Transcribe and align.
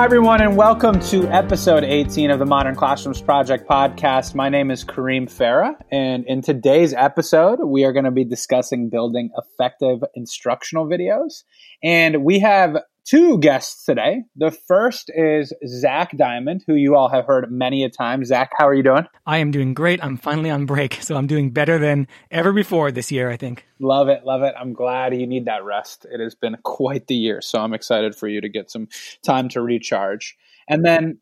Hi, 0.00 0.06
everyone, 0.06 0.40
and 0.40 0.56
welcome 0.56 0.98
to 0.98 1.28
episode 1.28 1.84
18 1.84 2.30
of 2.30 2.38
the 2.38 2.46
Modern 2.46 2.74
Classrooms 2.74 3.20
Project 3.20 3.68
podcast. 3.68 4.34
My 4.34 4.48
name 4.48 4.70
is 4.70 4.82
Kareem 4.82 5.30
Farah, 5.30 5.74
and 5.92 6.24
in 6.26 6.40
today's 6.40 6.94
episode, 6.94 7.58
we 7.62 7.84
are 7.84 7.92
going 7.92 8.06
to 8.06 8.10
be 8.10 8.24
discussing 8.24 8.88
building 8.88 9.28
effective 9.36 9.98
instructional 10.14 10.86
videos. 10.86 11.42
And 11.84 12.24
we 12.24 12.38
have 12.38 12.78
two 13.10 13.38
guests 13.38 13.84
today. 13.84 14.22
The 14.36 14.52
first 14.52 15.10
is 15.12 15.52
Zach 15.66 16.16
Diamond, 16.16 16.62
who 16.64 16.74
you 16.74 16.94
all 16.94 17.08
have 17.08 17.24
heard 17.24 17.50
many 17.50 17.82
a 17.82 17.90
time. 17.90 18.24
Zach, 18.24 18.52
how 18.56 18.68
are 18.68 18.74
you 18.74 18.84
doing? 18.84 19.04
I 19.26 19.38
am 19.38 19.50
doing 19.50 19.74
great. 19.74 20.02
I'm 20.02 20.16
finally 20.16 20.48
on 20.48 20.64
break, 20.64 20.94
so 21.02 21.16
I'm 21.16 21.26
doing 21.26 21.50
better 21.50 21.76
than 21.76 22.06
ever 22.30 22.52
before 22.52 22.92
this 22.92 23.10
year, 23.10 23.28
I 23.28 23.36
think. 23.36 23.66
Love 23.80 24.08
it, 24.08 24.24
love 24.24 24.42
it. 24.42 24.54
I'm 24.56 24.74
glad 24.74 25.12
you 25.16 25.26
need 25.26 25.46
that 25.46 25.64
rest. 25.64 26.06
It 26.08 26.20
has 26.20 26.36
been 26.36 26.56
quite 26.62 27.08
the 27.08 27.16
year, 27.16 27.40
so 27.40 27.60
I'm 27.60 27.74
excited 27.74 28.14
for 28.14 28.28
you 28.28 28.40
to 28.42 28.48
get 28.48 28.70
some 28.70 28.86
time 29.24 29.48
to 29.50 29.60
recharge. 29.60 30.36
And 30.68 30.84
then 30.84 31.18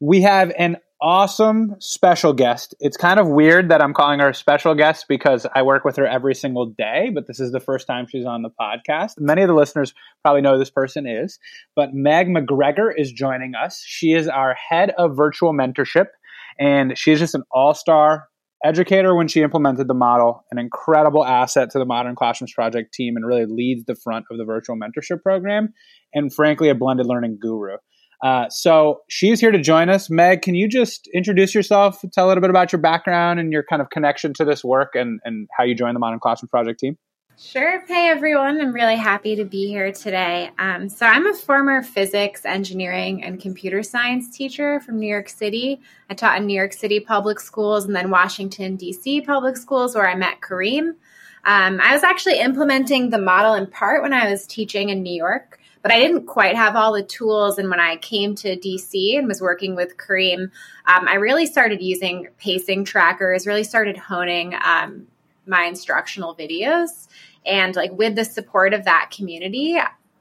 we 0.00 0.22
have 0.22 0.52
an 0.56 0.78
awesome 1.00 1.76
special 1.78 2.32
guest. 2.32 2.74
It's 2.80 2.96
kind 2.96 3.20
of 3.20 3.28
weird 3.28 3.70
that 3.70 3.82
I'm 3.82 3.92
calling 3.92 4.20
her 4.20 4.30
a 4.30 4.34
special 4.34 4.74
guest 4.74 5.06
because 5.08 5.46
I 5.54 5.62
work 5.62 5.84
with 5.84 5.96
her 5.96 6.06
every 6.06 6.34
single 6.34 6.66
day, 6.66 7.10
but 7.14 7.26
this 7.26 7.40
is 7.40 7.52
the 7.52 7.60
first 7.60 7.86
time 7.86 8.06
she's 8.08 8.24
on 8.24 8.42
the 8.42 8.50
podcast. 8.60 9.12
Many 9.18 9.42
of 9.42 9.48
the 9.48 9.54
listeners 9.54 9.92
probably 10.22 10.40
know 10.40 10.54
who 10.54 10.58
this 10.58 10.70
person 10.70 11.06
is, 11.06 11.38
but 11.74 11.90
Meg 11.92 12.28
McGregor 12.28 12.90
is 12.96 13.12
joining 13.12 13.54
us. 13.54 13.82
She 13.84 14.12
is 14.12 14.28
our 14.28 14.54
head 14.54 14.92
of 14.96 15.16
virtual 15.16 15.52
mentorship, 15.52 16.06
and 16.58 16.96
she's 16.96 17.18
just 17.18 17.34
an 17.34 17.42
all 17.50 17.74
star 17.74 18.28
educator 18.64 19.14
when 19.14 19.28
she 19.28 19.42
implemented 19.42 19.88
the 19.88 19.94
model, 19.94 20.44
an 20.50 20.58
incredible 20.58 21.24
asset 21.24 21.70
to 21.70 21.78
the 21.78 21.84
Modern 21.84 22.16
Classrooms 22.16 22.54
Project 22.54 22.94
team, 22.94 23.16
and 23.16 23.26
really 23.26 23.44
leads 23.46 23.84
the 23.84 23.94
front 23.94 24.24
of 24.30 24.38
the 24.38 24.44
virtual 24.44 24.76
mentorship 24.76 25.22
program, 25.22 25.74
and 26.14 26.32
frankly, 26.32 26.70
a 26.70 26.74
blended 26.74 27.06
learning 27.06 27.38
guru. 27.40 27.76
Uh, 28.22 28.48
so 28.48 29.00
she's 29.08 29.40
here 29.40 29.50
to 29.50 29.60
join 29.60 29.88
us. 29.88 30.08
Meg, 30.08 30.42
can 30.42 30.54
you 30.54 30.68
just 30.68 31.08
introduce 31.12 31.54
yourself, 31.54 32.02
tell 32.12 32.26
a 32.26 32.28
little 32.28 32.40
bit 32.40 32.50
about 32.50 32.72
your 32.72 32.80
background 32.80 33.38
and 33.38 33.52
your 33.52 33.64
kind 33.68 33.82
of 33.82 33.90
connection 33.90 34.32
to 34.34 34.44
this 34.44 34.64
work 34.64 34.94
and, 34.94 35.20
and 35.24 35.48
how 35.56 35.64
you 35.64 35.74
joined 35.74 35.94
the 35.94 36.00
Modern 36.00 36.18
Classroom 36.20 36.48
Project 36.48 36.80
team? 36.80 36.96
Sure. 37.38 37.84
Hey, 37.86 38.08
everyone. 38.08 38.58
I'm 38.62 38.72
really 38.72 38.96
happy 38.96 39.36
to 39.36 39.44
be 39.44 39.68
here 39.68 39.92
today. 39.92 40.50
Um, 40.58 40.88
so, 40.88 41.04
I'm 41.04 41.26
a 41.26 41.34
former 41.34 41.82
physics, 41.82 42.46
engineering, 42.46 43.22
and 43.22 43.38
computer 43.38 43.82
science 43.82 44.34
teacher 44.34 44.80
from 44.80 44.98
New 44.98 45.06
York 45.06 45.28
City. 45.28 45.82
I 46.08 46.14
taught 46.14 46.38
in 46.38 46.46
New 46.46 46.56
York 46.56 46.72
City 46.72 46.98
public 46.98 47.38
schools 47.38 47.84
and 47.84 47.94
then 47.94 48.08
Washington, 48.08 48.76
D.C. 48.76 49.20
public 49.20 49.58
schools, 49.58 49.94
where 49.94 50.08
I 50.08 50.14
met 50.14 50.40
Kareem. 50.40 50.94
Um, 51.44 51.78
I 51.82 51.92
was 51.92 52.02
actually 52.02 52.40
implementing 52.40 53.10
the 53.10 53.18
model 53.18 53.52
in 53.52 53.66
part 53.66 54.02
when 54.02 54.14
I 54.14 54.30
was 54.30 54.46
teaching 54.46 54.88
in 54.88 55.02
New 55.02 55.14
York 55.14 55.60
but 55.86 55.94
I 55.94 56.00
didn't 56.00 56.26
quite 56.26 56.56
have 56.56 56.74
all 56.74 56.92
the 56.92 57.04
tools. 57.04 57.58
And 57.58 57.70
when 57.70 57.78
I 57.78 57.94
came 57.98 58.34
to 58.34 58.56
DC 58.56 59.16
and 59.16 59.28
was 59.28 59.40
working 59.40 59.76
with 59.76 59.96
Kareem, 59.96 60.50
um, 60.86 61.06
I 61.06 61.14
really 61.14 61.46
started 61.46 61.80
using 61.80 62.26
pacing 62.38 62.84
trackers, 62.84 63.46
really 63.46 63.62
started 63.62 63.96
honing 63.96 64.56
um, 64.64 65.06
my 65.46 65.62
instructional 65.62 66.34
videos. 66.34 67.06
And 67.44 67.76
like 67.76 67.92
with 67.92 68.16
the 68.16 68.24
support 68.24 68.74
of 68.74 68.84
that 68.84 69.12
community, 69.16 69.78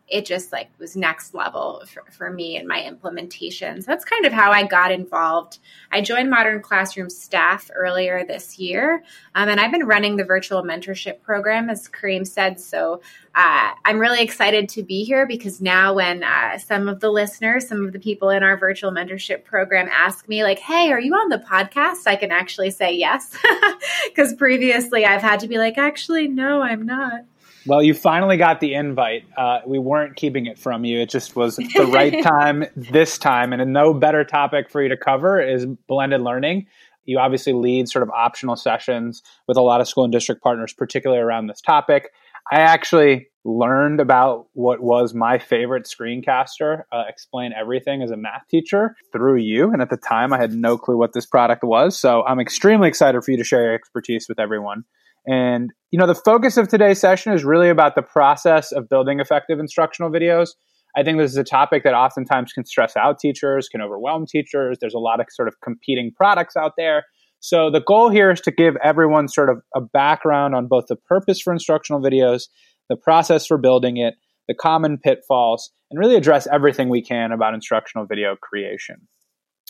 it 0.07 0.25
just 0.25 0.51
like 0.51 0.69
was 0.79 0.95
next 0.95 1.33
level 1.33 1.83
for, 1.87 2.03
for 2.11 2.29
me 2.29 2.57
and 2.57 2.67
my 2.67 2.83
implementation. 2.83 3.81
So 3.81 3.87
that's 3.87 4.05
kind 4.05 4.25
of 4.25 4.33
how 4.33 4.51
I 4.51 4.63
got 4.63 4.91
involved. 4.91 5.57
I 5.91 6.01
joined 6.01 6.29
Modern 6.29 6.61
Classroom 6.61 7.09
staff 7.09 7.71
earlier 7.73 8.23
this 8.23 8.59
year, 8.59 9.03
um, 9.33 9.49
and 9.49 9.59
I've 9.59 9.71
been 9.71 9.87
running 9.87 10.15
the 10.15 10.23
virtual 10.23 10.61
mentorship 10.63 11.21
program, 11.21 11.69
as 11.71 11.87
Kareem 11.87 12.27
said. 12.27 12.59
So 12.59 13.01
uh, 13.33 13.71
I'm 13.83 13.97
really 13.97 14.21
excited 14.21 14.69
to 14.69 14.83
be 14.83 15.03
here 15.03 15.25
because 15.25 15.59
now, 15.59 15.95
when 15.95 16.23
uh, 16.23 16.59
some 16.59 16.87
of 16.87 16.99
the 16.99 17.09
listeners, 17.09 17.67
some 17.67 17.85
of 17.85 17.91
the 17.91 17.99
people 17.99 18.29
in 18.29 18.43
our 18.43 18.57
virtual 18.57 18.91
mentorship 18.91 19.43
program 19.43 19.89
ask 19.91 20.29
me, 20.29 20.43
like, 20.43 20.59
"Hey, 20.59 20.91
are 20.91 20.99
you 20.99 21.13
on 21.15 21.29
the 21.29 21.39
podcast?" 21.39 22.05
I 22.05 22.15
can 22.15 22.31
actually 22.31 22.71
say 22.71 22.93
yes, 22.93 23.35
because 24.07 24.35
previously 24.35 25.05
I've 25.05 25.21
had 25.21 25.39
to 25.41 25.47
be 25.47 25.57
like, 25.57 25.77
"Actually, 25.77 26.27
no, 26.27 26.61
I'm 26.61 26.85
not." 26.85 27.25
Well, 27.67 27.81
you 27.81 27.95
finally 27.95 28.37
got 28.37 28.59
the 28.59 28.75
invite. 28.75 29.25
Uh, 29.35 29.59
we 29.65 29.79
weren't 29.79 30.15
keeping 30.15 30.45
it 30.45 30.59
from 30.59 30.85
you. 30.85 30.99
It 30.99 31.09
just 31.09 31.35
was 31.35 31.55
the 31.55 31.89
right 31.91 32.21
time 32.23 32.65
this 32.75 33.17
time. 33.17 33.53
And 33.53 33.61
a 33.61 33.65
no 33.65 33.93
better 33.93 34.23
topic 34.23 34.69
for 34.69 34.83
you 34.83 34.89
to 34.89 34.97
cover 34.97 35.41
is 35.41 35.65
blended 35.65 36.21
learning. 36.21 36.67
You 37.05 37.19
obviously 37.19 37.53
lead 37.53 37.89
sort 37.89 38.03
of 38.03 38.09
optional 38.11 38.55
sessions 38.55 39.23
with 39.47 39.57
a 39.57 39.61
lot 39.61 39.81
of 39.81 39.87
school 39.87 40.03
and 40.03 40.13
district 40.13 40.43
partners, 40.43 40.73
particularly 40.73 41.21
around 41.21 41.47
this 41.47 41.61
topic. 41.61 42.11
I 42.51 42.59
actually 42.59 43.27
learned 43.43 43.99
about 43.99 44.47
what 44.53 44.81
was 44.81 45.13
my 45.13 45.39
favorite 45.39 45.85
screencaster, 45.85 46.83
uh, 46.91 47.03
explain 47.07 47.53
everything 47.53 48.01
as 48.01 48.11
a 48.11 48.17
math 48.17 48.47
teacher 48.49 48.95
through 49.11 49.37
you. 49.37 49.71
And 49.71 49.81
at 49.81 49.89
the 49.89 49.97
time, 49.97 50.33
I 50.33 50.37
had 50.39 50.53
no 50.53 50.77
clue 50.77 50.97
what 50.97 51.13
this 51.13 51.25
product 51.25 51.63
was. 51.63 51.97
So 51.97 52.23
I'm 52.23 52.39
extremely 52.39 52.87
excited 52.87 53.23
for 53.23 53.31
you 53.31 53.37
to 53.37 53.43
share 53.43 53.63
your 53.63 53.73
expertise 53.73 54.27
with 54.27 54.39
everyone. 54.39 54.83
And, 55.25 55.71
you 55.91 55.99
know, 55.99 56.07
the 56.07 56.15
focus 56.15 56.57
of 56.57 56.67
today's 56.67 56.99
session 56.99 57.33
is 57.33 57.43
really 57.43 57.69
about 57.69 57.95
the 57.95 58.01
process 58.01 58.71
of 58.71 58.89
building 58.89 59.19
effective 59.19 59.59
instructional 59.59 60.11
videos. 60.11 60.49
I 60.95 61.03
think 61.03 61.17
this 61.17 61.31
is 61.31 61.37
a 61.37 61.43
topic 61.43 61.83
that 61.83 61.93
oftentimes 61.93 62.53
can 62.53 62.65
stress 62.65 62.95
out 62.95 63.19
teachers, 63.19 63.67
can 63.67 63.81
overwhelm 63.81 64.25
teachers. 64.25 64.77
There's 64.79 64.93
a 64.93 64.99
lot 64.99 65.19
of 65.19 65.27
sort 65.29 65.47
of 65.47 65.55
competing 65.61 66.11
products 66.15 66.55
out 66.55 66.73
there. 66.77 67.05
So 67.39 67.69
the 67.69 67.81
goal 67.81 68.09
here 68.09 68.31
is 68.31 68.41
to 68.41 68.51
give 68.51 68.75
everyone 68.83 69.27
sort 69.27 69.49
of 69.49 69.57
a 69.75 69.81
background 69.81 70.55
on 70.55 70.67
both 70.67 70.85
the 70.87 70.95
purpose 70.95 71.41
for 71.41 71.51
instructional 71.51 72.01
videos, 72.01 72.43
the 72.89 72.95
process 72.95 73.45
for 73.45 73.57
building 73.57 73.97
it, 73.97 74.15
the 74.47 74.55
common 74.55 74.97
pitfalls, 74.97 75.69
and 75.91 75.99
really 75.99 76.15
address 76.15 76.47
everything 76.51 76.89
we 76.89 77.01
can 77.01 77.31
about 77.31 77.53
instructional 77.53 78.05
video 78.05 78.35
creation. 78.41 79.07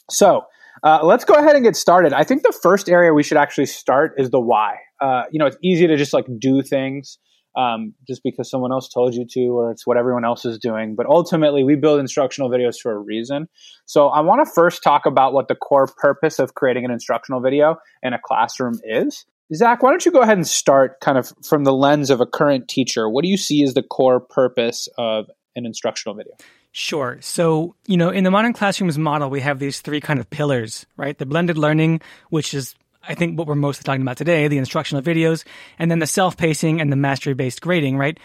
So, 0.09 0.43
uh, 0.83 0.99
let's 1.03 1.25
go 1.25 1.33
ahead 1.33 1.55
and 1.55 1.63
get 1.63 1.75
started. 1.75 2.13
I 2.13 2.23
think 2.23 2.43
the 2.43 2.57
first 2.61 2.89
area 2.89 3.13
we 3.13 3.23
should 3.23 3.37
actually 3.37 3.67
start 3.67 4.15
is 4.17 4.29
the 4.29 4.39
why. 4.39 4.77
Uh, 5.01 5.23
you 5.31 5.39
know, 5.39 5.45
it's 5.45 5.57
easy 5.63 5.87
to 5.87 5.97
just 5.97 6.13
like 6.13 6.25
do 6.39 6.61
things 6.61 7.17
um, 7.57 7.93
just 8.07 8.21
because 8.23 8.49
someone 8.49 8.71
else 8.71 8.89
told 8.89 9.13
you 9.13 9.25
to, 9.31 9.47
or 9.47 9.71
it's 9.71 9.87
what 9.87 9.97
everyone 9.97 10.25
else 10.25 10.45
is 10.45 10.59
doing. 10.59 10.95
But 10.95 11.05
ultimately, 11.05 11.63
we 11.63 11.75
build 11.75 11.99
instructional 11.99 12.49
videos 12.49 12.75
for 12.81 12.91
a 12.91 12.99
reason. 12.99 13.47
So 13.85 14.07
I 14.07 14.21
want 14.21 14.45
to 14.45 14.51
first 14.51 14.83
talk 14.83 15.05
about 15.05 15.33
what 15.33 15.47
the 15.47 15.55
core 15.55 15.87
purpose 15.97 16.39
of 16.39 16.53
creating 16.53 16.85
an 16.85 16.91
instructional 16.91 17.41
video 17.41 17.77
in 18.03 18.13
a 18.13 18.19
classroom 18.23 18.79
is. 18.83 19.25
Zach, 19.53 19.83
why 19.83 19.91
don't 19.91 20.05
you 20.05 20.11
go 20.11 20.21
ahead 20.21 20.37
and 20.37 20.47
start 20.47 20.99
kind 21.01 21.17
of 21.17 21.31
from 21.47 21.65
the 21.65 21.73
lens 21.73 22.09
of 22.09 22.19
a 22.19 22.25
current 22.25 22.67
teacher? 22.67 23.07
What 23.07 23.23
do 23.23 23.29
you 23.29 23.37
see 23.37 23.63
as 23.63 23.75
the 23.75 23.83
core 23.83 24.19
purpose 24.19 24.89
of 24.97 25.29
an 25.55 25.65
instructional 25.65 26.15
video? 26.15 26.33
Sure. 26.77 27.17
So, 27.21 27.73
you 27.87 27.95
know, 27.95 28.09
in 28.09 28.25
the 28.25 28.31
modern 28.31 28.51
classrooms 28.51 28.97
model, 28.97 29.29
we 29.29 29.39
have 29.39 29.59
these 29.59 29.79
three 29.79 30.01
kind 30.01 30.19
of 30.19 30.29
pillars, 30.29 30.85
right? 30.97 31.17
The 31.17 31.25
blended 31.25 31.57
learning, 31.57 32.01
which 32.31 32.53
is, 32.53 32.75
I 33.07 33.15
think, 33.15 33.37
what 33.37 33.47
we're 33.47 33.55
mostly 33.55 33.85
talking 33.85 34.01
about 34.01 34.17
today, 34.17 34.49
the 34.49 34.57
instructional 34.57 35.01
videos, 35.01 35.45
and 35.79 35.89
then 35.89 35.99
the 35.99 36.05
self 36.05 36.35
pacing 36.35 36.81
and 36.81 36.91
the 36.91 36.97
mastery 36.97 37.33
based 37.33 37.61
grading, 37.61 37.97
right? 37.97 38.19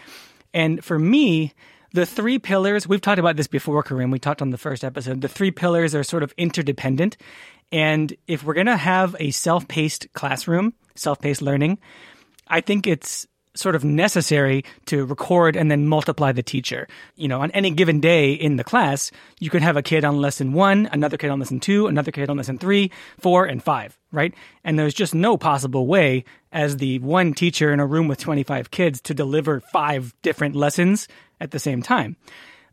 And 0.53 0.83
for 0.83 0.99
me, 0.99 1.53
the 1.93 2.05
three 2.05 2.39
pillars, 2.39 2.85
we've 2.85 2.99
talked 2.99 3.19
about 3.19 3.37
this 3.37 3.47
before, 3.47 3.85
Kareem. 3.85 4.11
We 4.11 4.19
talked 4.19 4.41
on 4.41 4.49
the 4.49 4.57
first 4.57 4.83
episode. 4.83 5.21
The 5.21 5.29
three 5.29 5.51
pillars 5.51 5.95
are 5.95 6.03
sort 6.03 6.21
of 6.21 6.33
interdependent. 6.37 7.15
And 7.71 8.13
if 8.27 8.43
we're 8.43 8.53
going 8.53 8.65
to 8.65 8.75
have 8.75 9.15
a 9.17 9.31
self 9.31 9.65
paced 9.69 10.11
classroom, 10.11 10.73
self 10.95 11.21
paced 11.21 11.41
learning, 11.41 11.79
I 12.49 12.59
think 12.59 12.85
it's 12.85 13.27
sort 13.53 13.75
of 13.75 13.83
necessary 13.83 14.63
to 14.85 15.05
record 15.05 15.55
and 15.55 15.69
then 15.69 15.87
multiply 15.87 16.31
the 16.31 16.43
teacher. 16.43 16.87
You 17.15 17.27
know, 17.27 17.41
on 17.41 17.51
any 17.51 17.71
given 17.71 17.99
day 17.99 18.33
in 18.33 18.55
the 18.55 18.63
class, 18.63 19.11
you 19.39 19.49
could 19.49 19.61
have 19.61 19.77
a 19.77 19.81
kid 19.81 20.05
on 20.05 20.21
lesson 20.21 20.53
one, 20.53 20.89
another 20.91 21.17
kid 21.17 21.29
on 21.29 21.39
lesson 21.39 21.59
two, 21.59 21.87
another 21.87 22.11
kid 22.11 22.29
on 22.29 22.37
lesson 22.37 22.57
three, 22.57 22.91
four, 23.19 23.45
and 23.45 23.61
five, 23.63 23.97
right? 24.11 24.33
And 24.63 24.79
there's 24.79 24.93
just 24.93 25.13
no 25.13 25.37
possible 25.37 25.87
way 25.87 26.23
as 26.51 26.77
the 26.77 26.99
one 26.99 27.33
teacher 27.33 27.71
in 27.71 27.79
a 27.79 27.85
room 27.85 28.07
with 28.07 28.19
25 28.19 28.71
kids 28.71 29.01
to 29.01 29.13
deliver 29.13 29.59
five 29.59 30.13
different 30.21 30.55
lessons 30.55 31.07
at 31.39 31.51
the 31.51 31.59
same 31.59 31.81
time. 31.81 32.15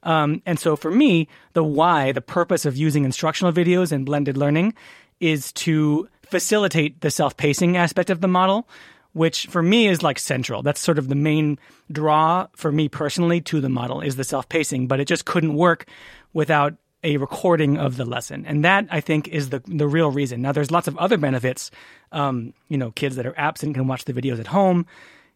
Um, 0.03 0.43
and 0.47 0.59
so 0.59 0.77
for 0.77 0.91
me, 0.91 1.29
the 1.55 1.65
why, 1.65 2.13
the 2.13 2.21
purpose 2.21 2.65
of 2.65 2.77
using 2.77 3.05
instructional 3.05 3.53
videos 3.53 3.91
and 3.91 4.07
blended 4.07 4.37
learning 4.37 4.75
is 5.21 5.53
to 5.53 6.09
facilitate 6.31 7.01
the 7.01 7.11
self 7.11 7.37
pacing 7.37 7.77
aspect 7.77 8.11
of 8.11 8.21
the 8.21 8.29
model 8.29 8.69
which 9.13 9.47
for 9.47 9.63
me 9.63 9.89
is 9.89 10.03
like 10.03 10.19
central. 10.19 10.63
That's 10.63 10.81
sort 10.81 10.99
of 10.99 11.09
the 11.09 11.15
main 11.15 11.59
draw 11.91 12.49
for 12.55 12.71
me 12.71 12.89
personally 12.89 13.41
to 13.43 13.61
the 13.61 13.69
model 13.69 14.01
is 14.01 14.17
the 14.17 14.25
self 14.25 14.49
pacing, 14.49 14.87
but 14.87 15.01
it 15.01 15.07
just 15.07 15.25
couldn't 15.25 15.55
work 15.55 15.87
without 16.33 16.75
a 17.05 17.17
recording 17.17 17.79
of 17.79 17.97
the 17.97 18.05
lesson. 18.05 18.45
And 18.47 18.65
that 18.65 18.87
I 18.91 19.01
think 19.01 19.29
is 19.29 19.51
the 19.51 19.63
the 19.67 19.87
real 19.87 20.11
reason. 20.11 20.43
Now 20.43 20.53
there's 20.53 20.71
lots 20.71 20.89
of 20.89 20.97
other 20.99 21.17
benefits. 21.17 21.71
Um, 22.13 22.55
you 22.69 22.79
know, 22.79 22.91
kids 22.91 23.17
that 23.17 23.27
are 23.27 23.39
absent 23.39 23.75
can 23.75 23.87
watch 23.87 24.05
the 24.05 24.13
videos 24.13 24.41
at 24.41 24.49
home. 24.49 24.87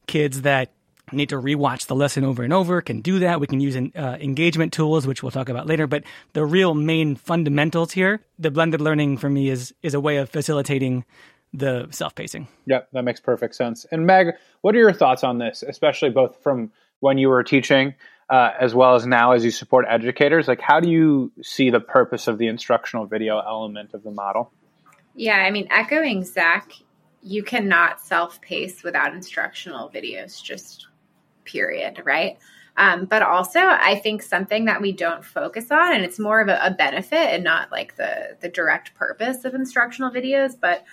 Kids 0.06 0.42
that 0.42 0.72
need 1.12 1.28
to 1.28 1.36
rewatch 1.36 1.86
the 1.86 1.94
lesson 1.94 2.24
over 2.24 2.42
and 2.42 2.52
over 2.52 2.80
can 2.80 3.00
do 3.00 3.18
that. 3.20 3.40
We 3.40 3.46
can 3.46 3.60
use 3.60 3.76
uh, 3.76 4.16
engagement 4.20 4.72
tools, 4.72 5.06
which 5.06 5.22
we'll 5.22 5.32
talk 5.32 5.48
about 5.48 5.66
later. 5.66 5.86
But 5.86 6.04
the 6.32 6.44
real 6.44 6.74
main 6.74 7.16
fundamentals 7.16 7.92
here, 7.92 8.24
the 8.38 8.50
blended 8.50 8.80
learning 8.80 9.18
for 9.18 9.28
me 9.28 9.48
is 9.48 9.74
is 9.82 9.94
a 9.94 10.00
way 10.00 10.16
of 10.16 10.30
facilitating 10.30 11.04
the 11.52 11.86
self 11.90 12.14
pacing. 12.14 12.48
Yep, 12.66 12.88
that 12.92 13.02
makes 13.02 13.20
perfect 13.20 13.54
sense. 13.54 13.84
And 13.90 14.06
Meg, 14.06 14.34
what 14.62 14.74
are 14.74 14.78
your 14.78 14.92
thoughts 14.92 15.24
on 15.24 15.38
this, 15.38 15.62
especially 15.62 16.10
both 16.10 16.42
from 16.42 16.72
when 17.00 17.18
you 17.18 17.28
were 17.28 17.42
teaching, 17.42 17.94
uh, 18.30 18.52
as 18.58 18.74
well 18.74 18.94
as 18.94 19.06
now 19.06 19.32
as 19.32 19.44
you 19.44 19.50
support 19.50 19.84
educators? 19.88 20.48
Like, 20.48 20.60
how 20.60 20.80
do 20.80 20.90
you 20.90 21.32
see 21.42 21.70
the 21.70 21.80
purpose 21.80 22.28
of 22.28 22.38
the 22.38 22.46
instructional 22.46 23.06
video 23.06 23.38
element 23.38 23.92
of 23.94 24.02
the 24.02 24.10
model? 24.10 24.52
Yeah, 25.14 25.36
I 25.36 25.50
mean, 25.50 25.68
echoing 25.70 26.24
Zach, 26.24 26.72
you 27.22 27.42
cannot 27.42 28.00
self 28.00 28.40
pace 28.40 28.82
without 28.82 29.14
instructional 29.14 29.90
videos, 29.90 30.42
just 30.42 30.86
period, 31.44 32.02
right? 32.04 32.38
Um, 32.76 33.04
but 33.04 33.20
also, 33.20 33.60
I 33.60 34.00
think 34.02 34.22
something 34.22 34.64
that 34.64 34.80
we 34.80 34.92
don't 34.92 35.22
focus 35.22 35.70
on, 35.70 35.92
and 35.94 36.04
it's 36.04 36.18
more 36.18 36.40
of 36.40 36.48
a, 36.48 36.58
a 36.62 36.70
benefit 36.70 37.18
and 37.18 37.44
not 37.44 37.70
like 37.70 37.96
the 37.96 38.36
the 38.40 38.48
direct 38.48 38.94
purpose 38.94 39.44
of 39.44 39.54
instructional 39.54 40.10
videos, 40.10 40.54
but 40.58 40.84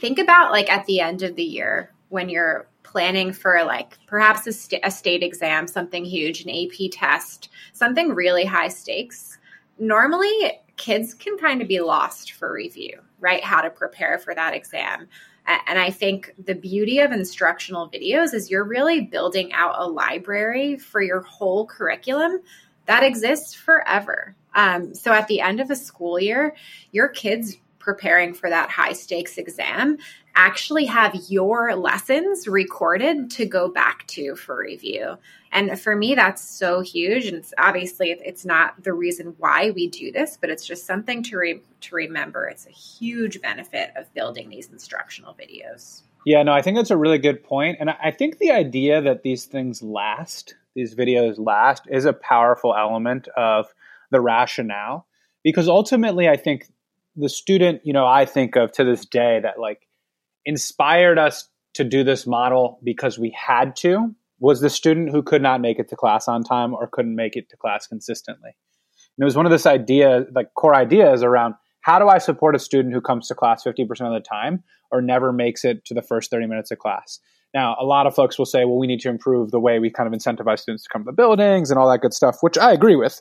think 0.00 0.18
about 0.18 0.52
like 0.52 0.70
at 0.70 0.86
the 0.86 1.00
end 1.00 1.22
of 1.22 1.36
the 1.36 1.44
year 1.44 1.92
when 2.08 2.28
you're 2.28 2.66
planning 2.82 3.32
for 3.32 3.64
like 3.64 3.98
perhaps 4.06 4.46
a, 4.46 4.52
st- 4.52 4.84
a 4.84 4.90
state 4.90 5.22
exam, 5.22 5.66
something 5.66 6.04
huge, 6.04 6.44
an 6.44 6.50
AP 6.50 6.90
test, 6.92 7.48
something 7.72 8.14
really 8.14 8.44
high 8.44 8.68
stakes. 8.68 9.38
Normally, 9.78 10.52
kids 10.76 11.14
can 11.14 11.36
kind 11.38 11.60
of 11.60 11.68
be 11.68 11.80
lost 11.80 12.32
for 12.32 12.52
review, 12.52 13.00
right? 13.20 13.42
How 13.42 13.62
to 13.62 13.70
prepare 13.70 14.18
for 14.18 14.34
that 14.34 14.54
exam. 14.54 15.08
And 15.46 15.78
I 15.78 15.90
think 15.90 16.32
the 16.42 16.54
beauty 16.54 17.00
of 17.00 17.12
instructional 17.12 17.90
videos 17.90 18.32
is 18.32 18.50
you're 18.50 18.64
really 18.64 19.02
building 19.02 19.52
out 19.52 19.74
a 19.76 19.86
library 19.86 20.78
for 20.78 21.02
your 21.02 21.20
whole 21.20 21.66
curriculum 21.66 22.40
that 22.86 23.02
exists 23.02 23.54
forever. 23.54 24.34
Um, 24.54 24.94
so 24.94 25.12
at 25.12 25.26
the 25.28 25.40
end 25.40 25.60
of 25.60 25.70
a 25.70 25.76
school 25.76 26.18
year, 26.18 26.54
your 26.92 27.08
kids 27.08 27.56
preparing 27.84 28.32
for 28.32 28.48
that 28.48 28.70
high 28.70 28.94
stakes 28.94 29.36
exam 29.36 29.98
actually 30.34 30.86
have 30.86 31.14
your 31.28 31.76
lessons 31.76 32.48
recorded 32.48 33.30
to 33.30 33.44
go 33.44 33.68
back 33.68 34.06
to 34.06 34.34
for 34.34 34.58
review. 34.58 35.16
And 35.52 35.78
for 35.78 35.94
me, 35.94 36.14
that's 36.14 36.42
so 36.42 36.80
huge. 36.80 37.26
And 37.26 37.36
it's 37.36 37.52
obviously 37.58 38.10
it's 38.10 38.44
not 38.44 38.82
the 38.82 38.94
reason 38.94 39.34
why 39.38 39.70
we 39.70 39.88
do 39.88 40.10
this, 40.10 40.38
but 40.40 40.50
it's 40.50 40.66
just 40.66 40.86
something 40.86 41.22
to 41.24 41.36
re- 41.36 41.62
to 41.82 41.94
remember. 41.94 42.46
It's 42.46 42.66
a 42.66 42.70
huge 42.70 43.40
benefit 43.40 43.92
of 43.96 44.12
building 44.14 44.48
these 44.48 44.70
instructional 44.70 45.34
videos. 45.34 46.02
Yeah, 46.24 46.42
no, 46.42 46.52
I 46.52 46.62
think 46.62 46.78
that's 46.78 46.90
a 46.90 46.96
really 46.96 47.18
good 47.18 47.44
point. 47.44 47.76
And 47.78 47.90
I 47.90 48.10
think 48.10 48.38
the 48.38 48.50
idea 48.50 49.02
that 49.02 49.22
these 49.22 49.44
things 49.44 49.82
last, 49.82 50.54
these 50.74 50.94
videos 50.94 51.38
last, 51.38 51.82
is 51.88 52.06
a 52.06 52.14
powerful 52.14 52.74
element 52.74 53.28
of 53.36 53.72
the 54.10 54.22
rationale. 54.22 55.06
Because 55.42 55.68
ultimately, 55.68 56.26
I 56.26 56.38
think 56.38 56.66
the 57.16 57.28
student, 57.28 57.82
you 57.84 57.92
know, 57.92 58.06
I 58.06 58.24
think 58.24 58.56
of 58.56 58.72
to 58.72 58.84
this 58.84 59.04
day 59.06 59.40
that 59.42 59.58
like 59.58 59.86
inspired 60.44 61.18
us 61.18 61.48
to 61.74 61.84
do 61.84 62.04
this 62.04 62.26
model 62.26 62.78
because 62.82 63.18
we 63.18 63.30
had 63.36 63.76
to 63.76 64.14
was 64.40 64.60
the 64.60 64.70
student 64.70 65.10
who 65.10 65.22
could 65.22 65.42
not 65.42 65.60
make 65.60 65.78
it 65.78 65.88
to 65.88 65.96
class 65.96 66.28
on 66.28 66.42
time 66.42 66.74
or 66.74 66.86
couldn't 66.86 67.14
make 67.14 67.36
it 67.36 67.48
to 67.50 67.56
class 67.56 67.86
consistently. 67.86 68.50
And 69.16 69.22
it 69.22 69.24
was 69.24 69.36
one 69.36 69.46
of 69.46 69.52
this 69.52 69.66
idea, 69.66 70.26
like 70.34 70.52
core 70.54 70.74
ideas 70.74 71.22
around 71.22 71.54
how 71.80 71.98
do 71.98 72.08
I 72.08 72.18
support 72.18 72.56
a 72.56 72.58
student 72.58 72.94
who 72.94 73.00
comes 73.00 73.28
to 73.28 73.34
class 73.34 73.62
50% 73.62 73.82
of 73.90 74.12
the 74.12 74.26
time 74.26 74.64
or 74.90 75.02
never 75.02 75.32
makes 75.32 75.64
it 75.64 75.84
to 75.86 75.94
the 75.94 76.02
first 76.02 76.30
30 76.30 76.46
minutes 76.46 76.70
of 76.70 76.78
class? 76.78 77.20
Now, 77.52 77.76
a 77.78 77.84
lot 77.84 78.06
of 78.06 78.14
folks 78.14 78.38
will 78.38 78.46
say, 78.46 78.64
well, 78.64 78.78
we 78.78 78.86
need 78.86 79.00
to 79.00 79.08
improve 79.08 79.50
the 79.50 79.60
way 79.60 79.78
we 79.78 79.90
kind 79.90 80.12
of 80.12 80.18
incentivize 80.18 80.60
students 80.60 80.84
to 80.84 80.88
come 80.90 81.02
to 81.02 81.06
the 81.06 81.12
buildings 81.12 81.70
and 81.70 81.78
all 81.78 81.88
that 81.90 82.00
good 82.00 82.14
stuff, 82.14 82.38
which 82.40 82.58
I 82.58 82.72
agree 82.72 82.96
with. 82.96 83.20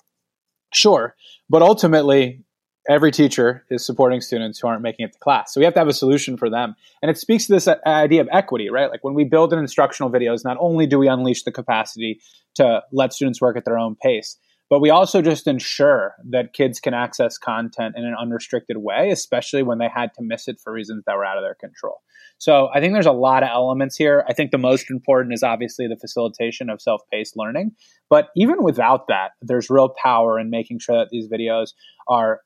Sure. 0.74 1.16
But 1.50 1.62
ultimately, 1.62 2.44
every 2.90 3.12
teacher 3.12 3.66
is 3.70 3.86
supporting 3.86 4.22
students 4.22 4.60
who 4.60 4.68
aren't 4.68 4.82
making 4.82 5.06
it 5.06 5.14
to 5.14 5.20
class. 5.20 5.54
So 5.54 5.60
we 5.60 5.66
have 5.66 5.74
to 5.76 5.80
have 5.80 5.88
a 5.88 5.94
solution 5.94 6.38
for 6.38 6.50
them. 6.50 6.76
And 7.02 7.10
it 7.10 7.18
speaks 7.18 7.46
to 7.48 7.54
this 7.54 7.68
uh, 7.68 7.76
idea 7.86 8.22
of 8.22 8.30
equity, 8.32 8.70
right? 8.70 8.90
Like 8.90 9.04
when 9.04 9.14
we 9.14 9.24
build 9.24 9.54
an 9.54 9.60
instructional 9.60 10.12
videos, 10.12 10.44
not 10.44 10.58
only 10.60 10.86
do 10.86 11.00
we 11.00 11.08
unleash 11.08 11.44
the 11.44 11.52
capacity 11.52 12.20
to 12.56 12.82
let 12.92 13.14
students 13.14 13.42
work 13.42 13.58
at 13.58 13.66
their 13.66 13.78
own 13.78 13.96
pace, 13.96 14.38
but 14.70 14.80
we 14.80 14.90
also 14.90 15.22
just 15.22 15.48
ensure 15.48 16.16
that 16.32 16.54
kids 16.54 16.80
can 16.80 16.94
access 16.94 17.38
content 17.38 17.96
in 17.96 18.06
an 18.06 18.16
unrestricted 18.20 18.78
way, 18.78 19.12
especially 19.12 19.62
when 19.62 19.78
they 19.78 19.90
had 19.94 20.14
to 20.16 20.24
miss 20.24 20.48
it 20.48 20.60
for 20.60 20.74
reasons 20.74 21.04
that 21.06 21.16
were 21.16 21.26
out 21.26 21.38
of 21.38 21.44
their 21.44 21.56
control. 21.56 22.02
So 22.40 22.70
I 22.74 22.80
think 22.80 22.94
there's 22.94 23.06
a 23.06 23.12
lot 23.12 23.44
of 23.44 23.50
elements 23.50 23.96
here. 23.96 24.26
I 24.28 24.34
think 24.34 24.52
the 24.52 24.58
most 24.58 24.90
important 24.90 25.34
is 25.34 25.44
obviously 25.44 25.88
the 25.88 25.96
facilitation 25.96 26.70
of 26.70 26.82
self 26.82 27.02
paced 27.12 27.38
learning. 27.38 27.74
But 28.10 28.30
even 28.36 28.64
without 28.64 29.08
that, 29.08 29.32
there's 29.42 29.70
real 29.70 29.94
power 30.02 30.40
in 30.40 30.50
making 30.50 30.80
sure 30.80 30.98
that 30.98 31.10
these 31.12 31.28
videos 31.30 31.74
are 32.08 32.42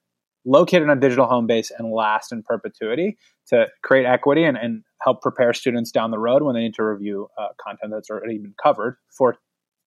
located 0.47 0.89
on 0.89 0.99
digital 0.99 1.27
home 1.27 1.45
base 1.45 1.71
and 1.77 1.91
last 1.91 2.31
in 2.31 2.41
perpetuity 2.41 3.17
to 3.47 3.67
create 3.83 4.05
equity 4.05 4.43
and, 4.43 4.57
and 4.57 4.83
help 5.01 5.21
prepare 5.21 5.53
students 5.53 5.91
down 5.91 6.09
the 6.09 6.17
road 6.17 6.41
when 6.41 6.55
they 6.55 6.61
need 6.61 6.73
to 6.73 6.83
review 6.83 7.27
uh, 7.37 7.47
content 7.61 7.91
that's 7.93 8.09
already 8.09 8.37
been 8.37 8.55
covered 8.61 8.97
for 9.15 9.35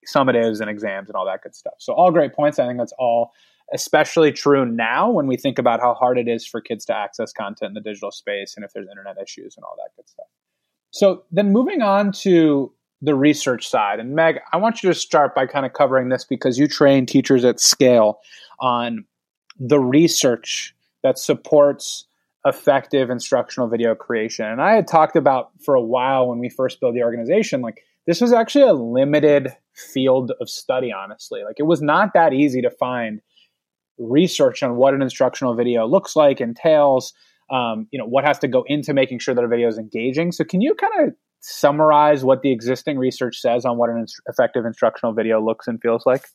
summatives 0.05 0.61
and 0.61 0.69
exams 0.69 1.09
and 1.09 1.15
all 1.15 1.25
that 1.25 1.41
good 1.43 1.55
stuff. 1.55 1.73
So, 1.79 1.93
all 1.93 2.11
great 2.11 2.33
points. 2.33 2.59
I 2.59 2.67
think 2.67 2.79
that's 2.79 2.93
all 2.97 3.31
especially 3.73 4.33
true 4.33 4.65
now 4.65 5.09
when 5.09 5.27
we 5.27 5.37
think 5.37 5.57
about 5.57 5.79
how 5.79 5.93
hard 5.93 6.17
it 6.17 6.27
is 6.27 6.45
for 6.45 6.59
kids 6.59 6.83
to 6.83 6.93
access 6.93 7.31
content 7.31 7.69
in 7.69 7.73
the 7.73 7.81
digital 7.81 8.11
space 8.11 8.53
and 8.57 8.65
if 8.65 8.73
there's 8.73 8.89
internet 8.89 9.15
issues 9.21 9.55
and 9.55 9.63
all 9.63 9.75
that 9.77 9.95
good 9.95 10.09
stuff. 10.09 10.27
So, 10.91 11.23
then 11.31 11.51
moving 11.51 11.81
on 11.81 12.11
to 12.23 12.71
the 13.01 13.15
research 13.15 13.67
side. 13.67 13.99
And 13.99 14.13
Meg, 14.13 14.39
I 14.53 14.57
want 14.57 14.83
you 14.83 14.89
to 14.89 14.95
start 14.95 15.33
by 15.33 15.47
kind 15.47 15.65
of 15.65 15.73
covering 15.73 16.09
this 16.09 16.23
because 16.23 16.59
you 16.59 16.67
train 16.67 17.07
teachers 17.07 17.43
at 17.43 17.59
scale 17.59 18.19
on 18.59 19.05
the 19.59 19.79
research 19.79 20.75
that 21.03 21.17
supports 21.17 22.05
effective 22.45 23.09
instructional 23.09 23.67
video 23.67 23.93
creation. 23.93 24.45
And 24.45 24.61
I 24.61 24.73
had 24.73 24.87
talked 24.87 25.15
about 25.15 25.51
for 25.63 25.75
a 25.75 25.81
while 25.81 26.27
when 26.27 26.39
we 26.39 26.49
first 26.49 26.79
built 26.79 26.95
the 26.95 27.03
organization, 27.03 27.61
like 27.61 27.83
this 28.07 28.19
was 28.19 28.33
actually 28.33 28.63
a 28.63 28.73
limited 28.73 29.55
field 29.75 30.31
of 30.41 30.49
study, 30.49 30.91
honestly. 30.91 31.43
Like 31.43 31.57
it 31.59 31.63
was 31.63 31.81
not 31.81 32.13
that 32.13 32.33
easy 32.33 32.61
to 32.63 32.71
find 32.71 33.21
research 33.99 34.63
on 34.63 34.75
what 34.75 34.93
an 34.93 35.01
instructional 35.01 35.53
video 35.55 35.85
looks 35.85 36.15
like, 36.15 36.41
entails, 36.41 37.13
um, 37.51 37.87
you 37.91 37.99
know, 37.99 38.05
what 38.05 38.25
has 38.25 38.39
to 38.39 38.47
go 38.47 38.63
into 38.67 38.93
making 38.93 39.19
sure 39.19 39.35
that 39.35 39.43
a 39.43 39.47
video 39.47 39.67
is 39.67 39.77
engaging. 39.77 40.31
So 40.31 40.43
can 40.43 40.61
you 40.61 40.73
kind 40.73 41.09
of 41.09 41.15
summarize 41.41 42.23
what 42.23 42.41
the 42.41 42.51
existing 42.51 42.97
research 42.97 43.37
says 43.39 43.65
on 43.65 43.77
what 43.77 43.89
an 43.89 44.05
effective 44.27 44.65
instructional 44.65 45.13
video 45.13 45.43
looks 45.43 45.67
and 45.67 45.79
feels 45.79 46.05
like? 46.05 46.25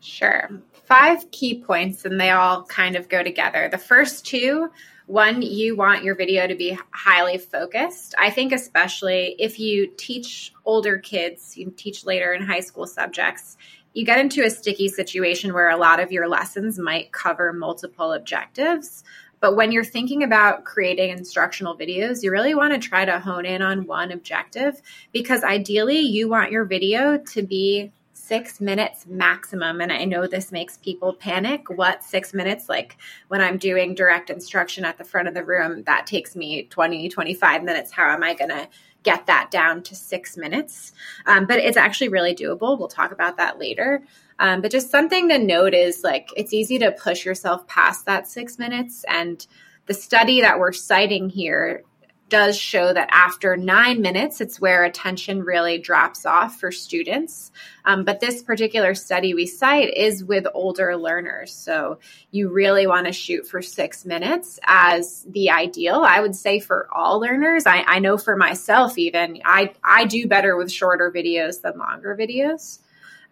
Sure. 0.00 0.50
Five 0.84 1.30
key 1.30 1.60
points, 1.60 2.04
and 2.04 2.20
they 2.20 2.30
all 2.30 2.64
kind 2.64 2.96
of 2.96 3.08
go 3.08 3.22
together. 3.22 3.68
The 3.70 3.78
first 3.78 4.26
two 4.26 4.70
one, 5.10 5.42
you 5.42 5.74
want 5.74 6.04
your 6.04 6.14
video 6.14 6.46
to 6.46 6.54
be 6.54 6.78
highly 6.92 7.36
focused. 7.36 8.14
I 8.16 8.30
think, 8.30 8.52
especially 8.52 9.34
if 9.40 9.58
you 9.58 9.88
teach 9.96 10.52
older 10.64 10.98
kids, 10.98 11.56
you 11.56 11.72
teach 11.76 12.06
later 12.06 12.32
in 12.32 12.46
high 12.46 12.60
school 12.60 12.86
subjects, 12.86 13.56
you 13.92 14.04
get 14.04 14.20
into 14.20 14.44
a 14.44 14.50
sticky 14.50 14.86
situation 14.86 15.52
where 15.52 15.68
a 15.68 15.76
lot 15.76 15.98
of 15.98 16.12
your 16.12 16.28
lessons 16.28 16.78
might 16.78 17.10
cover 17.10 17.52
multiple 17.52 18.12
objectives. 18.12 19.02
But 19.40 19.56
when 19.56 19.72
you're 19.72 19.82
thinking 19.82 20.22
about 20.22 20.64
creating 20.64 21.10
instructional 21.10 21.76
videos, 21.76 22.22
you 22.22 22.30
really 22.30 22.54
want 22.54 22.72
to 22.72 22.78
try 22.88 23.04
to 23.04 23.18
hone 23.18 23.46
in 23.46 23.62
on 23.62 23.88
one 23.88 24.12
objective 24.12 24.80
because 25.12 25.42
ideally 25.42 25.98
you 25.98 26.28
want 26.28 26.52
your 26.52 26.66
video 26.66 27.18
to 27.32 27.42
be 27.42 27.90
six 28.30 28.60
minutes 28.60 29.06
maximum. 29.08 29.80
And 29.80 29.90
I 29.92 30.04
know 30.04 30.24
this 30.24 30.52
makes 30.52 30.76
people 30.76 31.12
panic. 31.12 31.68
What 31.68 32.04
six 32.04 32.32
minutes? 32.32 32.68
Like 32.68 32.96
when 33.26 33.40
I'm 33.40 33.58
doing 33.58 33.92
direct 33.92 34.30
instruction 34.30 34.84
at 34.84 34.98
the 34.98 35.04
front 35.04 35.26
of 35.26 35.34
the 35.34 35.42
room, 35.42 35.82
that 35.86 36.06
takes 36.06 36.36
me 36.36 36.62
20, 36.62 37.08
25 37.08 37.64
minutes. 37.64 37.90
How 37.90 38.08
am 38.08 38.22
I 38.22 38.34
going 38.34 38.50
to 38.50 38.68
get 39.02 39.26
that 39.26 39.50
down 39.50 39.82
to 39.82 39.96
six 39.96 40.36
minutes? 40.36 40.92
Um, 41.26 41.46
but 41.46 41.58
it's 41.58 41.76
actually 41.76 42.06
really 42.06 42.32
doable. 42.32 42.78
We'll 42.78 42.86
talk 42.86 43.10
about 43.10 43.36
that 43.38 43.58
later. 43.58 44.04
Um, 44.38 44.60
but 44.60 44.70
just 44.70 44.92
something 44.92 45.28
to 45.28 45.36
note 45.36 45.74
is 45.74 46.04
like 46.04 46.30
it's 46.36 46.54
easy 46.54 46.78
to 46.78 46.92
push 46.92 47.24
yourself 47.24 47.66
past 47.66 48.06
that 48.06 48.28
six 48.28 48.60
minutes. 48.60 49.04
And 49.08 49.44
the 49.86 49.94
study 49.94 50.40
that 50.40 50.60
we're 50.60 50.70
citing 50.70 51.30
here 51.30 51.82
does 52.30 52.56
show 52.56 52.92
that 52.92 53.08
after 53.10 53.56
nine 53.56 54.00
minutes, 54.00 54.40
it's 54.40 54.60
where 54.60 54.84
attention 54.84 55.42
really 55.42 55.76
drops 55.76 56.24
off 56.24 56.58
for 56.58 56.72
students. 56.72 57.52
Um, 57.84 58.04
but 58.04 58.20
this 58.20 58.42
particular 58.42 58.94
study 58.94 59.34
we 59.34 59.46
cite 59.46 59.92
is 59.94 60.24
with 60.24 60.46
older 60.54 60.96
learners. 60.96 61.52
So 61.52 61.98
you 62.30 62.48
really 62.48 62.86
want 62.86 63.06
to 63.06 63.12
shoot 63.12 63.46
for 63.46 63.60
six 63.60 64.04
minutes 64.06 64.58
as 64.64 65.26
the 65.28 65.50
ideal. 65.50 66.02
I 66.06 66.20
would 66.20 66.36
say 66.36 66.60
for 66.60 66.88
all 66.92 67.20
learners. 67.20 67.66
I, 67.66 67.82
I 67.86 67.98
know 67.98 68.16
for 68.16 68.36
myself, 68.36 68.96
even, 68.96 69.42
I, 69.44 69.74
I 69.84 70.06
do 70.06 70.26
better 70.26 70.56
with 70.56 70.72
shorter 70.72 71.12
videos 71.14 71.60
than 71.60 71.78
longer 71.78 72.16
videos. 72.16 72.78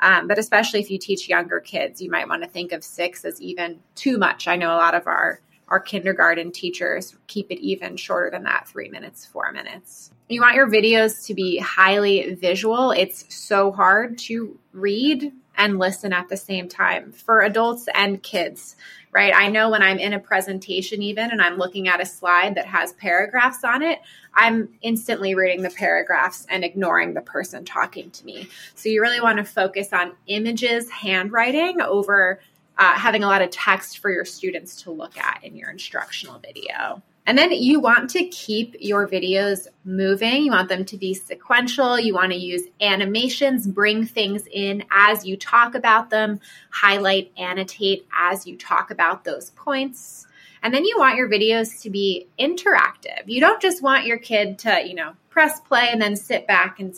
Um, 0.01 0.29
but 0.29 0.39
especially 0.39 0.81
if 0.81 0.91
you 0.91 0.99
teach 0.99 1.29
younger 1.29 1.61
kids, 1.61 2.01
you 2.01 2.11
might 2.11 2.29
want 2.29 2.43
to 2.43 2.49
think 2.49 2.73
of 2.73 2.85
six 2.85 3.25
as 3.25 3.41
even 3.41 3.81
too 3.95 4.19
much. 4.19 4.47
I 4.47 4.57
know 4.57 4.75
a 4.75 4.77
lot 4.77 4.95
of 4.95 5.07
our 5.07 5.41
our 5.69 5.81
kindergarten 5.81 6.51
teachers 6.51 7.17
keep 7.27 7.51
it 7.51 7.61
even 7.61 7.97
shorter 7.97 8.31
than 8.31 8.45
that 8.45 8.67
three 8.69 8.89
minutes, 8.89 9.27
four 9.27 9.53
minutes. 9.53 10.11
You 10.29 10.41
want 10.41 10.57
your 10.57 10.69
videos 10.69 11.27
to 11.27 11.35
be 11.35 11.59
highly 11.59 12.35
visual. 12.35 12.91
It's 12.91 13.25
so 13.35 13.73
hard 13.73 14.19
to 14.19 14.59
read 14.73 15.33
and 15.59 15.79
listen 15.79 16.13
at 16.13 16.29
the 16.29 16.37
same 16.37 16.69
time 16.69 17.13
for 17.13 17.43
adults 17.43 17.89
and 17.95 18.23
kids. 18.23 18.77
right? 19.11 19.33
I 19.35 19.49
know 19.49 19.71
when 19.71 19.83
I'm 19.83 19.99
in 19.99 20.13
a 20.13 20.21
presentation, 20.21 21.03
even 21.03 21.31
and 21.31 21.43
I'm 21.43 21.57
looking 21.57 21.89
at 21.89 22.01
a 22.01 22.07
slide 22.07 22.55
that 22.55 22.67
has 22.67 22.93
paragraphs 22.93 23.65
on 23.65 23.83
it, 23.83 23.99
I'm 24.35 24.69
instantly 24.83 25.35
reading 25.35 25.63
the 25.63 25.71
paragraphs 25.71 26.47
and 26.49 26.63
ignoring 26.63 27.15
the 27.15 27.23
person 27.23 27.65
talking 27.65 28.11
to 28.13 28.25
me. 28.25 28.49
So 28.75 28.89
you 28.89 29.01
really 29.01 29.21
want 29.21 29.39
to 29.39 29.45
focus 29.45 29.93
on 29.93 30.13
images, 30.27 30.89
handwriting 30.91 31.81
over 31.81 32.41
uh, 32.79 32.95
having 32.95 33.25
a 33.25 33.27
lot 33.27 33.43
of 33.43 33.51
text 33.51 33.99
for 33.99 34.11
your 34.11 34.25
students 34.25 34.83
to 34.83 34.91
look 34.91 35.19
at 35.19 35.41
in 35.43 35.57
your 35.57 35.71
instructional 35.71 36.39
video. 36.39 37.03
And 37.27 37.37
then 37.37 37.53
you 37.53 37.79
want 37.79 38.09
to 38.11 38.27
keep 38.29 38.75
your 38.81 39.07
videos 39.07 39.67
moving. 39.85 40.45
You 40.45 40.51
want 40.51 40.71
them 40.71 40.87
to 40.87 40.97
be 40.97 41.13
sequential. 41.13 42.01
You 42.01 42.15
want 42.15 42.33
to 42.33 42.39
use 42.39 42.63
animations, 42.81 43.67
bring 43.67 44.07
things 44.07 44.45
in 44.51 44.83
as 44.91 45.27
you 45.27 45.37
talk 45.37 45.75
about 45.75 46.09
them, 46.09 46.41
highlight, 46.71 47.31
annotate 47.37 48.07
as 48.17 48.47
you 48.47 48.57
talk 48.57 48.91
about 48.91 49.25
those 49.25 49.51
points. 49.51 50.27
And 50.63 50.73
then 50.73 50.87
you 50.87 50.97
want 50.99 51.19
your 51.19 51.29
videos 51.29 51.83
to 51.83 51.91
be 51.91 52.29
interactive. 52.39 53.25
You 53.27 53.41
don't 53.41 53.61
just 53.61 53.83
want 53.83 54.07
your 54.07 54.19
kid 54.19 54.59
to, 54.61 54.83
you 54.87 54.95
know, 54.95 55.13
press 55.29 55.61
play 55.61 55.91
and 55.93 56.01
then 56.01 56.17
sit 56.17 56.47
back 56.47 56.81
and 56.81 56.97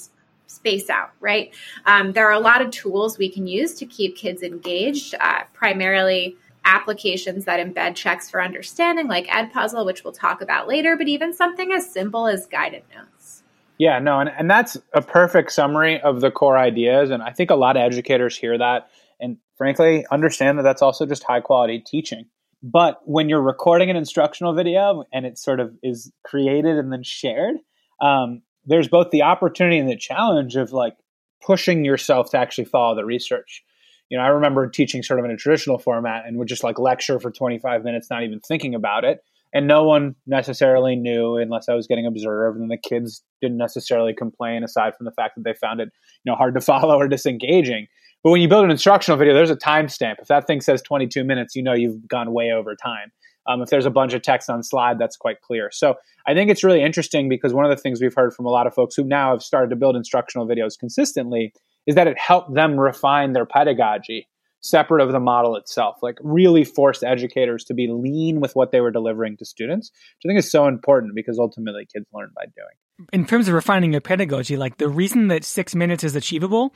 space 0.50 0.90
out, 0.90 1.10
right? 1.20 1.54
Um, 1.86 2.12
there 2.12 2.26
are 2.28 2.32
a 2.32 2.40
lot 2.40 2.60
of 2.60 2.70
tools 2.70 3.18
we 3.18 3.30
can 3.30 3.46
use 3.46 3.74
to 3.74 3.86
keep 3.86 4.16
kids 4.16 4.42
engaged, 4.42 5.14
uh, 5.20 5.44
primarily 5.52 6.36
applications 6.64 7.44
that 7.46 7.64
embed 7.64 7.94
checks 7.94 8.28
for 8.28 8.42
understanding, 8.42 9.08
like 9.08 9.26
Edpuzzle, 9.28 9.86
which 9.86 10.04
we'll 10.04 10.12
talk 10.12 10.42
about 10.42 10.68
later, 10.68 10.96
but 10.96 11.08
even 11.08 11.32
something 11.32 11.72
as 11.72 11.90
simple 11.90 12.26
as 12.26 12.46
guided 12.46 12.82
notes. 12.94 13.42
Yeah, 13.78 13.98
no, 13.98 14.20
and, 14.20 14.30
and 14.36 14.50
that's 14.50 14.76
a 14.92 15.00
perfect 15.00 15.52
summary 15.52 16.00
of 16.02 16.20
the 16.20 16.30
core 16.30 16.58
ideas. 16.58 17.10
And 17.10 17.22
I 17.22 17.32
think 17.32 17.50
a 17.50 17.54
lot 17.54 17.76
of 17.76 17.82
educators 17.82 18.36
hear 18.36 18.58
that 18.58 18.90
and 19.18 19.38
frankly 19.56 20.04
understand 20.10 20.58
that 20.58 20.64
that's 20.64 20.82
also 20.82 21.06
just 21.06 21.24
high 21.24 21.40
quality 21.40 21.82
teaching. 21.84 22.26
But 22.62 23.00
when 23.04 23.30
you're 23.30 23.40
recording 23.40 23.88
an 23.88 23.96
instructional 23.96 24.54
video 24.54 25.04
and 25.14 25.24
it 25.24 25.38
sort 25.38 25.60
of 25.60 25.74
is 25.82 26.12
created 26.24 26.76
and 26.76 26.92
then 26.92 27.02
shared, 27.02 27.56
um, 28.02 28.42
there's 28.64 28.88
both 28.88 29.10
the 29.10 29.22
opportunity 29.22 29.78
and 29.78 29.88
the 29.88 29.96
challenge 29.96 30.56
of 30.56 30.72
like 30.72 30.94
pushing 31.42 31.84
yourself 31.84 32.30
to 32.30 32.38
actually 32.38 32.66
follow 32.66 32.94
the 32.94 33.04
research. 33.04 33.62
You 34.08 34.18
know, 34.18 34.24
I 34.24 34.28
remember 34.28 34.68
teaching 34.68 35.02
sort 35.02 35.20
of 35.20 35.24
in 35.24 35.30
a 35.30 35.36
traditional 35.36 35.78
format 35.78 36.26
and 36.26 36.36
would 36.36 36.48
just 36.48 36.64
like 36.64 36.78
lecture 36.78 37.20
for 37.20 37.30
25 37.30 37.84
minutes, 37.84 38.08
not 38.10 38.24
even 38.24 38.40
thinking 38.40 38.74
about 38.74 39.04
it. 39.04 39.20
And 39.52 39.66
no 39.66 39.84
one 39.84 40.14
necessarily 40.26 40.94
knew 40.94 41.36
unless 41.36 41.68
I 41.68 41.74
was 41.74 41.86
getting 41.86 42.06
observed. 42.06 42.58
And 42.58 42.70
the 42.70 42.76
kids 42.76 43.22
didn't 43.40 43.56
necessarily 43.56 44.14
complain 44.14 44.62
aside 44.62 44.96
from 44.96 45.06
the 45.06 45.12
fact 45.12 45.34
that 45.36 45.44
they 45.44 45.54
found 45.54 45.80
it, 45.80 45.88
you 46.24 46.30
know, 46.30 46.36
hard 46.36 46.54
to 46.54 46.60
follow 46.60 46.96
or 46.96 47.08
disengaging. 47.08 47.86
But 48.22 48.30
when 48.30 48.42
you 48.42 48.48
build 48.48 48.64
an 48.64 48.70
instructional 48.70 49.18
video, 49.18 49.32
there's 49.34 49.50
a 49.50 49.56
timestamp. 49.56 50.16
If 50.20 50.28
that 50.28 50.46
thing 50.46 50.60
says 50.60 50.82
22 50.82 51.24
minutes, 51.24 51.56
you 51.56 51.62
know 51.62 51.72
you've 51.72 52.06
gone 52.06 52.32
way 52.32 52.52
over 52.52 52.76
time. 52.76 53.12
Um, 53.46 53.62
if 53.62 53.70
there's 53.70 53.86
a 53.86 53.90
bunch 53.90 54.12
of 54.12 54.22
text 54.22 54.50
on 54.50 54.62
slide, 54.62 54.98
that's 54.98 55.16
quite 55.16 55.40
clear. 55.40 55.70
So 55.72 55.94
I 56.26 56.34
think 56.34 56.50
it's 56.50 56.62
really 56.62 56.82
interesting 56.82 57.28
because 57.28 57.52
one 57.54 57.64
of 57.64 57.70
the 57.70 57.80
things 57.80 58.00
we've 58.00 58.14
heard 58.14 58.34
from 58.34 58.46
a 58.46 58.50
lot 58.50 58.66
of 58.66 58.74
folks 58.74 58.94
who 58.94 59.04
now 59.04 59.32
have 59.32 59.42
started 59.42 59.70
to 59.70 59.76
build 59.76 59.96
instructional 59.96 60.46
videos 60.46 60.78
consistently 60.78 61.52
is 61.86 61.94
that 61.94 62.06
it 62.06 62.18
helped 62.18 62.54
them 62.54 62.78
refine 62.78 63.32
their 63.32 63.46
pedagogy 63.46 64.28
separate 64.60 65.02
of 65.02 65.12
the 65.12 65.20
model 65.20 65.56
itself, 65.56 65.96
like 66.02 66.18
really 66.20 66.64
forced 66.64 67.02
educators 67.02 67.64
to 67.64 67.74
be 67.74 67.88
lean 67.88 68.40
with 68.40 68.54
what 68.54 68.72
they 68.72 68.80
were 68.80 68.90
delivering 68.90 69.36
to 69.38 69.44
students, 69.44 69.90
which 69.90 70.26
I 70.26 70.28
think 70.28 70.38
is 70.38 70.50
so 70.50 70.66
important 70.66 71.14
because 71.14 71.38
ultimately 71.38 71.86
kids 71.92 72.06
learn 72.12 72.30
by 72.36 72.44
doing. 72.44 73.08
In 73.12 73.24
terms 73.24 73.48
of 73.48 73.54
refining 73.54 73.92
your 73.92 74.02
pedagogy, 74.02 74.56
like 74.56 74.76
the 74.76 74.88
reason 74.88 75.28
that 75.28 75.44
six 75.44 75.74
minutes 75.74 76.04
is 76.04 76.14
achievable 76.14 76.74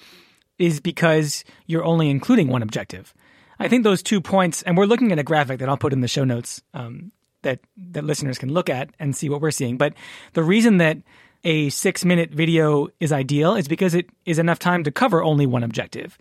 is 0.59 0.81
because 0.81 1.45
you're 1.67 1.85
only 1.85 2.09
including 2.09 2.49
one 2.49 2.63
objective. 2.63 3.13
I 3.59 3.69
think 3.69 3.85
those 3.85 4.03
two 4.03 4.21
points, 4.21 4.63
and 4.63 4.77
we're 4.77 4.87
looking 4.87 5.13
at 5.13 5.19
a 5.19 5.23
graphic 5.23 5.61
that 5.61 5.69
I'll 5.69 5.77
put 5.77 5.93
in 5.93 6.01
the 6.01 6.09
show 6.09 6.25
notes 6.25 6.63
um, 6.73 7.13
that 7.43 7.61
that 7.77 8.05
listeners 8.05 8.39
can 8.39 8.53
look 8.53 8.69
at 8.69 8.91
and 8.99 9.15
see 9.17 9.29
what 9.29 9.41
we're 9.41 9.51
seeing. 9.51 9.77
But 9.77 9.95
the 10.33 10.43
reason 10.43 10.79
that 10.79 10.99
a 11.45 11.69
six 11.69 12.05
minute 12.05 12.31
video 12.31 12.89
is 13.01 13.13
ideal 13.13 13.55
is 13.55 13.69
because 13.69 13.95
it 13.95 14.09
is 14.25 14.39
enough 14.39 14.59
time 14.59 14.85
to 14.85 14.91
cover 14.91 15.23
only 15.23 15.47
one 15.47 15.63
objective. 15.63 16.19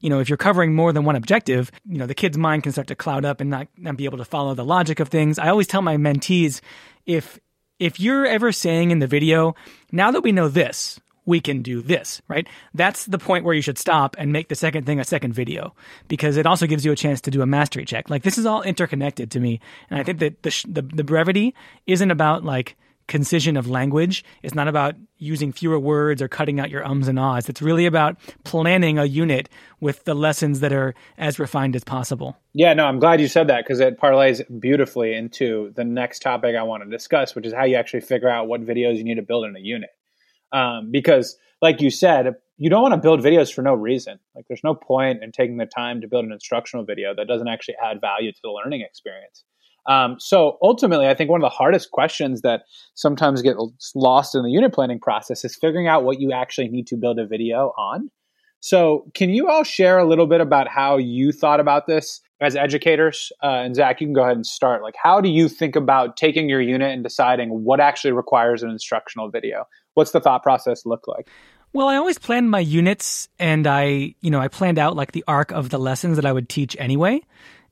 You 0.00 0.10
know, 0.10 0.20
if 0.20 0.28
you're 0.28 0.36
covering 0.36 0.74
more 0.74 0.92
than 0.92 1.04
one 1.04 1.16
objective, 1.16 1.70
you 1.88 1.96
know, 1.96 2.06
the 2.06 2.14
kid's 2.14 2.36
mind 2.36 2.64
can 2.64 2.72
start 2.72 2.88
to 2.88 2.94
cloud 2.94 3.24
up 3.24 3.40
and 3.40 3.48
not, 3.48 3.68
not 3.78 3.96
be 3.96 4.04
able 4.04 4.18
to 4.18 4.24
follow 4.24 4.54
the 4.54 4.64
logic 4.64 5.00
of 5.00 5.08
things. 5.08 5.38
I 5.38 5.48
always 5.48 5.66
tell 5.66 5.80
my 5.80 5.96
mentees 5.96 6.60
if 7.06 7.38
if 7.78 7.98
you're 7.98 8.26
ever 8.26 8.52
saying 8.52 8.90
in 8.90 9.00
the 9.00 9.06
video, 9.06 9.54
now 9.90 10.10
that 10.10 10.22
we 10.22 10.32
know 10.32 10.48
this, 10.48 11.00
we 11.26 11.40
can 11.40 11.62
do 11.62 11.80
this, 11.80 12.20
right? 12.28 12.46
That's 12.74 13.06
the 13.06 13.18
point 13.18 13.44
where 13.44 13.54
you 13.54 13.62
should 13.62 13.78
stop 13.78 14.16
and 14.18 14.32
make 14.32 14.48
the 14.48 14.54
second 14.54 14.86
thing 14.86 15.00
a 15.00 15.04
second 15.04 15.32
video 15.32 15.74
because 16.08 16.36
it 16.36 16.46
also 16.46 16.66
gives 16.66 16.84
you 16.84 16.92
a 16.92 16.96
chance 16.96 17.20
to 17.22 17.30
do 17.30 17.42
a 17.42 17.46
mastery 17.46 17.84
check. 17.84 18.10
Like 18.10 18.22
this 18.22 18.38
is 18.38 18.46
all 18.46 18.62
interconnected 18.62 19.30
to 19.32 19.40
me. 19.40 19.60
And 19.90 19.98
I 19.98 20.02
think 20.02 20.18
that 20.18 20.42
the, 20.42 20.64
the, 20.68 20.82
the 20.82 21.04
brevity 21.04 21.54
isn't 21.86 22.10
about 22.10 22.44
like 22.44 22.76
concision 23.06 23.56
of 23.56 23.68
language. 23.68 24.24
It's 24.42 24.54
not 24.54 24.68
about 24.68 24.94
using 25.18 25.52
fewer 25.52 25.78
words 25.78 26.22
or 26.22 26.28
cutting 26.28 26.58
out 26.58 26.70
your 26.70 26.84
ums 26.86 27.08
and 27.08 27.18
ahs. 27.18 27.48
It's 27.48 27.62
really 27.62 27.86
about 27.86 28.16
planning 28.44 28.98
a 28.98 29.04
unit 29.04 29.48
with 29.80 30.04
the 30.04 30.14
lessons 30.14 30.60
that 30.60 30.72
are 30.72 30.94
as 31.18 31.38
refined 31.38 31.76
as 31.76 31.84
possible. 31.84 32.36
Yeah, 32.52 32.72
no, 32.74 32.86
I'm 32.86 32.98
glad 32.98 33.20
you 33.20 33.28
said 33.28 33.48
that 33.48 33.64
because 33.64 33.80
it 33.80 34.00
parlays 34.00 34.42
beautifully 34.60 35.14
into 35.14 35.72
the 35.74 35.84
next 35.84 36.22
topic 36.22 36.56
I 36.56 36.62
want 36.62 36.82
to 36.82 36.90
discuss, 36.90 37.34
which 37.34 37.46
is 37.46 37.52
how 37.52 37.64
you 37.64 37.76
actually 37.76 38.00
figure 38.00 38.28
out 38.28 38.48
what 38.48 38.64
videos 38.64 38.96
you 38.96 39.04
need 39.04 39.16
to 39.16 39.22
build 39.22 39.44
in 39.44 39.56
a 39.56 39.60
unit. 39.60 39.90
Um, 40.54 40.90
because, 40.90 41.36
like 41.60 41.80
you 41.80 41.90
said, 41.90 42.34
you 42.56 42.70
don't 42.70 42.82
want 42.82 42.94
to 42.94 43.00
build 43.00 43.20
videos 43.20 43.52
for 43.52 43.62
no 43.62 43.74
reason. 43.74 44.20
Like, 44.34 44.46
there's 44.48 44.62
no 44.62 44.74
point 44.74 45.22
in 45.22 45.32
taking 45.32 45.56
the 45.56 45.66
time 45.66 46.00
to 46.00 46.08
build 46.08 46.24
an 46.24 46.32
instructional 46.32 46.84
video 46.84 47.12
that 47.14 47.26
doesn't 47.26 47.48
actually 47.48 47.74
add 47.84 48.00
value 48.00 48.32
to 48.32 48.38
the 48.42 48.50
learning 48.50 48.82
experience. 48.82 49.44
Um, 49.86 50.16
so 50.18 50.56
ultimately, 50.62 51.08
I 51.08 51.14
think 51.14 51.28
one 51.28 51.42
of 51.42 51.44
the 51.44 51.54
hardest 51.54 51.90
questions 51.90 52.40
that 52.42 52.62
sometimes 52.94 53.42
get 53.42 53.56
lost 53.94 54.34
in 54.34 54.42
the 54.42 54.50
unit 54.50 54.72
planning 54.72 55.00
process 55.00 55.44
is 55.44 55.56
figuring 55.56 55.88
out 55.88 56.04
what 56.04 56.20
you 56.20 56.32
actually 56.32 56.68
need 56.68 56.86
to 56.86 56.96
build 56.96 57.18
a 57.18 57.26
video 57.26 57.72
on. 57.76 58.10
So, 58.60 59.10
can 59.12 59.28
you 59.28 59.48
all 59.50 59.62
share 59.62 59.98
a 59.98 60.06
little 60.06 60.26
bit 60.26 60.40
about 60.40 60.68
how 60.68 60.96
you 60.96 61.32
thought 61.32 61.60
about 61.60 61.86
this 61.86 62.22
as 62.40 62.56
educators? 62.56 63.30
Uh, 63.42 63.60
and 63.62 63.74
Zach, 63.74 64.00
you 64.00 64.06
can 64.06 64.14
go 64.14 64.22
ahead 64.22 64.36
and 64.36 64.46
start. 64.46 64.82
Like, 64.82 64.94
how 64.96 65.20
do 65.20 65.28
you 65.28 65.50
think 65.50 65.76
about 65.76 66.16
taking 66.16 66.48
your 66.48 66.62
unit 66.62 66.90
and 66.90 67.02
deciding 67.02 67.50
what 67.50 67.78
actually 67.78 68.12
requires 68.12 68.62
an 68.62 68.70
instructional 68.70 69.28
video? 69.28 69.66
What's 69.94 70.10
the 70.10 70.20
thought 70.20 70.42
process 70.42 70.84
look 70.84 71.08
like? 71.08 71.28
Well, 71.72 71.88
I 71.88 71.96
always 71.96 72.18
planned 72.18 72.50
my 72.50 72.60
units 72.60 73.28
and 73.38 73.66
I, 73.66 74.14
you 74.20 74.30
know, 74.30 74.40
I 74.40 74.48
planned 74.48 74.78
out 74.78 74.94
like 74.94 75.12
the 75.12 75.24
arc 75.26 75.50
of 75.50 75.70
the 75.70 75.78
lessons 75.78 76.16
that 76.16 76.24
I 76.24 76.32
would 76.32 76.48
teach 76.48 76.76
anyway. 76.78 77.20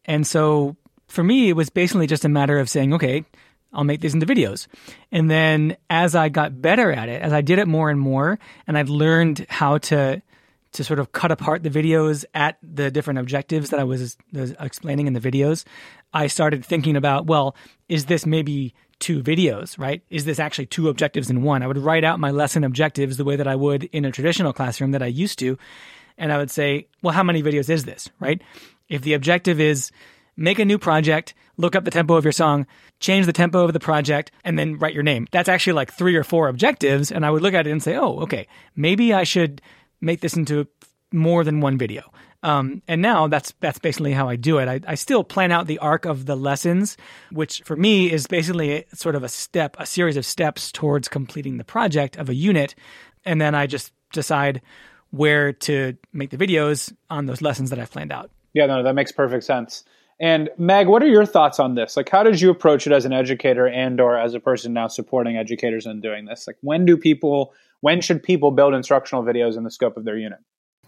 And 0.05 0.27
so 0.27 0.77
for 1.07 1.23
me, 1.23 1.49
it 1.49 1.53
was 1.53 1.71
basically 1.71 2.09
just 2.09 2.25
a 2.25 2.29
matter 2.29 2.59
of 2.59 2.69
saying, 2.69 2.95
okay, 2.95 3.25
I'll 3.73 3.85
make 3.85 4.01
these 4.01 4.15
into 4.15 4.27
videos. 4.27 4.67
And 5.13 5.31
then 5.31 5.77
as 5.89 6.15
I 6.15 6.31
got 6.31 6.61
better 6.61 6.93
at 6.93 7.09
it, 7.09 7.23
as 7.23 7.33
I 7.33 7.43
did 7.43 7.59
it 7.59 7.69
more 7.69 7.91
and 7.91 8.01
more, 8.01 8.39
and 8.67 8.77
I've 8.77 8.89
learned 8.89 9.47
how 9.49 9.79
to 9.79 10.21
to 10.73 10.85
sort 10.85 10.99
of 10.99 11.13
cut 11.13 11.31
apart 11.31 11.63
the 11.63 11.71
videos 11.71 12.25
at 12.35 12.59
the 12.63 12.91
different 12.91 13.19
objectives 13.19 13.71
that 13.71 13.81
I 13.81 13.85
was, 13.85 14.17
explaining 14.33 15.07
in 15.07 15.13
the 15.13 15.21
videos, 15.21 15.65
I 16.13 16.27
started 16.27 16.65
thinking 16.65 16.97
about, 16.97 17.27
well, 17.27 17.55
is 17.89 18.07
this 18.07 18.27
maybe 18.27 18.75
two 18.99 19.23
videos, 19.23 19.79
right? 19.79 20.03
Is 20.11 20.25
this 20.25 20.39
actually 20.39 20.67
two 20.67 20.89
objectives 20.89 21.29
in 21.29 21.43
one? 21.43 21.63
I 21.63 21.67
would 21.67 21.79
write 21.79 22.05
out 22.05 22.21
my 22.21 22.31
lesson 22.31 22.65
objectives 22.65 23.17
the 23.17 23.25
way 23.25 23.37
that 23.37 23.49
I 23.49 23.57
would 23.57 23.85
in 23.85 24.05
a 24.05 24.13
traditional 24.13 24.53
classroom 24.53 24.93
that 24.93 25.03
I 25.03 25.07
used 25.07 25.39
to. 25.41 25.59
And 26.17 26.33
I 26.33 26.39
would 26.39 26.51
say, 26.51 26.89
well, 27.03 27.15
how 27.15 27.23
many 27.23 27.43
videos 27.43 27.69
is 27.69 27.85
this, 27.85 28.09
right? 28.21 28.41
If 28.89 29.03
the 29.03 29.15
objective 29.15 29.61
is 29.61 29.91
make 30.37 30.59
a 30.59 30.65
new 30.65 30.79
project, 30.79 31.35
look 31.57 31.75
up 31.75 31.85
the 31.85 31.91
tempo 31.91 32.15
of 32.15 32.25
your 32.25 32.33
song, 32.33 32.67
change 33.01 33.27
the 33.27 33.33
tempo 33.33 33.65
of 33.65 33.73
the 33.73 33.81
project, 33.81 34.31
and 34.45 34.59
then 34.59 34.79
write 34.79 34.95
your 34.95 35.03
name. 35.03 35.27
That's 35.33 35.49
actually 35.49 35.75
like 35.75 35.93
three 35.93 36.17
or 36.17 36.25
four 36.25 36.49
objectives. 36.49 37.11
And 37.11 37.27
I 37.27 37.31
would 37.31 37.43
look 37.43 37.55
at 37.55 37.67
it 37.67 37.71
and 37.71 37.83
say, 37.83 37.97
oh, 37.97 38.21
okay, 38.21 38.47
maybe 38.77 39.13
I 39.13 39.25
should 39.25 39.61
make 40.03 40.21
this 40.21 40.37
into 40.37 40.67
more 41.13 41.45
than 41.45 41.61
one 41.61 41.79
video. 41.79 42.03
Um, 42.43 42.83
and 42.89 43.01
now 43.01 43.29
that's 43.29 43.55
that's 43.61 43.79
basically 43.79 44.13
how 44.13 44.29
I 44.29 44.35
do 44.35 44.59
it. 44.59 44.69
I, 44.69 44.81
I, 44.87 44.97
still 44.97 45.23
plan 45.23 45.53
out 45.53 45.69
the 45.69 45.79
arc 45.79 46.07
of 46.07 46.27
the 46.27 46.35
lessons, 46.35 46.97
which 47.31 47.63
for 47.65 47.77
me 47.77 48.11
is 48.11 48.27
basically 48.27 48.85
sort 48.93 49.15
of 49.15 49.23
a 49.23 49.29
step, 49.29 49.77
a 49.79 49.87
series 49.87 50.17
of 50.17 50.27
steps 50.27 50.73
towards 50.73 51.07
completing 51.07 51.59
the 51.59 51.65
project 51.65 52.17
of 52.17 52.29
a 52.29 52.35
unit, 52.35 52.75
and 53.25 53.41
then 53.41 53.55
I 53.55 53.69
just 53.69 53.93
decide 54.13 54.61
where 55.11 55.53
to 55.53 55.97
make 56.13 56.31
the 56.31 56.37
videos 56.37 56.93
on 57.09 57.27
those 57.27 57.43
lessons 57.43 57.71
that 57.71 57.79
I've 57.79 57.93
planned 57.93 58.13
out. 58.13 58.31
Yeah, 58.55 58.67
no, 58.67 58.83
that 58.83 58.95
makes 58.95 59.13
perfect 59.13 59.45
sense. 59.45 59.85
And 60.19 60.51
Meg, 60.57 60.89
what 60.89 61.03
are 61.03 61.09
your 61.09 61.27
thoughts 61.27 61.59
on 61.59 61.75
this? 61.75 61.97
Like, 61.97 62.09
how 62.09 62.23
did 62.23 62.41
you 62.41 62.51
approach 62.51 62.87
it 62.87 62.93
as 62.93 63.05
an 63.05 63.13
educator 63.13 63.67
and 63.67 64.01
or 64.01 64.17
as 64.17 64.35
a 64.35 64.41
person 64.41 64.73
now 64.73 64.89
supporting 64.89 65.37
educators 65.37 65.87
in 65.87 66.01
doing 66.01 66.27
this? 66.27 66.47
Like, 66.47 66.57
when 66.61 66.85
do 66.85 66.97
people, 66.97 67.55
when 67.83 68.01
should 68.01 68.23
people 68.23 68.51
build 68.53 68.73
instructional 68.73 69.23
videos 69.23 69.59
in 69.59 69.65
the 69.65 69.71
scope 69.71 69.99
of 69.99 70.05
their 70.05 70.17
unit? 70.17 70.39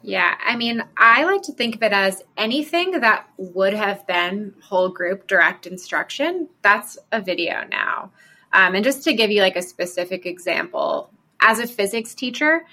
Yeah, 0.03 0.35
I 0.45 0.57
mean, 0.57 0.83
I 0.97 1.25
like 1.25 1.43
to 1.43 1.53
think 1.53 1.75
of 1.77 1.83
it 1.83 1.93
as 1.93 2.23
anything 2.37 2.93
that 3.01 3.29
would 3.37 3.75
have 3.75 4.07
been 4.07 4.55
whole 4.63 4.89
group 4.89 5.27
direct 5.27 5.67
instruction, 5.67 6.49
that's 6.63 6.97
a 7.11 7.21
video 7.21 7.65
now. 7.71 8.13
Um, 8.53 8.75
and 8.75 8.85
just 8.85 9.03
to 9.05 9.13
give 9.13 9.31
you 9.31 9.43
like 9.43 9.57
a 9.57 9.63
specific 9.63 10.25
example, 10.25 11.11
as 11.41 11.59
a 11.59 11.67
physics 11.67 12.15
teacher, 12.15 12.65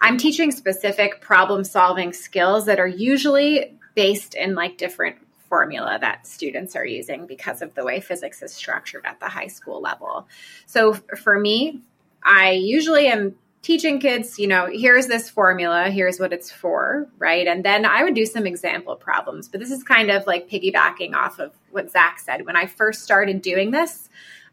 I'm 0.00 0.16
teaching 0.16 0.50
specific 0.50 1.20
problem 1.20 1.64
solving 1.64 2.12
skills 2.12 2.66
that 2.66 2.80
are 2.80 2.86
usually 2.86 3.76
based 3.94 4.34
in 4.34 4.54
like 4.54 4.78
different 4.78 5.16
formula 5.48 5.98
that 6.00 6.26
students 6.26 6.76
are 6.76 6.86
using 6.86 7.26
because 7.26 7.62
of 7.62 7.74
the 7.74 7.84
way 7.84 8.00
physics 8.00 8.42
is 8.42 8.52
structured 8.54 9.04
at 9.04 9.20
the 9.20 9.28
high 9.28 9.46
school 9.48 9.80
level. 9.80 10.28
So 10.66 10.94
for 10.94 11.38
me, 11.38 11.80
I 12.22 12.52
usually 12.52 13.08
am 13.08 13.36
teaching 13.66 13.98
kids, 13.98 14.38
you 14.38 14.46
know, 14.46 14.68
here's 14.72 15.08
this 15.08 15.28
formula, 15.28 15.90
here's 15.90 16.20
what 16.20 16.32
it's 16.32 16.52
for, 16.52 17.08
right? 17.18 17.48
And 17.48 17.64
then 17.64 17.84
I 17.84 18.04
would 18.04 18.14
do 18.14 18.24
some 18.24 18.46
example 18.46 18.94
problems. 18.94 19.48
But 19.48 19.58
this 19.58 19.72
is 19.72 19.82
kind 19.82 20.08
of 20.08 20.24
like 20.24 20.48
piggybacking 20.48 21.14
off 21.14 21.40
of 21.40 21.50
what 21.72 21.90
Zach 21.90 22.20
said. 22.20 22.46
When 22.46 22.54
I 22.54 22.66
first 22.66 23.02
started 23.02 23.42
doing 23.42 23.72
this, 23.72 24.08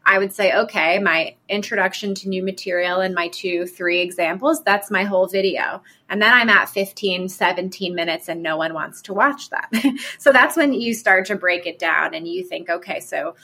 I 0.06 0.18
would 0.18 0.34
say, 0.34 0.52
okay, 0.52 0.98
my 0.98 1.36
introduction 1.48 2.14
to 2.16 2.28
new 2.28 2.42
material 2.42 3.00
and 3.00 3.14
my 3.14 3.28
two, 3.28 3.66
three 3.66 4.00
examples, 4.00 4.62
that's 4.62 4.90
my 4.90 5.04
whole 5.04 5.26
video. 5.26 5.82
And 6.10 6.20
then 6.20 6.32
I'm 6.32 6.50
at 6.50 6.68
15, 6.68 7.28
17 7.30 7.94
minutes 7.94 8.28
and 8.28 8.42
no 8.42 8.56
one 8.56 8.74
wants 8.74 9.02
to 9.02 9.14
watch 9.14 9.50
that. 9.50 9.70
so 10.18 10.30
that's 10.30 10.56
when 10.56 10.74
you 10.74 10.92
start 10.92 11.26
to 11.26 11.36
break 11.36 11.66
it 11.66 11.78
down 11.78 12.14
and 12.14 12.28
you 12.28 12.44
think, 12.44 12.68
okay, 12.68 13.00
so 13.00 13.34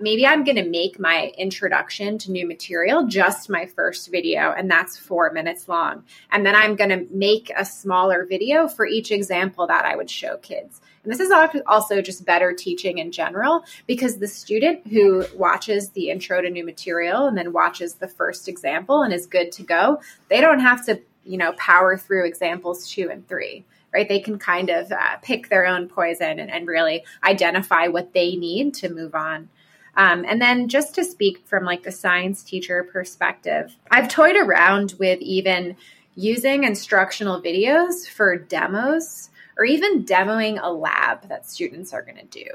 maybe 0.00 0.26
I'm 0.26 0.44
going 0.44 0.56
to 0.56 0.68
make 0.68 0.98
my 0.98 1.32
introduction 1.38 2.18
to 2.18 2.30
new 2.30 2.46
material 2.46 3.06
just 3.06 3.50
my 3.50 3.66
first 3.66 4.10
video, 4.10 4.52
and 4.52 4.70
that's 4.70 4.98
four 4.98 5.32
minutes 5.32 5.68
long. 5.68 6.04
And 6.30 6.44
then 6.44 6.54
I'm 6.54 6.76
going 6.76 6.90
to 6.90 7.06
make 7.14 7.50
a 7.56 7.64
smaller 7.64 8.26
video 8.26 8.68
for 8.68 8.86
each 8.86 9.10
example 9.10 9.66
that 9.66 9.84
I 9.84 9.96
would 9.96 10.10
show 10.10 10.36
kids. 10.36 10.80
And 11.02 11.12
this 11.12 11.20
is 11.20 11.32
also 11.66 12.02
just 12.02 12.26
better 12.26 12.52
teaching 12.52 12.98
in 12.98 13.10
general 13.10 13.64
because 13.86 14.18
the 14.18 14.28
student 14.28 14.86
who 14.86 15.24
watches 15.34 15.90
the 15.90 16.10
intro 16.10 16.42
to 16.42 16.50
new 16.50 16.64
material 16.64 17.26
and 17.26 17.38
then 17.38 17.52
watches 17.52 17.94
the 17.94 18.08
first 18.08 18.48
example 18.48 19.02
and 19.02 19.12
is 19.12 19.26
good 19.26 19.50
to 19.52 19.62
go, 19.62 20.00
they 20.28 20.40
don't 20.40 20.60
have 20.60 20.84
to, 20.86 21.00
you 21.24 21.38
know, 21.38 21.52
power 21.52 21.96
through 21.96 22.26
examples 22.26 22.88
two 22.88 23.10
and 23.10 23.26
three 23.28 23.64
right? 23.92 24.08
They 24.08 24.20
can 24.20 24.38
kind 24.38 24.70
of 24.70 24.92
uh, 24.92 25.16
pick 25.20 25.48
their 25.48 25.66
own 25.66 25.88
poison 25.88 26.38
and, 26.38 26.48
and, 26.48 26.68
really 26.68 27.04
identify 27.24 27.88
what 27.88 28.12
they 28.12 28.36
need 28.36 28.72
to 28.74 28.88
move 28.88 29.16
on. 29.16 29.48
Um, 29.96 30.24
and 30.26 30.40
then 30.40 30.68
just 30.68 30.94
to 30.94 31.04
speak 31.04 31.42
from 31.46 31.64
like 31.64 31.82
the 31.82 31.90
science 31.90 32.42
teacher 32.42 32.84
perspective, 32.84 33.74
I've 33.90 34.08
toyed 34.08 34.36
around 34.36 34.94
with 34.98 35.20
even 35.20 35.76
using 36.14 36.64
instructional 36.64 37.42
videos 37.42 38.08
for 38.08 38.36
demos 38.36 39.30
or 39.60 39.64
even 39.66 40.06
demoing 40.06 40.58
a 40.58 40.72
lab 40.72 41.28
that 41.28 41.44
students 41.44 41.92
are 41.92 42.00
going 42.00 42.16
to 42.16 42.24
do. 42.24 42.46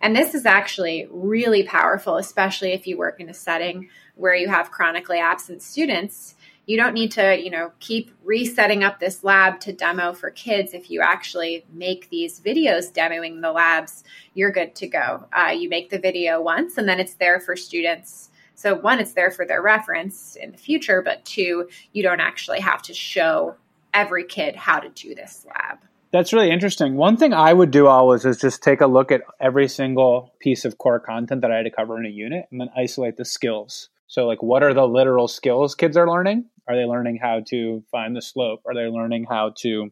And 0.00 0.14
this 0.14 0.36
is 0.36 0.46
actually 0.46 1.08
really 1.10 1.64
powerful, 1.64 2.16
especially 2.16 2.72
if 2.74 2.86
you 2.86 2.96
work 2.96 3.18
in 3.18 3.28
a 3.28 3.34
setting 3.34 3.88
where 4.14 4.36
you 4.36 4.48
have 4.48 4.70
chronically 4.70 5.18
absent 5.18 5.62
students. 5.62 6.36
You 6.64 6.76
don't 6.76 6.94
need 6.94 7.10
to, 7.12 7.36
you 7.36 7.50
know, 7.50 7.72
keep 7.80 8.12
resetting 8.22 8.84
up 8.84 9.00
this 9.00 9.24
lab 9.24 9.58
to 9.60 9.72
demo 9.72 10.12
for 10.12 10.30
kids. 10.30 10.74
If 10.74 10.92
you 10.92 11.00
actually 11.00 11.64
make 11.72 12.08
these 12.08 12.38
videos 12.38 12.92
demoing 12.92 13.42
the 13.42 13.50
labs, 13.50 14.04
you're 14.32 14.52
good 14.52 14.76
to 14.76 14.86
go. 14.86 15.24
Uh, 15.32 15.50
you 15.50 15.68
make 15.68 15.90
the 15.90 15.98
video 15.98 16.40
once 16.40 16.78
and 16.78 16.88
then 16.88 17.00
it's 17.00 17.14
there 17.14 17.40
for 17.40 17.56
students. 17.56 18.30
So, 18.54 18.76
one, 18.76 19.00
it's 19.00 19.14
there 19.14 19.32
for 19.32 19.44
their 19.44 19.60
reference 19.60 20.36
in 20.36 20.52
the 20.52 20.58
future, 20.58 21.02
but 21.02 21.24
two, 21.24 21.68
you 21.92 22.04
don't 22.04 22.20
actually 22.20 22.60
have 22.60 22.82
to 22.82 22.94
show 22.94 23.56
every 23.92 24.22
kid 24.22 24.54
how 24.54 24.78
to 24.78 24.88
do 24.88 25.16
this 25.16 25.44
lab. 25.48 25.78
That's 26.12 26.34
really 26.34 26.50
interesting. 26.50 26.96
One 26.96 27.16
thing 27.16 27.32
I 27.32 27.54
would 27.54 27.70
do 27.70 27.86
always 27.86 28.26
is 28.26 28.36
just 28.38 28.62
take 28.62 28.82
a 28.82 28.86
look 28.86 29.10
at 29.10 29.22
every 29.40 29.66
single 29.66 30.34
piece 30.40 30.66
of 30.66 30.76
core 30.76 31.00
content 31.00 31.40
that 31.40 31.50
I 31.50 31.56
had 31.56 31.62
to 31.62 31.70
cover 31.70 31.98
in 31.98 32.04
a 32.04 32.10
unit 32.10 32.44
and 32.50 32.60
then 32.60 32.68
isolate 32.76 33.16
the 33.16 33.24
skills. 33.24 33.88
So, 34.08 34.26
like, 34.26 34.42
what 34.42 34.62
are 34.62 34.74
the 34.74 34.86
literal 34.86 35.26
skills 35.26 35.74
kids 35.74 35.96
are 35.96 36.06
learning? 36.06 36.44
Are 36.68 36.76
they 36.76 36.84
learning 36.84 37.18
how 37.20 37.40
to 37.48 37.82
find 37.90 38.14
the 38.14 38.20
slope? 38.20 38.60
Are 38.66 38.74
they 38.74 38.88
learning 38.88 39.24
how 39.28 39.54
to 39.60 39.90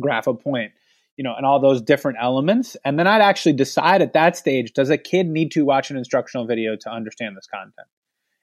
graph 0.00 0.26
a 0.26 0.34
point? 0.34 0.72
You 1.16 1.22
know, 1.22 1.34
and 1.36 1.46
all 1.46 1.60
those 1.60 1.80
different 1.80 2.18
elements. 2.20 2.76
And 2.84 2.98
then 2.98 3.06
I'd 3.06 3.20
actually 3.20 3.52
decide 3.52 4.02
at 4.02 4.14
that 4.14 4.36
stage 4.36 4.72
does 4.72 4.90
a 4.90 4.98
kid 4.98 5.28
need 5.28 5.52
to 5.52 5.64
watch 5.64 5.88
an 5.92 5.96
instructional 5.96 6.48
video 6.48 6.74
to 6.74 6.90
understand 6.90 7.36
this 7.36 7.46
content? 7.46 7.86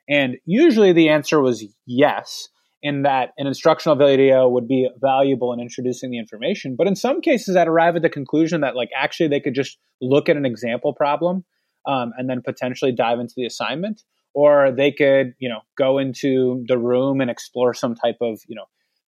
And 0.07 0.37
usually 0.45 0.93
the 0.93 1.09
answer 1.09 1.41
was 1.41 1.65
yes 1.85 2.47
in 2.83 3.03
that 3.03 3.29
an 3.37 3.47
instructional 3.47 3.95
video 3.95 4.47
would 4.47 4.67
be 4.67 4.89
valuable 4.99 5.53
in 5.53 5.59
introducing 5.59 6.09
the 6.11 6.17
information. 6.17 6.75
But 6.75 6.87
in 6.87 6.95
some 6.95 7.21
cases, 7.21 7.55
I'd 7.55 7.67
arrive 7.67 7.95
at 7.95 8.01
the 8.01 8.09
conclusion 8.09 8.61
that 8.61 8.75
like 8.75 8.89
actually 8.95 9.29
they 9.29 9.39
could 9.39 9.55
just 9.55 9.77
look 10.01 10.29
at 10.29 10.37
an 10.37 10.45
example 10.45 10.93
problem 10.93 11.45
um, 11.85 12.11
and 12.17 12.29
then 12.29 12.41
potentially 12.41 12.91
dive 12.91 13.19
into 13.19 13.33
the 13.37 13.45
assignment, 13.45 14.01
or 14.33 14.71
they 14.71 14.91
could 14.91 15.33
you 15.39 15.49
know 15.49 15.61
go 15.77 15.97
into 15.97 16.63
the 16.67 16.77
room 16.77 17.21
and 17.21 17.29
explore 17.29 17.73
some 17.73 17.95
type 17.95 18.17
of 18.21 18.41
you 18.47 18.55
know 18.55 18.65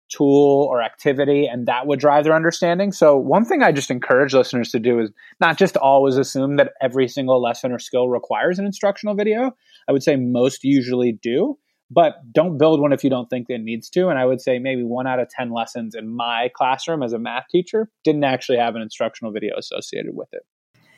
tool 0.09 0.67
or 0.69 0.81
activity 0.81 1.47
and 1.47 1.65
that 1.65 1.87
would 1.87 1.99
drive 1.99 2.23
their 2.23 2.35
understanding. 2.35 2.91
So 2.91 3.17
one 3.17 3.45
thing 3.45 3.63
I 3.63 3.71
just 3.71 3.89
encourage 3.89 4.33
listeners 4.33 4.69
to 4.71 4.79
do 4.79 4.99
is 4.99 5.11
not 5.39 5.57
just 5.57 5.75
always 5.77 6.17
assume 6.17 6.57
that 6.57 6.73
every 6.81 7.07
single 7.07 7.41
lesson 7.41 7.71
or 7.71 7.79
skill 7.79 8.09
requires 8.09 8.59
an 8.59 8.65
instructional 8.65 9.15
video. 9.15 9.51
I 9.87 9.91
would 9.91 10.03
say 10.03 10.15
most 10.15 10.63
usually 10.63 11.13
do, 11.13 11.57
but 11.93 12.15
don't 12.31 12.57
build 12.57 12.79
one 12.79 12.93
if 12.93 13.03
you 13.03 13.09
don't 13.09 13.29
think 13.29 13.47
it 13.49 13.61
needs 13.61 13.89
to. 13.91 14.09
And 14.09 14.17
I 14.17 14.25
would 14.25 14.41
say 14.41 14.59
maybe 14.59 14.83
one 14.83 15.07
out 15.07 15.19
of 15.19 15.29
10 15.29 15.51
lessons 15.51 15.95
in 15.95 16.07
my 16.07 16.49
classroom 16.55 17.03
as 17.03 17.13
a 17.13 17.19
math 17.19 17.45
teacher 17.51 17.89
didn't 18.03 18.23
actually 18.23 18.57
have 18.57 18.75
an 18.75 18.81
instructional 18.81 19.31
video 19.31 19.55
associated 19.57 20.15
with 20.15 20.29
it. 20.33 20.43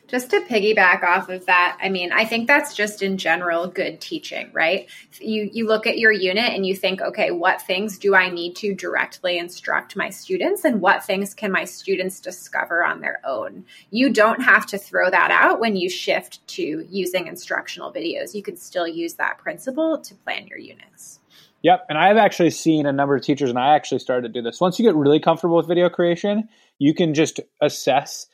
Just 0.08 0.30
to 0.30 0.40
piggyback 0.42 1.04
off 1.04 1.30
of 1.30 1.48
that, 1.48 1.80
I 1.82 1.90
mean, 1.90 2.12
I 2.12 2.26
think 2.26 2.48
that's 2.48 2.76
just 2.76 3.02
in 3.02 3.18
general 3.18 3.68
good 3.68 4.00
teaching, 4.00 4.52
right? 4.54 4.88
You 5.20 5.50
you 5.52 5.68
look 5.68 5.88
at 5.88 5.98
your 5.98 6.12
unit 6.12 6.54
and 6.54 6.66
you 6.66 6.76
think, 6.76 7.02
okay, 7.02 7.32
what 7.32 7.62
things 7.62 7.98
do 7.98 8.14
I 8.14 8.30
need 8.30 8.56
to 8.58 8.76
directly 8.76 9.40
instruct 9.40 9.96
my 9.96 10.12
students 10.12 10.64
and 10.64 10.80
what 10.80 11.04
things 11.04 11.34
can 11.34 11.52
my 11.52 11.66
students 11.66 12.20
discover 12.20 12.86
on 12.86 13.02
their 13.02 13.20
own? 13.26 13.66
You 13.90 14.14
don't 14.14 14.44
have 14.44 14.68
to 14.68 14.78
throw 14.78 15.10
that 15.10 15.32
out 15.32 15.60
when 15.60 15.76
you 15.76 15.90
shift 15.90 16.46
to 16.50 16.86
using 16.90 17.26
instructional 17.26 17.92
videos. 17.92 18.36
You 18.36 18.44
can 18.44 18.58
still 18.58 18.88
use 18.88 19.16
that 19.16 19.40
principle 19.40 19.98
to 19.98 20.14
plan 20.16 20.46
your 20.48 20.60
units. 20.60 21.20
Yep. 21.64 21.88
And 21.90 21.98
I've 21.98 22.18
actually 22.18 22.52
seen 22.52 22.86
a 22.86 22.94
number 22.94 23.16
of 23.16 23.24
teachers, 23.24 23.50
and 23.50 23.58
I 23.58 23.76
actually 23.76 23.98
started 23.98 24.28
to 24.28 24.40
do 24.40 24.44
this. 24.44 24.62
Once 24.62 24.78
you 24.78 24.86
get 24.86 24.94
really 24.94 25.20
comfortable 25.20 25.58
with 25.58 25.68
video 25.68 25.90
creation, 25.90 26.48
you 26.78 26.94
can 26.94 27.16
just 27.16 27.40
assess 27.60 28.28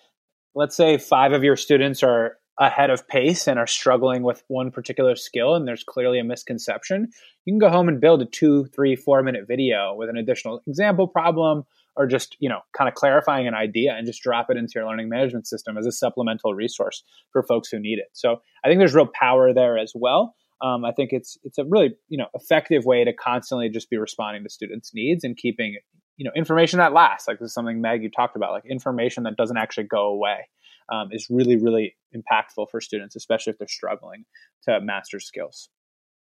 let's 0.56 0.76
say 0.76 0.98
five 0.98 1.32
of 1.32 1.44
your 1.44 1.56
students 1.56 2.04
are 2.04 2.38
ahead 2.60 2.90
of 2.90 3.08
pace 3.08 3.48
and 3.48 3.58
are 3.58 3.68
struggling 3.68 4.24
with 4.24 4.44
one 4.48 4.72
particular 4.72 5.16
skill 5.16 5.56
and 5.56 5.68
there's 5.68 5.84
clearly 5.84 6.20
a 6.20 6.24
misconception, 6.24 7.10
you 7.46 7.54
can 7.54 7.60
go 7.60 7.70
home 7.70 7.88
and 7.88 8.00
build 8.00 8.22
a 8.22 8.26
two, 8.26 8.66
three, 8.66 8.96
four 8.96 9.24
minute 9.24 9.48
video 9.48 9.96
with 9.96 10.10
an 10.10 10.18
additional 10.18 10.62
example 10.68 11.08
problem 11.08 11.64
or 11.96 12.06
just, 12.06 12.38
you 12.40 12.48
know, 12.48 12.60
kind 12.78 12.88
of 12.88 12.94
clarifying 12.94 13.48
an 13.48 13.54
idea 13.54 13.94
and 13.94 14.06
just 14.06 14.22
drop 14.22 14.48
it 14.50 14.58
into 14.58 14.74
your 14.76 14.86
learning 14.86 15.10
management 15.10 15.48
system 15.48 15.78
as 15.78 15.86
a 15.86 15.92
supplemental 15.92 16.54
resource 16.54 17.04
for 17.32 17.44
folks 17.44 17.70
who 17.70 17.80
need 17.80 18.00
it. 18.00 18.10
So 18.14 18.42
I 18.64 18.68
think 18.68 18.80
there's 18.80 18.96
real 18.96 19.10
power 19.12 19.54
there 19.54 19.78
as 19.78 19.92
well. 19.96 20.36
Um, 20.62 20.86
I 20.86 20.92
think 20.92 21.10
it's 21.12 21.40
it's 21.44 21.58
a 21.58 21.66
really 21.66 21.96
you 22.08 22.20
know 22.20 22.28
effective 22.36 22.86
way 22.86 23.04
to 23.04 23.14
constantly 23.14 23.70
just 23.70 23.90
be 23.90 23.98
responding 23.98 24.44
to 24.44 24.50
students' 24.50 24.92
needs 24.94 25.24
and 25.24 25.36
keeping 25.36 25.78
you 26.18 26.26
know 26.26 26.32
information 26.36 26.80
that 26.80 26.94
lasts. 26.94 27.28
Like 27.28 27.40
this 27.40 27.48
is 27.48 27.54
something 27.54 27.82
meg 27.82 28.04
you 28.04 28.10
talked 28.10 28.36
about 28.36 28.52
like 28.52 28.66
information 28.66 29.24
that 29.24 29.38
doesn't 29.38 29.58
actually 29.58 29.86
go 29.86 30.08
away 30.08 30.50
um, 30.92 31.10
is 31.12 31.28
really 31.30 31.58
really 31.58 31.96
impactful 32.16 32.70
for 32.70 32.82
students 32.82 33.16
especially 33.16 33.52
if 33.52 33.58
they're 33.58 33.68
struggling 33.68 34.26
to 34.64 34.80
master 34.82 35.20
skills. 35.20 35.70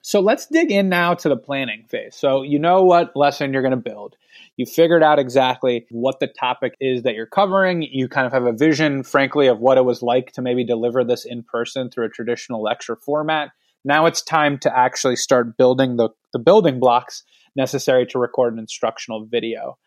So 0.07 0.20
let's 0.20 0.46
dig 0.46 0.70
in 0.70 0.88
now 0.88 1.14
to 1.14 1.29
the 1.29 1.37
planning 1.37 1.85
phase. 1.88 2.14
So 2.14 2.42
you 2.42 2.61
know 2.61 2.85
what 2.85 3.16
lesson 3.16 3.53
you're 3.53 3.62
going 3.62 3.72
to 3.72 3.77
build. 3.77 4.14
You 4.57 4.64
figured 4.64 5.03
out 5.03 5.18
exactly 5.18 5.85
what 5.90 6.20
the 6.20 6.29
topic 6.29 6.77
is 6.79 7.03
that 7.03 7.16
you're 7.16 7.27
covering. 7.27 7.83
You 7.83 8.07
kind 8.07 8.25
of 8.25 8.33
have 8.33 8.46
a 8.46 8.53
vision 8.53 9.03
frankly 9.03 9.49
of 9.49 9.59
what 9.59 9.79
it 9.79 9.85
was 9.85 10.03
like 10.03 10.31
to 10.35 10.42
maybe 10.42 10.64
deliver 10.64 11.03
this 11.03 11.25
in 11.25 11.42
person 11.42 11.90
through 11.90 12.07
a 12.07 12.11
traditional 12.11 12.62
lecture 12.62 12.94
format. 12.94 13.51
Now 13.85 14.07
it's 14.07 14.22
time 14.22 14.59
to 14.59 14.79
actually 14.79 15.16
start 15.16 15.57
building 15.57 15.96
the, 15.96 16.11
the 16.33 16.38
building 16.38 16.79
blocks 16.79 17.25
necessary 17.57 18.07
to 18.07 18.19
record 18.19 18.53
an 18.53 18.59
instructional 18.59 19.25
video. 19.25 19.79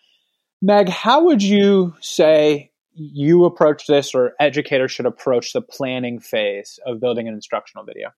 Meg, 0.62 0.90
how 0.90 1.24
would 1.24 1.42
you 1.42 1.96
say 2.02 2.72
you 2.94 3.46
approach 3.46 3.88
this 3.88 4.14
or 4.14 4.34
educators 4.40 4.92
should 4.92 5.06
approach 5.06 5.54
the 5.54 5.62
planning 5.62 6.20
phase 6.20 6.80
of 6.86 7.00
building 7.00 7.28
an 7.28 7.34
instructional 7.34 7.86
video? 7.86 8.10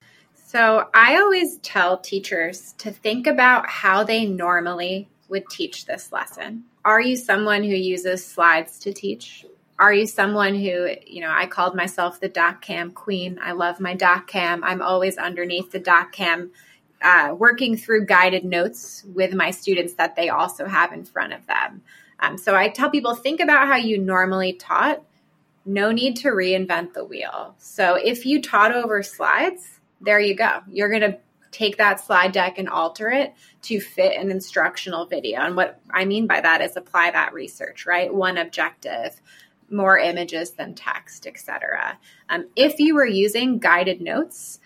So, 0.47 0.89
I 0.93 1.17
always 1.17 1.57
tell 1.59 1.97
teachers 1.97 2.73
to 2.79 2.91
think 2.91 3.25
about 3.25 3.69
how 3.69 4.03
they 4.03 4.25
normally 4.25 5.07
would 5.29 5.47
teach 5.49 5.85
this 5.85 6.11
lesson. 6.11 6.65
Are 6.83 6.99
you 6.99 7.15
someone 7.15 7.63
who 7.63 7.75
uses 7.75 8.25
slides 8.25 8.79
to 8.79 8.91
teach? 8.91 9.45
Are 9.79 9.93
you 9.93 10.05
someone 10.05 10.55
who, 10.55 10.89
you 11.07 11.21
know, 11.21 11.31
I 11.31 11.47
called 11.47 11.75
myself 11.75 12.19
the 12.19 12.27
doc 12.27 12.61
cam 12.61 12.91
queen. 12.91 13.39
I 13.41 13.53
love 13.53 13.79
my 13.79 13.95
doc 13.95 14.27
cam. 14.27 14.63
I'm 14.63 14.81
always 14.81 15.17
underneath 15.17 15.71
the 15.71 15.79
doc 15.79 16.11
cam 16.11 16.51
uh, 17.01 17.35
working 17.37 17.77
through 17.77 18.05
guided 18.05 18.45
notes 18.45 19.03
with 19.13 19.33
my 19.33 19.51
students 19.51 19.93
that 19.95 20.15
they 20.15 20.29
also 20.29 20.65
have 20.65 20.93
in 20.93 21.03
front 21.03 21.33
of 21.33 21.45
them. 21.47 21.81
Um, 22.19 22.37
so 22.37 22.55
I 22.55 22.69
tell 22.69 22.89
people 22.89 23.15
think 23.15 23.39
about 23.39 23.67
how 23.67 23.77
you 23.77 23.97
normally 23.97 24.53
taught. 24.53 25.03
No 25.65 25.91
need 25.91 26.17
to 26.17 26.29
reinvent 26.29 26.93
the 26.93 27.05
wheel. 27.05 27.55
So 27.57 27.95
if 27.95 28.25
you 28.25 28.41
taught 28.41 28.73
over 28.73 29.03
slides, 29.03 29.79
there 29.99 30.19
you 30.19 30.35
go. 30.35 30.61
You're 30.69 30.89
going 30.89 31.11
to 31.11 31.17
take 31.51 31.77
that 31.77 31.99
slide 31.99 32.31
deck 32.31 32.57
and 32.57 32.69
alter 32.69 33.09
it 33.09 33.33
to 33.63 33.79
fit 33.79 34.17
an 34.17 34.31
instructional 34.31 35.05
video. 35.05 35.41
And 35.41 35.55
what 35.55 35.79
I 35.91 36.05
mean 36.05 36.25
by 36.25 36.41
that 36.41 36.61
is 36.61 36.77
apply 36.77 37.11
that 37.11 37.33
research, 37.33 37.85
right? 37.85 38.13
One 38.13 38.37
objective, 38.37 39.21
more 39.69 39.97
images 39.97 40.51
than 40.51 40.75
text, 40.75 41.27
etc. 41.27 41.97
Um, 42.29 42.47
if 42.55 42.79
you 42.79 42.95
were 42.95 43.05
using 43.05 43.59
guided 43.59 44.01
notes, 44.01 44.59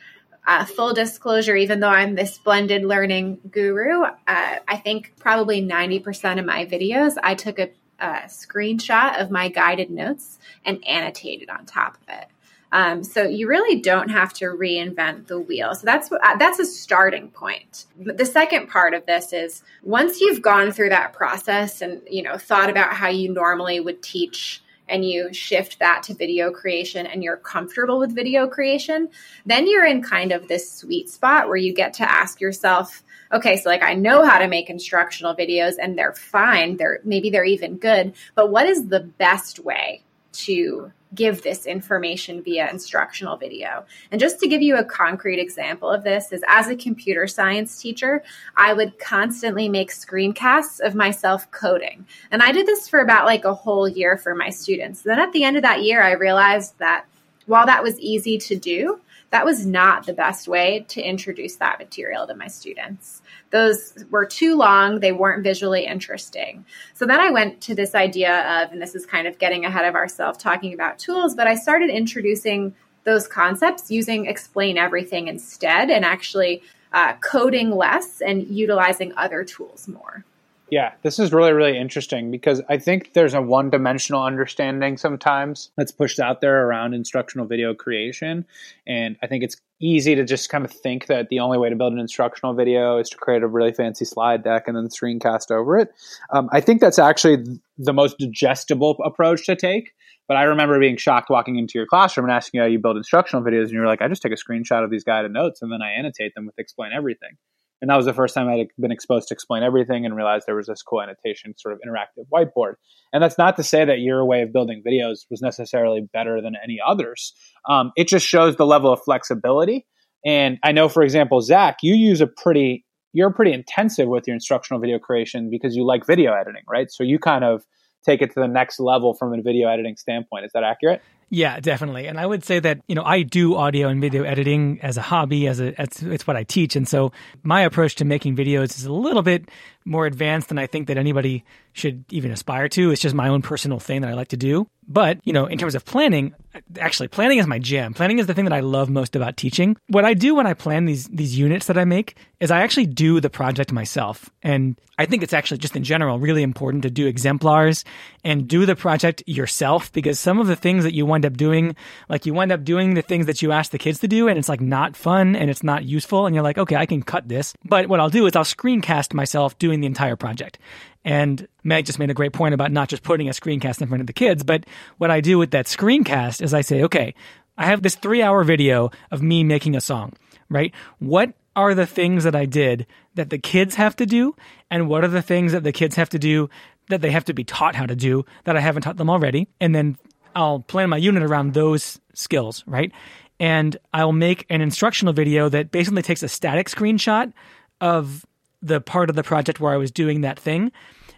uh, 0.48 0.66
full 0.66 0.94
disclosure, 0.94 1.56
even 1.56 1.80
though 1.80 1.90
I'm 1.90 2.16
this 2.16 2.38
blended 2.38 2.84
learning 2.84 3.40
guru, 3.50 4.04
uh, 4.04 4.12
I 4.28 4.78
think 4.78 5.14
probably 5.18 5.62
90% 5.62 6.40
of 6.40 6.46
my 6.46 6.66
videos, 6.66 7.16
I 7.22 7.36
took 7.36 7.60
a, 7.60 7.72
a, 8.00 8.24
screenshot 8.28 9.20
of 9.20 9.32
my 9.32 9.50
guided 9.50 9.90
notes 9.90 10.38
and 10.64 10.86
annotated 10.88 11.50
on 11.50 11.66
top 11.66 11.96
of 11.96 12.10
it. 12.10 12.28
Um, 12.72 13.04
so 13.04 13.24
you 13.24 13.48
really 13.48 13.80
don't 13.80 14.10
have 14.10 14.34
to 14.34 14.46
reinvent 14.46 15.28
the 15.28 15.40
wheel. 15.40 15.74
So 15.76 15.86
that's 15.86 16.12
uh, 16.12 16.36
that's 16.38 16.60
a 16.60 16.66
starting 16.66 17.30
point. 17.30 17.86
The 17.98 18.26
second 18.26 18.68
part 18.68 18.94
of 18.94 19.06
this 19.06 19.32
is 19.32 19.64
once 19.82 20.20
you've 20.20 20.42
gone 20.42 20.72
through 20.72 20.90
that 20.90 21.14
process 21.14 21.82
and 21.82 22.02
you 22.10 22.22
know 22.22 22.38
thought 22.38 22.70
about 22.70 22.92
how 22.94 23.08
you 23.08 23.32
normally 23.32 23.80
would 23.80 24.04
teach 24.04 24.62
and 24.88 25.06
you 25.06 25.34
shift 25.34 25.80
that 25.80 26.04
to 26.04 26.14
video 26.14 26.52
creation 26.52 27.06
and 27.06 27.24
you're 27.24 27.38
comfortable 27.38 28.00
with 28.00 28.14
video 28.14 28.48
creation, 28.48 29.10
then 29.46 29.68
you're 29.68 29.86
in 29.86 30.02
kind 30.02 30.32
of 30.32 30.48
this 30.48 30.72
sweet 30.72 31.10
spot 31.10 31.48
where 31.48 31.58
you 31.58 31.74
get 31.74 31.94
to 31.94 32.10
ask 32.10 32.40
yourself, 32.40 33.04
okay, 33.32 33.58
so 33.58 33.70
like 33.70 33.84
I 33.84 33.94
know 33.94 34.24
how 34.26 34.40
to 34.40 34.48
make 34.48 34.70
instructional 34.70 35.36
videos 35.36 35.76
and 35.82 35.98
they're 35.98 36.14
fine, 36.14 36.78
they're 36.78 37.00
maybe 37.04 37.30
they're 37.30 37.44
even 37.44 37.78
good, 37.78 38.14
but 38.36 38.52
what 38.52 38.68
is 38.68 38.88
the 38.88 39.02
best 39.02 39.60
way 39.60 40.04
to 40.34 40.92
give 41.16 41.42
this 41.42 41.66
information 41.66 42.44
via 42.44 42.70
instructional 42.70 43.38
video. 43.38 43.86
And 44.12 44.20
just 44.20 44.40
to 44.40 44.48
give 44.48 44.62
you 44.62 44.78
a 44.78 44.84
concrete 44.84 45.40
example 45.40 45.90
of 45.90 46.04
this 46.04 46.32
is 46.32 46.44
as 46.48 46.68
a 46.68 46.76
computer 46.76 47.26
science 47.26 47.82
teacher, 47.82 48.24
I 48.56 48.74
would 48.74 49.00
constantly 49.00 49.70
make 49.70 49.92
screencasts 49.92 50.80
of 50.80 50.94
myself 50.94 51.50
coding. 51.52 52.06
And 52.32 52.44
I 52.44 52.52
did 52.52 52.68
this 52.68 52.88
for 52.88 53.00
about 53.00 53.26
like 53.26 53.46
a 53.46 53.54
whole 53.54 53.88
year 53.88 54.18
for 54.18 54.36
my 54.36 54.50
students. 54.50 55.02
Then 55.02 55.20
at 55.20 55.32
the 55.32 55.44
end 55.44 55.58
of 55.58 55.64
that 55.64 55.84
year, 55.84 56.04
I 56.04 56.12
realized 56.12 56.78
that 56.80 57.06
while 57.46 57.66
that 57.66 57.84
was 57.84 58.00
easy 58.00 58.38
to 58.40 58.56
do, 58.56 59.00
that 59.36 59.44
was 59.44 59.66
not 59.66 60.06
the 60.06 60.14
best 60.14 60.48
way 60.48 60.86
to 60.88 61.02
introduce 61.02 61.58
that 61.58 61.78
material 61.78 62.26
to 62.26 62.34
my 62.34 62.48
students. 62.48 63.22
Those 63.50 64.06
were 64.10 64.26
too 64.26 64.56
long, 64.56 65.02
they 65.02 65.12
weren't 65.12 65.44
visually 65.44 65.86
interesting. 65.86 66.64
So 66.94 67.06
then 67.06 67.20
I 67.20 67.32
went 67.32 67.60
to 67.64 67.76
this 67.76 67.96
idea 67.96 68.64
of, 68.64 68.72
and 68.72 68.82
this 68.82 68.96
is 68.96 69.06
kind 69.06 69.28
of 69.28 69.38
getting 69.38 69.66
ahead 69.66 69.84
of 69.84 69.94
ourselves 69.94 70.38
talking 70.38 70.74
about 70.74 71.00
tools, 71.00 71.36
but 71.36 71.48
I 71.48 71.56
started 71.56 71.90
introducing 71.90 72.76
those 73.04 73.28
concepts 73.28 73.92
using 73.92 74.26
explain 74.26 74.78
everything 74.78 75.28
instead 75.28 75.90
and 75.90 76.06
actually 76.06 76.64
uh, 76.94 77.16
coding 77.16 77.72
less 77.72 78.22
and 78.22 78.48
utilizing 78.48 79.12
other 79.18 79.44
tools 79.44 79.86
more. 79.86 80.24
Yeah, 80.72 80.94
this 81.04 81.20
is 81.20 81.32
really, 81.32 81.54
really 81.54 81.78
interesting 81.78 82.32
because 82.32 82.62
I 82.68 82.78
think 82.80 83.14
there's 83.14 83.36
a 83.36 83.42
one 83.42 83.70
dimensional 83.70 84.24
understanding 84.24 84.98
sometimes 84.98 85.70
that's 85.78 85.92
pushed 85.92 86.20
out 86.20 86.42
there 86.42 86.66
around 86.66 86.96
instructional 86.96 87.46
video 87.46 87.76
creation. 87.76 88.46
And 88.88 89.16
I 89.22 89.28
think 89.28 89.44
it's 89.44 89.58
easy 89.80 90.16
to 90.16 90.24
just 90.24 90.50
kind 90.50 90.66
of 90.66 90.72
think 90.72 91.06
that 91.06 91.30
the 91.30 91.40
only 91.40 91.60
way 91.60 91.70
to 91.70 91.76
build 91.76 91.94
an 91.94 92.00
instructional 92.00 92.56
video 92.56 92.98
is 92.98 93.10
to 93.10 93.18
create 93.18 93.44
a 93.44 93.48
really 93.48 93.74
fancy 93.74 94.06
slide 94.06 94.44
deck 94.44 94.64
and 94.68 94.76
then 94.76 94.88
screencast 94.88 95.52
over 95.52 95.78
it. 95.78 95.90
Um, 96.32 96.50
I 96.52 96.62
think 96.62 96.82
that's 96.82 96.98
actually 96.98 97.44
the 97.78 97.94
most 97.94 98.18
digestible 98.18 98.98
approach 99.06 99.46
to 99.46 99.56
take. 99.56 99.92
But 100.28 100.38
I 100.38 100.44
remember 100.44 100.80
being 100.80 100.98
shocked 100.98 101.30
walking 101.30 101.58
into 101.58 101.78
your 101.78 101.86
classroom 101.86 102.26
and 102.26 102.34
asking 102.34 102.58
you 102.58 102.62
how 102.64 102.68
you 102.68 102.80
build 102.80 102.98
instructional 102.98 103.46
videos, 103.46 103.66
and 103.66 103.74
you're 103.74 103.86
like, 103.86 104.02
I 104.02 104.08
just 104.08 104.24
take 104.24 104.32
a 104.32 104.36
screenshot 104.36 104.84
of 104.84 104.90
these 104.90 105.04
guided 105.04 105.32
notes 105.32 105.62
and 105.62 105.72
then 105.72 105.84
I 105.84 105.92
annotate 105.92 106.34
them 106.34 106.48
with 106.48 106.58
explain 106.58 106.92
everything. 106.92 107.38
And 107.82 107.90
that 107.90 107.98
was 107.98 108.06
the 108.06 108.14
first 108.14 108.34
time 108.34 108.48
I'd 108.48 108.68
been 108.80 108.92
exposed 108.92 109.28
to 109.28 109.34
explain 109.34 109.64
everything 109.64 110.06
and 110.06 110.16
realized 110.16 110.46
there 110.48 110.56
was 110.56 110.68
this 110.68 110.82
cool 110.82 111.02
annotation 111.02 111.54
sort 111.58 111.74
of 111.74 111.80
interactive 111.86 112.26
whiteboard. 112.34 112.76
And 113.14 113.22
that's 113.22 113.38
not 113.38 113.58
to 113.58 113.64
say 113.64 113.86
that 113.86 114.00
your 114.00 114.26
way 114.26 114.42
of 114.42 114.54
building 114.54 114.82
videos 114.86 115.26
was 115.30 115.42
necessarily 115.42 116.08
better 116.14 116.42
than 116.42 116.54
any 116.64 116.80
others. 116.86 117.34
Um, 117.70 117.92
it 117.96 118.08
just 118.08 118.26
shows 118.26 118.56
the 118.56 118.66
level 118.66 118.92
of 118.92 119.02
flexibility. 119.04 119.86
And 120.26 120.58
I 120.64 120.72
know, 120.72 120.90
for 120.90 121.04
example, 121.04 121.42
Zach, 121.42 121.78
you 121.84 121.94
use 121.94 122.22
a 122.22 122.28
pretty, 122.28 122.86
you're 123.14 123.32
pretty 123.32 123.54
intensive 123.54 124.08
with 124.08 124.26
your 124.26 124.34
instructional 124.34 124.80
video 124.80 124.98
creation 124.98 125.50
because 125.50 125.76
you 125.76 125.86
like 125.86 126.08
video 126.08 126.34
editing, 126.34 126.64
right? 126.68 126.88
So 126.90 127.04
you 127.04 127.20
kind 127.20 127.44
of 127.44 127.64
take 128.06 128.22
it 128.22 128.34
to 128.34 128.40
the 128.40 128.48
next 128.48 128.80
level 128.80 129.14
from 129.14 129.34
a 129.34 129.42
video 129.42 129.68
editing 129.68 129.98
standpoint. 129.98 130.46
Is 130.46 130.52
that 130.54 130.64
accurate? 130.64 131.02
Yeah, 131.30 131.60
definitely. 131.60 132.08
And 132.08 132.20
I 132.20 132.26
would 132.26 132.44
say 132.44 132.60
that, 132.60 132.82
you 132.88 132.94
know, 132.96 133.04
I 133.04 133.24
do 133.24 133.56
audio 133.56 133.88
and 133.88 134.00
video 134.00 134.24
editing 134.24 134.80
as 134.82 134.96
a 134.96 135.02
hobby, 135.02 135.48
as 135.48 135.60
a, 135.60 135.82
it's, 135.82 136.04
it's 136.04 136.28
what 136.28 136.38
I 136.38 136.44
teach. 136.44 136.76
And 136.76 136.88
so 136.88 137.12
my 137.44 137.62
approach 137.62 137.96
to 137.96 138.06
making 138.06 138.36
videos 138.36 138.78
is 138.78 138.86
a 138.86 138.94
little 138.94 139.24
bit 139.24 139.50
more 139.86 140.06
advanced 140.06 140.50
than 140.50 140.58
I 140.58 140.68
think 140.68 140.88
that 140.88 140.98
anybody 140.98 141.46
should 141.74 142.06
even 142.12 142.32
aspire 142.32 142.68
to. 142.70 142.92
It's 142.92 143.02
just 143.02 143.16
my 143.16 143.28
own 143.28 143.42
personal 143.42 143.80
thing 143.80 144.02
that 144.02 144.10
I 144.10 144.14
like 144.14 144.30
to 144.30 144.38
do. 144.38 144.68
But, 144.88 145.20
you 145.24 145.34
know, 145.34 145.46
in 145.46 145.58
terms 145.58 145.76
of 145.76 145.84
planning, 145.84 146.34
actually 146.80 147.08
planning 147.08 147.40
is 147.40 147.48
my 147.48 147.60
jam. 147.60 147.94
Planning 147.94 148.20
is 148.20 148.28
the 148.28 148.34
thing 148.34 148.46
that 148.46 148.54
I 148.54 148.60
love 148.60 148.90
most 148.90 149.16
about 149.16 149.36
teaching. 149.36 149.78
What 149.88 150.06
I 150.06 150.14
do 150.14 150.36
when 150.36 150.48
I 150.48 150.54
plan 150.54 150.86
these 150.86 151.08
these 151.08 151.38
units 151.38 151.68
that 151.68 151.78
I 151.78 151.86
make 151.86 152.18
is 152.40 152.52
I 152.52 152.62
actually 152.62 152.86
do 152.86 153.20
the 153.20 153.30
project 153.30 153.72
myself. 153.72 154.30
And 154.44 154.80
I 154.98 155.06
think 155.06 155.24
it's 155.24 155.34
actually 155.34 155.58
just 155.58 155.76
in 155.76 155.84
general 155.84 156.20
really 156.20 156.44
important 156.44 156.84
to 156.84 156.90
do 156.90 157.08
exemplars 157.08 157.84
and 158.24 158.48
do 158.48 158.66
the 158.66 158.76
project 158.76 159.24
yourself 159.26 159.92
because 159.92 160.20
some 160.20 160.40
of 160.40 160.48
the 160.48 160.56
things 160.56 160.84
that 160.84 160.94
you 160.94 161.06
wind 161.06 161.26
up 161.26 161.36
doing, 161.36 161.76
like 162.08 162.26
you 162.26 162.34
wind 162.34 162.52
up 162.52 162.64
doing 162.64 162.94
the 162.94 163.02
things 163.02 163.26
that 163.26 163.42
you 163.42 163.52
ask 163.52 163.72
the 163.72 163.78
kids 163.78 164.00
to 164.00 164.08
do 164.08 164.28
and 164.28 164.38
it's 164.38 164.50
like 164.50 164.62
not 164.62 164.96
fun 164.96 165.36
and 165.36 165.50
it's 165.50 165.64
not 165.64 165.84
useful 165.84 166.26
and 166.26 166.36
you're 166.36 166.44
like, 166.44 166.58
"Okay, 166.58 166.76
I 166.76 166.86
can 166.86 167.02
cut 167.02 167.28
this." 167.28 167.54
But 167.66 167.88
what 167.88 168.00
I'll 168.00 168.10
do 168.10 168.28
is 168.28 168.36
I'll 168.36 168.44
screencast 168.44 169.14
myself 169.14 169.58
doing 169.58 169.75
the 169.82 169.88
entire 169.88 170.16
project. 170.16 170.60
And 171.04 171.48
Meg 171.64 171.86
just 171.86 172.00
made 172.00 172.10
a 172.10 172.16
great 172.16 172.34
point 172.34 172.54
about 172.54 172.72
not 172.72 172.90
just 172.90 173.04
putting 173.04 173.28
a 173.28 173.32
screencast 173.32 173.82
in 173.82 173.88
front 173.88 174.02
of 174.02 174.08
the 174.08 174.14
kids, 174.14 174.44
but 174.44 174.66
what 174.98 175.12
I 175.12 175.22
do 175.22 175.38
with 175.38 175.52
that 175.52 175.66
screencast 175.68 176.42
is 176.42 176.54
I 176.54 176.62
say, 176.62 176.84
okay, 176.84 177.14
I 177.58 177.66
have 177.66 177.82
this 177.82 177.96
three 177.96 178.22
hour 178.22 178.44
video 178.44 178.92
of 179.12 179.22
me 179.22 179.44
making 179.44 179.76
a 179.76 179.82
song, 179.82 180.14
right? 180.50 180.74
What 181.00 181.34
are 181.56 181.74
the 181.74 181.86
things 181.86 182.24
that 182.26 182.36
I 182.36 182.46
did 182.46 182.86
that 183.16 183.30
the 183.30 183.38
kids 183.38 183.76
have 183.76 183.96
to 183.98 184.06
do? 184.06 184.36
And 184.70 184.90
what 184.90 185.04
are 185.04 185.10
the 185.10 185.22
things 185.22 185.54
that 185.54 185.64
the 185.64 185.72
kids 185.72 185.96
have 185.96 186.10
to 186.10 186.20
do 186.20 186.50
that 186.90 187.02
they 187.02 187.12
have 187.12 187.26
to 187.26 187.34
be 187.34 187.44
taught 187.44 187.76
how 187.76 187.86
to 187.86 187.96
do 187.96 188.26
that 188.44 188.58
I 188.58 188.60
haven't 188.60 188.84
taught 188.84 188.98
them 188.98 189.10
already? 189.10 189.48
And 189.62 189.74
then 189.74 189.98
I'll 190.36 190.60
plan 190.60 190.90
my 190.90 190.98
unit 190.98 191.24
around 191.24 191.54
those 191.54 192.00
skills, 192.14 192.64
right? 192.68 192.92
And 193.40 193.78
I'll 193.94 194.12
make 194.12 194.46
an 194.50 194.62
instructional 194.62 195.14
video 195.14 195.50
that 195.50 195.72
basically 195.72 196.02
takes 196.02 196.24
a 196.24 196.28
static 196.28 196.70
screenshot 196.70 197.32
of 197.80 198.26
the 198.66 198.82
part 198.82 199.10
of 199.10 199.16
the 199.16 199.24
project 199.24 199.60
where 199.60 199.74
I 199.74 199.78
was 199.78 199.92
doing 199.92 200.22
that 200.22 200.40
thing, 200.40 200.72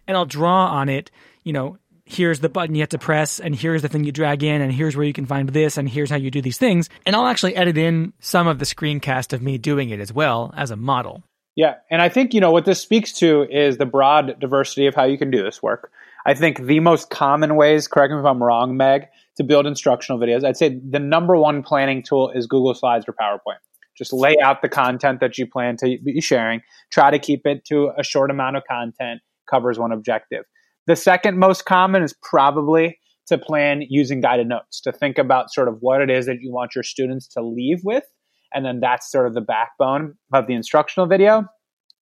and 0.07 0.17
I'll 0.17 0.25
draw 0.25 0.67
on 0.67 0.89
it. 0.89 1.11
You 1.43 1.53
know, 1.53 1.77
here's 2.05 2.39
the 2.39 2.49
button 2.49 2.75
you 2.75 2.81
have 2.81 2.89
to 2.89 2.97
press, 2.97 3.39
and 3.39 3.55
here's 3.55 3.81
the 3.81 3.89
thing 3.89 4.03
you 4.03 4.11
drag 4.11 4.43
in, 4.43 4.61
and 4.61 4.71
here's 4.71 4.95
where 4.95 5.05
you 5.05 5.13
can 5.13 5.25
find 5.25 5.49
this, 5.49 5.77
and 5.77 5.87
here's 5.87 6.09
how 6.09 6.15
you 6.15 6.31
do 6.31 6.41
these 6.41 6.57
things. 6.57 6.89
And 7.05 7.15
I'll 7.15 7.27
actually 7.27 7.55
edit 7.55 7.77
in 7.77 8.13
some 8.19 8.47
of 8.47 8.59
the 8.59 8.65
screencast 8.65 9.33
of 9.33 9.41
me 9.41 9.57
doing 9.57 9.89
it 9.89 9.99
as 9.99 10.13
well 10.13 10.53
as 10.55 10.71
a 10.71 10.75
model. 10.75 11.23
Yeah, 11.55 11.75
and 11.89 12.01
I 12.01 12.09
think 12.09 12.33
you 12.33 12.41
know 12.41 12.51
what 12.51 12.65
this 12.65 12.81
speaks 12.81 13.13
to 13.13 13.43
is 13.49 13.77
the 13.77 13.85
broad 13.85 14.39
diversity 14.39 14.87
of 14.87 14.95
how 14.95 15.05
you 15.05 15.17
can 15.17 15.31
do 15.31 15.43
this 15.43 15.61
work. 15.61 15.91
I 16.25 16.33
think 16.33 16.65
the 16.65 16.81
most 16.81 17.09
common 17.09 17.55
ways, 17.55 17.87
correct 17.87 18.13
me 18.13 18.19
if 18.19 18.25
I'm 18.25 18.43
wrong, 18.43 18.77
Meg, 18.77 19.07
to 19.37 19.43
build 19.43 19.65
instructional 19.65 20.19
videos, 20.19 20.43
I'd 20.43 20.57
say 20.57 20.69
the 20.77 20.99
number 20.99 21.37
one 21.37 21.63
planning 21.63 22.03
tool 22.03 22.31
is 22.31 22.47
Google 22.47 22.73
Slides 22.73 23.05
or 23.07 23.13
PowerPoint. 23.13 23.59
Just 23.97 24.13
lay 24.13 24.35
out 24.41 24.61
the 24.61 24.69
content 24.69 25.19
that 25.21 25.37
you 25.37 25.47
plan 25.47 25.77
to 25.77 25.97
be 26.03 26.21
sharing. 26.21 26.61
Try 26.91 27.11
to 27.11 27.19
keep 27.19 27.41
it 27.45 27.65
to 27.65 27.91
a 27.97 28.03
short 28.03 28.29
amount 28.29 28.57
of 28.57 28.63
content, 28.69 29.21
covers 29.49 29.79
one 29.79 29.91
objective. 29.91 30.43
The 30.85 30.95
second 30.95 31.37
most 31.37 31.65
common 31.65 32.03
is 32.03 32.13
probably 32.21 32.97
to 33.27 33.37
plan 33.37 33.81
using 33.89 34.21
guided 34.21 34.47
notes, 34.47 34.79
to 34.81 34.91
think 34.91 35.17
about 35.17 35.53
sort 35.53 35.67
of 35.67 35.77
what 35.81 36.01
it 36.01 36.09
is 36.09 36.25
that 36.27 36.37
you 36.41 36.51
want 36.51 36.75
your 36.75 36.83
students 36.83 37.27
to 37.27 37.41
leave 37.41 37.79
with. 37.83 38.05
And 38.53 38.65
then 38.65 38.79
that's 38.79 39.11
sort 39.11 39.27
of 39.27 39.33
the 39.33 39.41
backbone 39.41 40.15
of 40.33 40.47
the 40.47 40.53
instructional 40.53 41.07
video. 41.07 41.43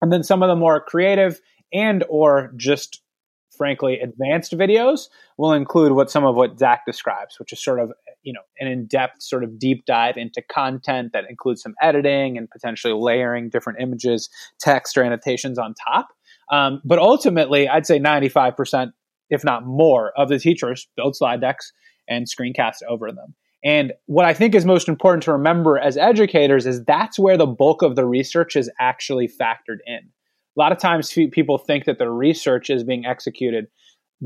And 0.02 0.14
then 0.14 0.24
some 0.24 0.42
of 0.42 0.48
the 0.48 0.56
more 0.56 0.80
creative 0.80 1.40
and 1.74 2.06
or 2.10 2.54
just 2.56 3.02
frankly 3.60 4.00
advanced 4.00 4.54
videos 4.54 5.10
will 5.38 5.54
include 5.54 5.92
what 5.92 6.10
some 6.10 6.26
of 6.26 6.36
what 6.36 6.58
Zach 6.58 6.86
describes, 6.88 7.38
which 7.38 7.54
is 7.54 7.64
sort 7.64 7.80
of 7.80 7.92
you 8.24 8.34
know 8.34 8.42
an 8.60 8.68
in-depth 8.68 9.22
sort 9.22 9.44
of 9.44 9.60
deep 9.60 9.86
dive 9.86 10.18
into 10.18 10.42
content 10.52 11.12
that 11.14 11.26
includes 11.30 11.62
some 11.62 11.76
editing 11.80 12.38
and 12.38 12.50
potentially 12.50 12.94
layering 12.94 13.50
different 13.50 13.80
images, 13.80 14.30
text, 14.60 14.98
or 14.98 15.04
annotations 15.04 15.60
on 15.60 15.76
top. 15.88 16.08
Um, 16.52 16.82
but 16.84 16.98
ultimately, 16.98 17.68
I'd 17.68 17.86
say 17.86 18.00
95%, 18.00 18.92
if 19.30 19.44
not 19.44 19.66
more, 19.68 20.12
of 20.18 20.30
the 20.30 20.40
teachers 20.40 20.88
build 20.96 21.16
slide 21.16 21.42
decks 21.42 21.72
and 22.08 22.26
screencast 22.26 22.78
over 22.88 23.12
them. 23.12 23.36
And 23.64 23.94
what 24.06 24.26
I 24.26 24.34
think 24.34 24.56
is 24.56 24.66
most 24.66 24.88
important 24.88 25.24
to 25.24 25.34
remember 25.34 25.78
as 25.78 25.98
educators 25.98 26.66
is 26.66 26.84
that's 26.86 27.20
where 27.20 27.38
the 27.38 27.46
bulk 27.46 27.82
of 27.82 27.96
the 27.96 28.06
research 28.06 28.56
is 28.56 28.72
actually 28.80 29.28
factored 29.28 29.80
in 29.86 30.10
a 30.60 30.62
lot 30.62 30.72
of 30.74 30.78
times 30.78 31.14
people 31.32 31.58
think 31.58 31.86
that 31.86 32.00
the 32.00 32.10
research 32.10 32.70
is 32.70 32.84
being 32.84 33.06
executed 33.06 33.68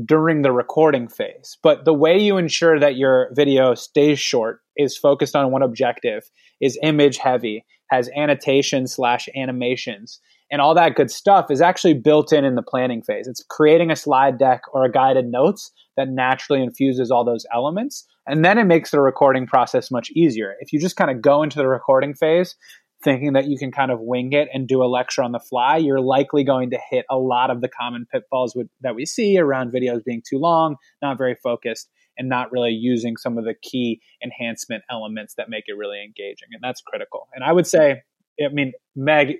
during 0.04 0.42
the 0.42 0.50
recording 0.50 1.06
phase. 1.06 1.56
But 1.62 1.84
the 1.84 1.94
way 1.94 2.18
you 2.18 2.36
ensure 2.36 2.80
that 2.80 2.96
your 2.96 3.30
video 3.34 3.74
stays 3.74 4.18
short, 4.18 4.60
is 4.76 4.98
focused 4.98 5.36
on 5.36 5.52
one 5.52 5.62
objective, 5.62 6.24
is 6.60 6.76
image 6.82 7.18
heavy, 7.18 7.64
has 7.90 8.10
annotations 8.16 8.92
slash 8.92 9.28
animations, 9.36 10.20
and 10.50 10.60
all 10.60 10.74
that 10.74 10.96
good 10.96 11.12
stuff 11.12 11.50
is 11.50 11.60
actually 11.60 11.94
built 11.94 12.32
in 12.32 12.44
in 12.44 12.56
the 12.56 12.62
planning 12.62 13.02
phase. 13.02 13.28
It's 13.28 13.44
creating 13.48 13.92
a 13.92 13.96
slide 13.96 14.36
deck 14.36 14.62
or 14.72 14.84
a 14.84 14.90
guided 14.90 15.26
notes 15.26 15.70
that 15.96 16.08
naturally 16.08 16.64
infuses 16.64 17.12
all 17.12 17.24
those 17.24 17.46
elements. 17.54 18.04
And 18.26 18.44
then 18.44 18.58
it 18.58 18.64
makes 18.64 18.90
the 18.90 19.00
recording 19.00 19.46
process 19.46 19.92
much 19.92 20.10
easier. 20.10 20.54
If 20.58 20.72
you 20.72 20.80
just 20.80 20.96
kind 20.96 21.10
of 21.10 21.22
go 21.22 21.44
into 21.44 21.58
the 21.58 21.68
recording 21.68 22.14
phase 22.14 22.56
thinking 23.04 23.34
that 23.34 23.46
you 23.46 23.58
can 23.58 23.70
kind 23.70 23.90
of 23.90 24.00
wing 24.00 24.32
it 24.32 24.48
and 24.52 24.66
do 24.66 24.82
a 24.82 24.86
lecture 24.86 25.22
on 25.22 25.32
the 25.32 25.38
fly, 25.38 25.76
you're 25.76 26.00
likely 26.00 26.42
going 26.42 26.70
to 26.70 26.78
hit 26.90 27.04
a 27.10 27.16
lot 27.16 27.50
of 27.50 27.60
the 27.60 27.68
common 27.68 28.06
pitfalls 28.10 28.56
with, 28.56 28.68
that 28.80 28.94
we 28.94 29.04
see 29.06 29.38
around 29.38 29.72
videos 29.72 30.02
being 30.02 30.22
too 30.28 30.38
long, 30.38 30.76
not 31.02 31.18
very 31.18 31.36
focused, 31.42 31.90
and 32.16 32.28
not 32.28 32.50
really 32.50 32.70
using 32.70 33.16
some 33.16 33.38
of 33.38 33.44
the 33.44 33.54
key 33.62 34.00
enhancement 34.22 34.82
elements 34.90 35.34
that 35.36 35.48
make 35.48 35.64
it 35.66 35.76
really 35.76 36.02
engaging. 36.02 36.48
And 36.52 36.62
that's 36.62 36.80
critical. 36.80 37.28
And 37.34 37.44
I 37.44 37.52
would 37.52 37.66
say, 37.66 38.02
I 38.44 38.52
mean, 38.52 38.72
Meg, 38.96 39.36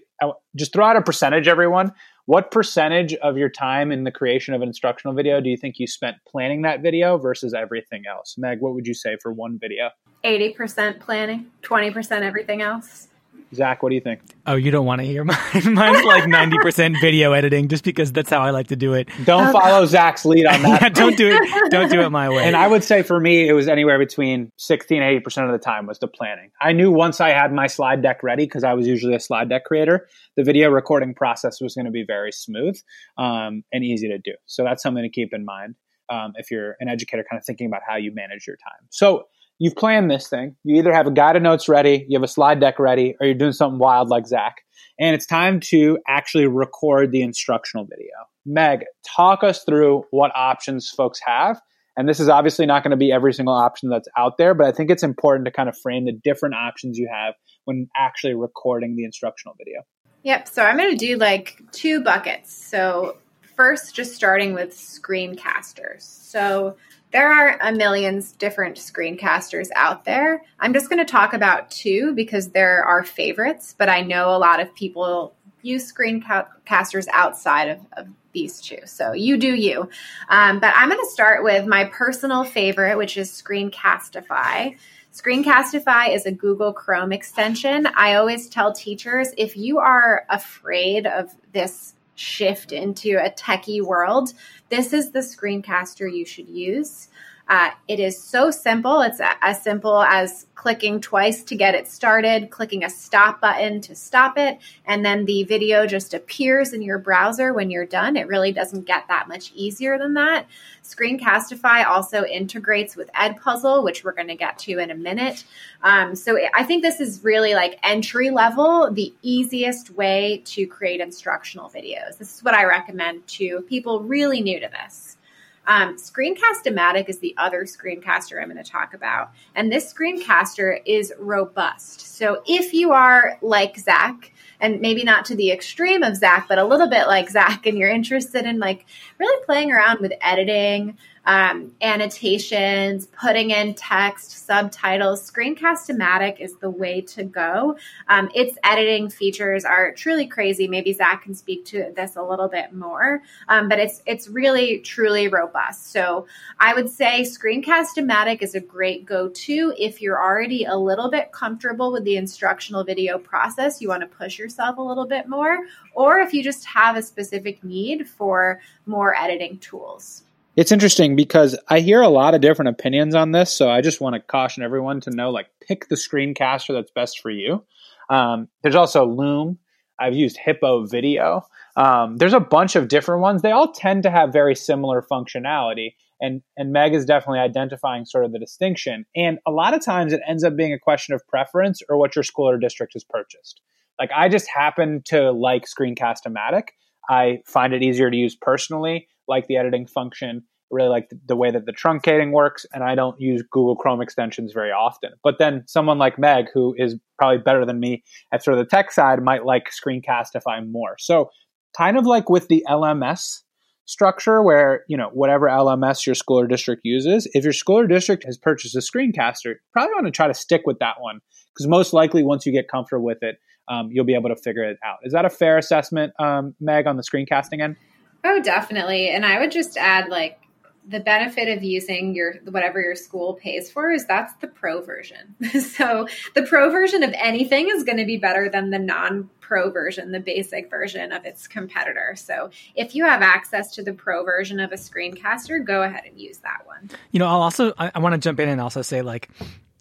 just 0.56 0.72
throw 0.72 0.86
out 0.86 0.96
a 0.96 1.02
percentage, 1.02 1.48
everyone. 1.48 1.92
What 2.26 2.50
percentage 2.50 3.14
of 3.14 3.36
your 3.36 3.48
time 3.48 3.92
in 3.92 4.04
the 4.04 4.10
creation 4.10 4.54
of 4.54 4.62
an 4.62 4.68
instructional 4.68 5.14
video 5.14 5.40
do 5.40 5.50
you 5.50 5.56
think 5.56 5.76
you 5.78 5.86
spent 5.86 6.16
planning 6.26 6.62
that 6.62 6.80
video 6.80 7.18
versus 7.18 7.54
everything 7.54 8.04
else? 8.10 8.36
Meg, 8.38 8.60
what 8.60 8.74
would 8.74 8.86
you 8.86 8.94
say 8.94 9.16
for 9.20 9.32
one 9.32 9.58
video? 9.60 9.90
80% 10.24 11.00
planning, 11.00 11.46
20% 11.62 12.22
everything 12.22 12.62
else. 12.62 13.08
Zach, 13.54 13.82
what 13.82 13.90
do 13.90 13.94
you 13.94 14.00
think? 14.00 14.20
Oh, 14.46 14.54
you 14.54 14.70
don't 14.70 14.86
want 14.86 15.00
to 15.00 15.06
hear 15.06 15.24
mine. 15.24 15.38
Mine's 15.54 16.04
like 16.04 16.24
90% 16.24 17.00
video 17.00 17.32
editing 17.32 17.68
just 17.68 17.84
because 17.84 18.12
that's 18.12 18.30
how 18.30 18.40
I 18.40 18.50
like 18.50 18.68
to 18.68 18.76
do 18.76 18.94
it. 18.94 19.08
Don't 19.24 19.52
follow 19.52 19.86
Zach's 19.86 20.24
lead 20.24 20.46
on 20.46 20.62
that. 20.62 20.82
yeah, 20.82 20.88
don't 20.88 21.16
do 21.16 21.28
it. 21.28 21.70
Don't 21.70 21.90
do 21.90 22.00
it 22.00 22.10
my 22.10 22.28
way. 22.28 22.44
And 22.44 22.54
I 22.54 22.68
would 22.68 22.84
say 22.84 23.02
for 23.02 23.18
me, 23.18 23.48
it 23.48 23.52
was 23.52 23.68
anywhere 23.68 23.98
between 23.98 24.52
60 24.58 24.96
and 24.96 25.24
80% 25.24 25.46
of 25.46 25.52
the 25.52 25.58
time 25.58 25.86
was 25.86 25.98
the 25.98 26.06
planning. 26.06 26.50
I 26.60 26.72
knew 26.72 26.90
once 26.90 27.20
I 27.20 27.30
had 27.30 27.52
my 27.52 27.66
slide 27.66 28.02
deck 28.02 28.22
ready, 28.22 28.44
because 28.44 28.64
I 28.64 28.74
was 28.74 28.86
usually 28.86 29.14
a 29.14 29.20
slide 29.20 29.48
deck 29.48 29.64
creator, 29.64 30.06
the 30.36 30.44
video 30.44 30.70
recording 30.70 31.14
process 31.14 31.60
was 31.60 31.74
going 31.74 31.86
to 31.86 31.90
be 31.90 32.04
very 32.06 32.32
smooth 32.32 32.78
um, 33.18 33.64
and 33.72 33.82
easy 33.84 34.08
to 34.08 34.18
do. 34.18 34.32
So 34.46 34.62
that's 34.62 34.82
something 34.82 35.02
to 35.02 35.08
keep 35.08 35.32
in 35.32 35.44
mind 35.44 35.74
um, 36.10 36.32
if 36.36 36.50
you're 36.50 36.76
an 36.80 36.88
educator 36.88 37.24
kind 37.28 37.38
of 37.38 37.44
thinking 37.44 37.66
about 37.66 37.82
how 37.86 37.96
you 37.96 38.12
manage 38.14 38.46
your 38.46 38.56
time. 38.56 38.86
So 38.90 39.24
you've 39.58 39.76
planned 39.76 40.10
this 40.10 40.28
thing. 40.28 40.56
You 40.64 40.76
either 40.76 40.92
have 40.92 41.06
a 41.06 41.10
guided 41.10 41.42
notes 41.42 41.68
ready, 41.68 42.04
you 42.08 42.18
have 42.18 42.24
a 42.24 42.28
slide 42.28 42.60
deck 42.60 42.78
ready, 42.78 43.16
or 43.20 43.26
you're 43.26 43.34
doing 43.34 43.52
something 43.52 43.78
wild 43.78 44.08
like 44.08 44.26
Zach. 44.26 44.56
And 44.98 45.14
it's 45.14 45.26
time 45.26 45.60
to 45.60 45.98
actually 46.06 46.46
record 46.46 47.10
the 47.10 47.22
instructional 47.22 47.84
video. 47.84 48.12
Meg, 48.46 48.84
talk 49.16 49.42
us 49.42 49.64
through 49.64 50.04
what 50.10 50.30
options 50.34 50.90
folks 50.90 51.20
have. 51.26 51.60
And 51.96 52.08
this 52.08 52.18
is 52.20 52.28
obviously 52.28 52.66
not 52.66 52.82
going 52.82 52.90
to 52.90 52.96
be 52.96 53.12
every 53.12 53.32
single 53.32 53.54
option 53.54 53.88
that's 53.88 54.08
out 54.16 54.36
there, 54.36 54.54
but 54.54 54.66
I 54.66 54.72
think 54.72 54.90
it's 54.90 55.02
important 55.02 55.46
to 55.46 55.52
kind 55.52 55.68
of 55.68 55.78
frame 55.78 56.06
the 56.06 56.12
different 56.12 56.54
options 56.56 56.98
you 56.98 57.08
have 57.12 57.34
when 57.64 57.88
actually 57.96 58.34
recording 58.34 58.96
the 58.96 59.04
instructional 59.04 59.54
video. 59.56 59.82
Yep. 60.24 60.48
So 60.48 60.64
I'm 60.64 60.76
going 60.76 60.90
to 60.90 60.96
do 60.96 61.16
like 61.16 61.60
two 61.70 62.02
buckets. 62.02 62.52
So, 62.52 63.18
first, 63.56 63.94
just 63.94 64.14
starting 64.14 64.54
with 64.54 64.70
screencasters. 64.70 66.02
So, 66.02 66.76
there 67.14 67.30
are 67.30 67.56
a 67.60 67.70
millions 67.70 68.32
different 68.32 68.76
screencasters 68.76 69.68
out 69.76 70.04
there. 70.04 70.42
I'm 70.58 70.74
just 70.74 70.90
going 70.90 70.98
to 70.98 71.10
talk 71.10 71.32
about 71.32 71.70
two 71.70 72.12
because 72.12 72.48
they're 72.48 72.84
our 72.84 73.04
favorites, 73.04 73.72
but 73.78 73.88
I 73.88 74.00
know 74.00 74.34
a 74.34 74.38
lot 74.38 74.58
of 74.58 74.74
people 74.74 75.32
use 75.62 75.90
screencasters 75.90 77.06
outside 77.12 77.68
of, 77.68 77.78
of 77.96 78.08
these 78.32 78.60
two. 78.60 78.78
So 78.86 79.12
you 79.12 79.36
do 79.36 79.54
you. 79.54 79.88
Um, 80.28 80.58
but 80.58 80.74
I'm 80.74 80.88
going 80.88 81.00
to 81.00 81.10
start 81.12 81.44
with 81.44 81.68
my 81.68 81.84
personal 81.84 82.42
favorite, 82.42 82.98
which 82.98 83.16
is 83.16 83.30
Screencastify. 83.30 84.76
Screencastify 85.12 86.12
is 86.12 86.26
a 86.26 86.32
Google 86.32 86.72
Chrome 86.72 87.12
extension. 87.12 87.86
I 87.96 88.16
always 88.16 88.48
tell 88.48 88.72
teachers 88.72 89.28
if 89.38 89.56
you 89.56 89.78
are 89.78 90.26
afraid 90.28 91.06
of 91.06 91.30
this 91.52 91.94
shift 92.14 92.72
into 92.72 93.16
a 93.16 93.30
techie 93.30 93.82
world, 93.82 94.32
this 94.68 94.92
is 94.92 95.10
the 95.10 95.20
screencaster 95.20 96.12
you 96.12 96.24
should 96.24 96.48
use. 96.48 97.08
Uh, 97.46 97.70
it 97.88 98.00
is 98.00 98.18
so 98.18 98.50
simple. 98.50 99.02
It's 99.02 99.20
a, 99.20 99.32
as 99.44 99.62
simple 99.62 100.02
as 100.02 100.46
clicking 100.54 100.98
twice 101.00 101.42
to 101.44 101.54
get 101.54 101.74
it 101.74 101.86
started, 101.86 102.48
clicking 102.50 102.84
a 102.84 102.88
stop 102.88 103.40
button 103.40 103.82
to 103.82 103.94
stop 103.94 104.38
it, 104.38 104.58
and 104.86 105.04
then 105.04 105.26
the 105.26 105.44
video 105.44 105.86
just 105.86 106.14
appears 106.14 106.72
in 106.72 106.80
your 106.80 106.98
browser 106.98 107.52
when 107.52 107.70
you're 107.70 107.84
done. 107.84 108.16
It 108.16 108.28
really 108.28 108.50
doesn't 108.50 108.86
get 108.86 109.08
that 109.08 109.28
much 109.28 109.52
easier 109.54 109.98
than 109.98 110.14
that. 110.14 110.46
Screencastify 110.82 111.86
also 111.86 112.24
integrates 112.24 112.96
with 112.96 113.12
Edpuzzle, 113.12 113.84
which 113.84 114.04
we're 114.04 114.12
going 114.12 114.28
to 114.28 114.36
get 114.36 114.58
to 114.60 114.78
in 114.78 114.90
a 114.90 114.94
minute. 114.94 115.44
Um, 115.82 116.14
so 116.16 116.38
I 116.54 116.64
think 116.64 116.82
this 116.82 116.98
is 116.98 117.22
really 117.24 117.52
like 117.52 117.78
entry 117.82 118.30
level, 118.30 118.90
the 118.90 119.12
easiest 119.20 119.90
way 119.90 120.40
to 120.46 120.66
create 120.66 121.00
instructional 121.00 121.68
videos. 121.68 122.16
This 122.16 122.36
is 122.36 122.42
what 122.42 122.54
I 122.54 122.64
recommend 122.64 123.26
to 123.28 123.60
people 123.68 124.00
really 124.00 124.40
new 124.40 124.60
to 124.60 124.68
this. 124.68 125.18
Um, 125.66 125.96
Screencast-O-Matic 125.96 127.08
is 127.08 127.18
the 127.18 127.34
other 127.36 127.64
screencaster 127.64 128.40
I'm 128.40 128.50
going 128.50 128.62
to 128.62 128.70
talk 128.70 128.94
about. 128.94 129.30
And 129.54 129.72
this 129.72 129.92
screencaster 129.92 130.80
is 130.84 131.12
robust. 131.18 132.16
So 132.16 132.42
if 132.46 132.74
you 132.74 132.92
are 132.92 133.38
like 133.42 133.78
Zach, 133.78 134.32
and 134.60 134.80
maybe 134.80 135.04
not 135.04 135.24
to 135.26 135.34
the 135.34 135.50
extreme 135.50 136.02
of 136.02 136.16
Zach, 136.16 136.46
but 136.48 136.58
a 136.58 136.64
little 136.64 136.88
bit 136.88 137.06
like 137.06 137.28
Zach, 137.30 137.66
and 137.66 137.76
you're 137.76 137.90
interested 137.90 138.46
in 138.46 138.58
like 138.58 138.86
really 139.18 139.44
playing 139.44 139.72
around 139.72 140.00
with 140.00 140.12
editing, 140.20 140.96
um, 141.26 141.72
annotations, 141.80 143.06
putting 143.06 143.50
in 143.50 143.74
text, 143.74 144.46
subtitles. 144.46 145.30
Screencast-O-Matic 145.30 146.40
is 146.40 146.56
the 146.56 146.70
way 146.70 147.00
to 147.00 147.24
go. 147.24 147.76
Um, 148.08 148.30
its 148.34 148.58
editing 148.62 149.08
features 149.10 149.64
are 149.64 149.92
truly 149.92 150.26
crazy. 150.26 150.68
Maybe 150.68 150.92
Zach 150.92 151.22
can 151.22 151.34
speak 151.34 151.64
to 151.66 151.92
this 151.96 152.16
a 152.16 152.22
little 152.22 152.48
bit 152.48 152.72
more, 152.72 153.22
um, 153.48 153.68
but 153.68 153.78
it's 153.78 154.02
it's 154.06 154.28
really 154.28 154.80
truly 154.80 155.28
robust. 155.28 155.92
So 155.92 156.26
I 156.60 156.74
would 156.74 156.90
say 156.90 157.22
Screencast-O-Matic 157.22 158.42
is 158.42 158.54
a 158.54 158.60
great 158.60 159.06
go-to 159.06 159.72
if 159.78 160.02
you're 160.02 160.22
already 160.22 160.64
a 160.64 160.76
little 160.76 161.10
bit 161.10 161.32
comfortable 161.32 161.92
with 161.92 162.04
the 162.04 162.16
instructional 162.16 162.84
video 162.84 163.18
process. 163.18 163.80
You 163.80 163.88
want 163.88 164.02
to 164.02 164.06
push 164.06 164.38
yourself 164.38 164.76
a 164.78 164.82
little 164.82 165.06
bit 165.06 165.28
more, 165.28 165.60
or 165.94 166.18
if 166.20 166.34
you 166.34 166.42
just 166.42 166.64
have 166.66 166.96
a 166.96 167.02
specific 167.02 167.64
need 167.64 168.08
for 168.08 168.60
more 168.86 169.16
editing 169.16 169.58
tools. 169.58 170.24
It's 170.56 170.70
interesting 170.70 171.16
because 171.16 171.58
I 171.68 171.80
hear 171.80 172.00
a 172.00 172.08
lot 172.08 172.34
of 172.34 172.40
different 172.40 172.68
opinions 172.68 173.14
on 173.14 173.32
this. 173.32 173.52
So 173.52 173.68
I 173.68 173.80
just 173.80 174.00
want 174.00 174.14
to 174.14 174.20
caution 174.20 174.62
everyone 174.62 175.00
to 175.02 175.10
know 175.10 175.30
like 175.30 175.48
pick 175.60 175.88
the 175.88 175.96
screencaster 175.96 176.72
that's 176.72 176.92
best 176.92 177.20
for 177.20 177.30
you. 177.30 177.64
Um, 178.08 178.48
there's 178.62 178.76
also 178.76 179.04
Loom. 179.04 179.58
I've 179.98 180.14
used 180.14 180.36
Hippo 180.36 180.86
Video. 180.86 181.42
Um, 181.76 182.18
there's 182.18 182.34
a 182.34 182.40
bunch 182.40 182.76
of 182.76 182.88
different 182.88 183.22
ones. 183.22 183.42
They 183.42 183.50
all 183.50 183.72
tend 183.72 184.04
to 184.04 184.10
have 184.10 184.32
very 184.32 184.54
similar 184.54 185.02
functionality. 185.02 185.94
And, 186.20 186.42
and 186.56 186.72
Meg 186.72 186.94
is 186.94 187.04
definitely 187.04 187.40
identifying 187.40 188.04
sort 188.04 188.24
of 188.24 188.32
the 188.32 188.38
distinction. 188.38 189.06
And 189.16 189.38
a 189.46 189.50
lot 189.50 189.74
of 189.74 189.84
times 189.84 190.12
it 190.12 190.20
ends 190.28 190.44
up 190.44 190.56
being 190.56 190.72
a 190.72 190.78
question 190.78 191.14
of 191.14 191.26
preference 191.26 191.80
or 191.88 191.96
what 191.96 192.14
your 192.14 192.22
school 192.22 192.48
or 192.48 192.58
district 192.58 192.92
has 192.94 193.04
purchased. 193.04 193.60
Like 193.98 194.10
I 194.14 194.28
just 194.28 194.48
happen 194.48 195.02
to 195.06 195.32
like 195.32 195.64
Screencast-O-Matic. 195.66 196.68
I 197.08 197.40
find 197.44 197.74
it 197.74 197.82
easier 197.82 198.10
to 198.10 198.16
use 198.16 198.36
personally 198.40 199.08
like 199.28 199.46
the 199.46 199.56
editing 199.56 199.86
function, 199.86 200.42
really 200.70 200.88
like 200.88 201.08
the, 201.08 201.18
the 201.26 201.36
way 201.36 201.50
that 201.50 201.66
the 201.66 201.72
truncating 201.72 202.32
works, 202.32 202.66
and 202.72 202.82
I 202.82 202.94
don't 202.94 203.20
use 203.20 203.42
Google 203.50 203.76
Chrome 203.76 204.00
extensions 204.00 204.52
very 204.52 204.70
often. 204.70 205.12
But 205.22 205.36
then 205.38 205.64
someone 205.66 205.98
like 205.98 206.18
Meg, 206.18 206.46
who 206.52 206.74
is 206.76 206.96
probably 207.18 207.38
better 207.38 207.64
than 207.64 207.80
me 207.80 208.02
at 208.32 208.42
sort 208.42 208.58
of 208.58 208.64
the 208.64 208.68
tech 208.68 208.92
side, 208.92 209.22
might 209.22 209.44
like 209.44 209.70
Screencastify 209.70 210.70
more. 210.70 210.96
So 210.98 211.30
kind 211.76 211.98
of 211.98 212.06
like 212.06 212.28
with 212.28 212.48
the 212.48 212.64
LMS 212.68 213.40
structure 213.86 214.42
where 214.42 214.82
you 214.88 214.96
know 214.96 215.10
whatever 215.12 215.46
lms 215.46 216.06
your 216.06 216.14
school 216.14 216.40
or 216.40 216.46
district 216.46 216.80
uses 216.84 217.28
if 217.34 217.44
your 217.44 217.52
school 217.52 217.78
or 217.78 217.86
district 217.86 218.24
has 218.24 218.38
purchased 218.38 218.74
a 218.74 218.78
screencaster 218.78 219.56
probably 219.72 219.92
want 219.92 220.06
to 220.06 220.10
try 220.10 220.26
to 220.26 220.32
stick 220.32 220.62
with 220.64 220.78
that 220.78 220.94
one 221.00 221.20
because 221.52 221.66
most 221.66 221.92
likely 221.92 222.22
once 222.22 222.46
you 222.46 222.52
get 222.52 222.66
comfortable 222.66 223.04
with 223.04 223.22
it 223.22 223.36
um, 223.68 223.90
you'll 223.92 224.06
be 224.06 224.14
able 224.14 224.30
to 224.30 224.36
figure 224.36 224.64
it 224.64 224.78
out 224.82 224.96
is 225.02 225.12
that 225.12 225.26
a 225.26 225.30
fair 225.30 225.58
assessment 225.58 226.14
um, 226.18 226.54
meg 226.60 226.86
on 226.86 226.96
the 226.96 227.02
screencasting 227.02 227.62
end 227.62 227.76
Oh, 228.24 228.40
definitely. 228.42 229.10
And 229.10 229.24
I 229.24 229.38
would 229.38 229.52
just 229.52 229.76
add 229.76 230.08
like 230.08 230.40
the 230.86 231.00
benefit 231.00 231.48
of 231.56 231.62
using 231.62 232.14
your 232.14 232.34
whatever 232.44 232.80
your 232.80 232.94
school 232.94 233.34
pays 233.34 233.70
for 233.70 233.90
is 233.90 234.06
that's 234.06 234.34
the 234.34 234.46
pro 234.46 234.82
version. 234.82 235.34
so 235.60 236.08
the 236.34 236.42
pro 236.42 236.70
version 236.70 237.02
of 237.02 237.14
anything 237.16 237.68
is 237.70 237.84
going 237.84 237.98
to 237.98 238.04
be 238.04 238.16
better 238.16 238.48
than 238.48 238.70
the 238.70 238.78
non 238.78 239.30
pro 239.40 239.70
version, 239.70 240.12
the 240.12 240.20
basic 240.20 240.70
version 240.70 241.12
of 241.12 241.24
its 241.24 241.46
competitor. 241.46 242.14
So 242.16 242.50
if 242.74 242.94
you 242.94 243.04
have 243.04 243.22
access 243.22 243.74
to 243.74 243.82
the 243.82 243.92
pro 243.92 244.24
version 244.24 244.60
of 244.60 244.72
a 244.72 244.76
screencaster, 244.76 245.64
go 245.64 245.82
ahead 245.82 246.04
and 246.06 246.18
use 246.18 246.38
that 246.38 246.66
one. 246.66 246.90
You 247.12 247.18
know, 247.18 247.26
I'll 247.26 247.42
also 247.42 247.72
I, 247.78 247.92
I 247.94 247.98
want 247.98 248.14
to 248.14 248.18
jump 248.18 248.40
in 248.40 248.48
and 248.48 248.60
also 248.60 248.82
say 248.82 249.00
like 249.02 249.30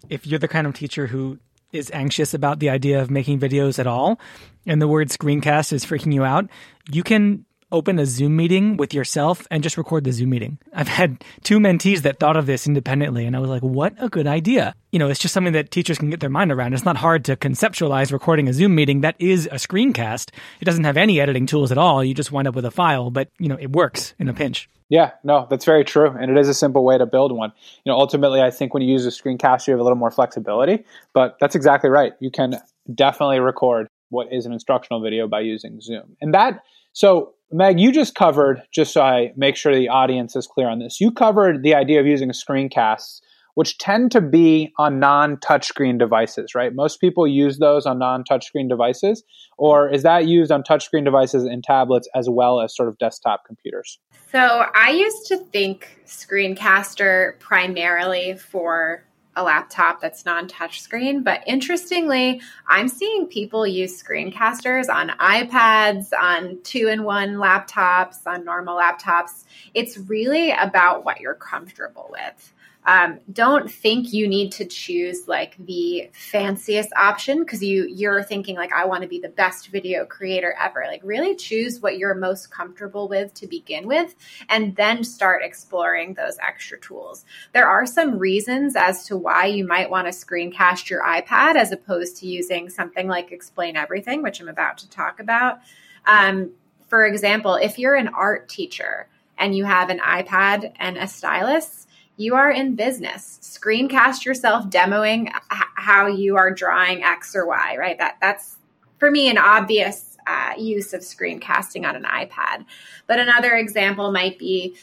if 0.10 0.26
you're 0.26 0.40
the 0.40 0.48
kind 0.48 0.68
of 0.68 0.74
teacher 0.74 1.08
who 1.08 1.40
is 1.72 1.90
anxious 1.92 2.34
about 2.34 2.60
the 2.60 2.70
idea 2.70 3.02
of 3.02 3.10
making 3.10 3.40
videos 3.40 3.80
at 3.80 3.88
all 3.88 4.20
and 4.66 4.82
the 4.82 4.88
word 4.88 5.10
screencast 5.10 5.74
is 5.74 5.86
freaking 5.86 6.14
you 6.14 6.24
out, 6.24 6.50
you 6.92 7.04
can 7.04 7.46
open 7.74 8.00
a 8.00 8.06
Zoom 8.06 8.38
meeting 8.38 8.78
with 8.78 8.94
yourself 8.94 9.46
and 9.52 9.64
just 9.64 9.78
record 9.78 10.06
the 10.06 10.14
Zoom 10.14 10.30
meeting. 10.30 10.60
I've 10.74 10.88
had 10.88 11.24
two 11.44 11.60
mentees 11.60 12.04
that 12.04 12.20
thought 12.20 12.38
of 12.38 12.46
this 12.46 12.68
independently, 12.68 13.26
and 13.26 13.36
I 13.36 13.40
was 13.40 13.50
like, 13.50 13.64
what 13.64 13.94
a 13.98 14.08
good 14.08 14.28
idea. 14.28 14.76
You 14.92 15.00
know, 15.00 15.10
it's 15.10 15.20
just 15.20 15.34
something 15.34 15.54
that 15.54 15.72
teachers 15.72 15.98
can 15.98 16.10
get 16.10 16.20
their 16.20 16.30
mind 16.30 16.52
around. 16.52 16.74
It's 16.74 16.86
not 16.86 16.98
hard 16.98 17.26
to 17.26 17.36
conceptualize 17.36 18.14
recording 18.14 18.48
a 18.48 18.54
Zoom 18.54 18.76
meeting. 18.76 19.02
That 19.02 19.16
is 19.20 19.48
a 19.48 19.56
screencast. 19.56 20.30
It 20.62 20.66
doesn't 20.66 20.84
have 20.84 20.96
any 20.96 21.20
editing 21.20 21.48
tools 21.48 21.72
at 21.72 21.78
all. 21.78 22.04
You 22.04 22.14
just 22.14 22.32
wind 22.32 22.48
up 22.48 22.56
with 22.56 22.66
a 22.66 22.72
file, 22.72 23.10
but, 23.10 23.30
you 23.40 23.50
know, 23.50 23.58
it 23.60 23.72
works 23.72 24.14
in 24.20 24.30
a 24.30 24.34
pinch. 24.34 24.70
Yeah, 24.90 25.12
no, 25.24 25.48
that's 25.50 25.66
very 25.66 25.84
true. 25.84 26.10
And 26.10 26.30
it 26.30 26.38
is 26.38 26.48
a 26.48 26.54
simple 26.54 26.86
way 26.86 27.00
to 27.00 27.08
build 27.08 27.32
one. 27.32 27.52
You 27.84 27.92
know, 27.92 27.98
ultimately, 27.98 28.42
I 28.42 28.52
think 28.52 28.76
when 28.76 28.84
you 28.84 28.92
use 28.92 29.06
a 29.08 29.10
screencast, 29.10 29.66
you 29.66 29.72
have 29.72 29.80
a 29.80 29.84
little 29.84 29.98
more 29.98 30.12
flexibility, 30.12 30.84
but 31.14 31.38
that's 31.40 31.56
exactly 31.56 31.90
right. 31.90 32.14
You 32.20 32.30
can 32.30 32.60
definitely 32.94 33.40
record 33.40 33.88
what 34.10 34.32
is 34.32 34.46
an 34.46 34.54
instructional 34.54 35.02
video 35.02 35.28
by 35.28 35.40
using 35.40 35.82
Zoom. 35.82 36.16
And 36.22 36.36
that, 36.36 36.60
so 36.92 37.34
Meg, 37.56 37.80
you 37.80 37.92
just 37.92 38.16
covered, 38.16 38.64
just 38.72 38.94
so 38.94 39.02
I 39.04 39.32
make 39.38 39.56
sure 39.56 39.76
the 39.76 39.90
audience 39.90 40.36
is 40.36 40.48
clear 40.48 40.68
on 40.68 40.80
this, 40.80 41.00
you 41.00 41.12
covered 41.12 41.62
the 41.62 41.76
idea 41.76 42.00
of 42.00 42.08
using 42.08 42.32
screencasts, 42.32 43.22
which 43.54 43.78
tend 43.78 44.12
to 44.14 44.22
be 44.22 44.74
on 44.80 45.00
non 45.00 45.38
touchscreen 45.38 46.00
devices, 46.00 46.56
right? 46.56 46.74
Most 46.74 47.00
people 47.00 47.28
use 47.28 47.60
those 47.60 47.86
on 47.86 48.00
non 48.00 48.24
touchscreen 48.24 48.68
devices. 48.68 49.24
Or 49.60 49.88
is 49.88 50.02
that 50.02 50.26
used 50.26 50.52
on 50.52 50.64
touchscreen 50.64 51.06
devices 51.06 51.44
and 51.44 51.64
tablets 51.64 52.10
as 52.16 52.28
well 52.28 52.60
as 52.60 52.76
sort 52.76 52.90
of 52.90 52.98
desktop 52.98 53.44
computers? 53.46 54.00
So 54.32 54.66
I 54.74 54.90
used 54.90 55.28
to 55.28 55.38
think 55.38 56.00
Screencaster 56.08 57.38
primarily 57.38 58.36
for 58.36 59.06
a 59.36 59.44
laptop 59.44 60.02
that's 60.02 60.26
non 60.26 60.48
touchscreen. 60.48 61.24
But 61.24 61.42
interestingly, 61.48 62.42
I'm 62.68 62.88
seeing 62.88 63.28
people 63.28 63.66
use 63.66 64.02
screencasters 64.02 64.94
on 64.94 65.10
iPads, 65.10 66.14
on 66.20 66.60
two 66.64 66.88
in 66.88 67.04
one 67.04 67.36
laptops, 67.36 68.26
on 68.26 68.46
normal 68.46 68.78
laptops. 68.78 69.44
It's 69.74 69.98
really 69.98 70.52
about 70.52 71.06
what 71.06 71.20
you're 71.20 71.34
comfortable 71.36 72.10
with. 72.12 72.54
Um, 72.86 73.20
don't 73.32 73.72
think 73.72 74.12
you 74.12 74.28
need 74.28 74.52
to 74.54 74.66
choose 74.66 75.28
like 75.28 75.56
the 75.58 76.10
fanciest 76.14 76.92
option 76.96 77.40
because 77.40 77.64
you 77.64 77.88
you're 77.88 78.24
thinking 78.24 78.56
like 78.56 78.74
I 78.74 78.86
want 78.86 79.04
to 79.04 79.08
be 79.08 79.20
the 79.20 79.30
best 79.30 79.70
video 79.70 80.06
creator 80.06 80.54
ever. 80.60 80.84
Like 80.88 81.02
really 81.04 81.36
choose 81.36 81.80
what 81.80 81.98
you're 81.98 82.16
most 82.16 82.52
comfortable 82.52 83.08
with 83.08 83.34
to 83.36 83.48
begin 83.48 83.88
with, 83.88 84.16
and 84.50 84.76
then 84.76 85.04
start 85.04 85.44
exploring 85.44 86.14
those 86.14 86.38
extra 86.40 86.80
tools. 86.80 87.26
There 87.54 87.68
are 87.68 87.86
some 87.86 88.20
reasons 88.20 88.76
as 88.76 89.06
to 89.08 89.18
why 89.18 89.46
you 89.46 89.66
might 89.66 89.90
want 89.90 90.08
to 90.08 90.14
screencast 90.14 90.90
your 90.90 91.04
iPad 91.04 91.56
as 91.56 91.72
opposed 91.72 92.18
to 92.18 92.28
using 92.28 92.70
something 92.70 93.08
like 93.08 93.32
Explain 93.32 93.78
Everything, 93.78 94.22
which 94.22 94.42
I'm 94.42 94.50
about 94.50 94.78
to 94.80 94.90
talk 94.90 95.20
about. 95.20 95.60
Um, 96.06 96.52
for 96.88 97.06
example, 97.06 97.56
if 97.56 97.80
you're 97.80 97.96
an 97.96 98.10
art 98.10 98.50
teacher 98.50 99.08
and 99.38 99.56
you 99.56 99.66
have 99.66 99.90
an 99.90 100.00
iPad 100.00 100.74
and 100.76 100.98
a 100.98 101.08
stylus 101.08 101.88
you 102.18 102.36
are 102.36 102.52
in 102.52 102.76
business. 102.76 103.40
Screencast 103.42 104.26
yourself 104.26 104.70
demoing 104.70 105.28
h- 105.28 105.64
how 105.76 106.08
you 106.08 106.38
are 106.38 106.52
drawing 106.52 107.04
X 107.04 107.36
or 107.36 107.46
Y, 107.48 107.76
right? 107.78 107.98
That 107.98 108.18
that's 108.22 108.58
for 109.00 109.10
me 109.10 109.30
an 109.30 109.38
obvious 109.38 110.18
uh, 110.26 110.54
use 110.58 110.94
of 110.94 111.02
screencasting 111.02 111.88
on 111.88 111.96
an 111.96 112.04
iPad. 112.04 112.66
But 113.08 113.20
another 113.20 113.56
example 113.56 114.12
might 114.12 114.40
be 114.40 114.76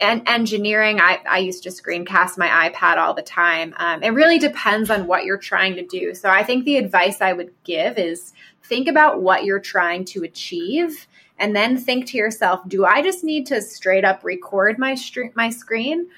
en- 0.00 0.22
engineering. 0.26 1.00
I, 1.00 1.18
I 1.28 1.38
used 1.38 1.62
to 1.64 1.70
screencast 1.70 2.38
my 2.38 2.70
iPad 2.70 2.96
all 2.96 3.14
the 3.14 3.22
time. 3.22 3.74
Um, 3.76 4.02
it 4.02 4.10
really 4.10 4.38
depends 4.38 4.90
on 4.90 5.06
what 5.06 5.24
you're 5.24 5.38
trying 5.38 5.76
to 5.76 5.86
do. 5.86 6.14
So 6.14 6.28
I 6.30 6.42
think 6.42 6.64
the 6.64 6.76
advice 6.76 7.20
I 7.20 7.32
would 7.32 7.52
give 7.64 7.98
is 7.98 8.32
think 8.62 8.88
about 8.88 9.20
what 9.20 9.44
you're 9.44 9.60
trying 9.60 10.04
to 10.06 10.22
achieve 10.22 11.06
and 11.38 11.56
then 11.56 11.76
think 11.76 12.06
to 12.06 12.16
yourself, 12.16 12.60
do 12.68 12.84
I 12.84 13.02
just 13.02 13.24
need 13.24 13.46
to 13.46 13.60
straight 13.60 14.04
up 14.04 14.22
record 14.22 14.78
my, 14.78 14.94
str- 14.94 15.32
my 15.34 15.50
screen? 15.50 16.08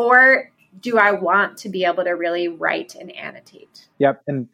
Or 0.00 0.50
do 0.80 0.96
I 0.98 1.12
want 1.12 1.58
to 1.58 1.68
be 1.68 1.84
able 1.84 2.04
to 2.04 2.12
really 2.12 2.48
write 2.48 2.94
and 2.94 3.14
annotate? 3.14 3.88
Yep, 3.98 4.22
and 4.26 4.48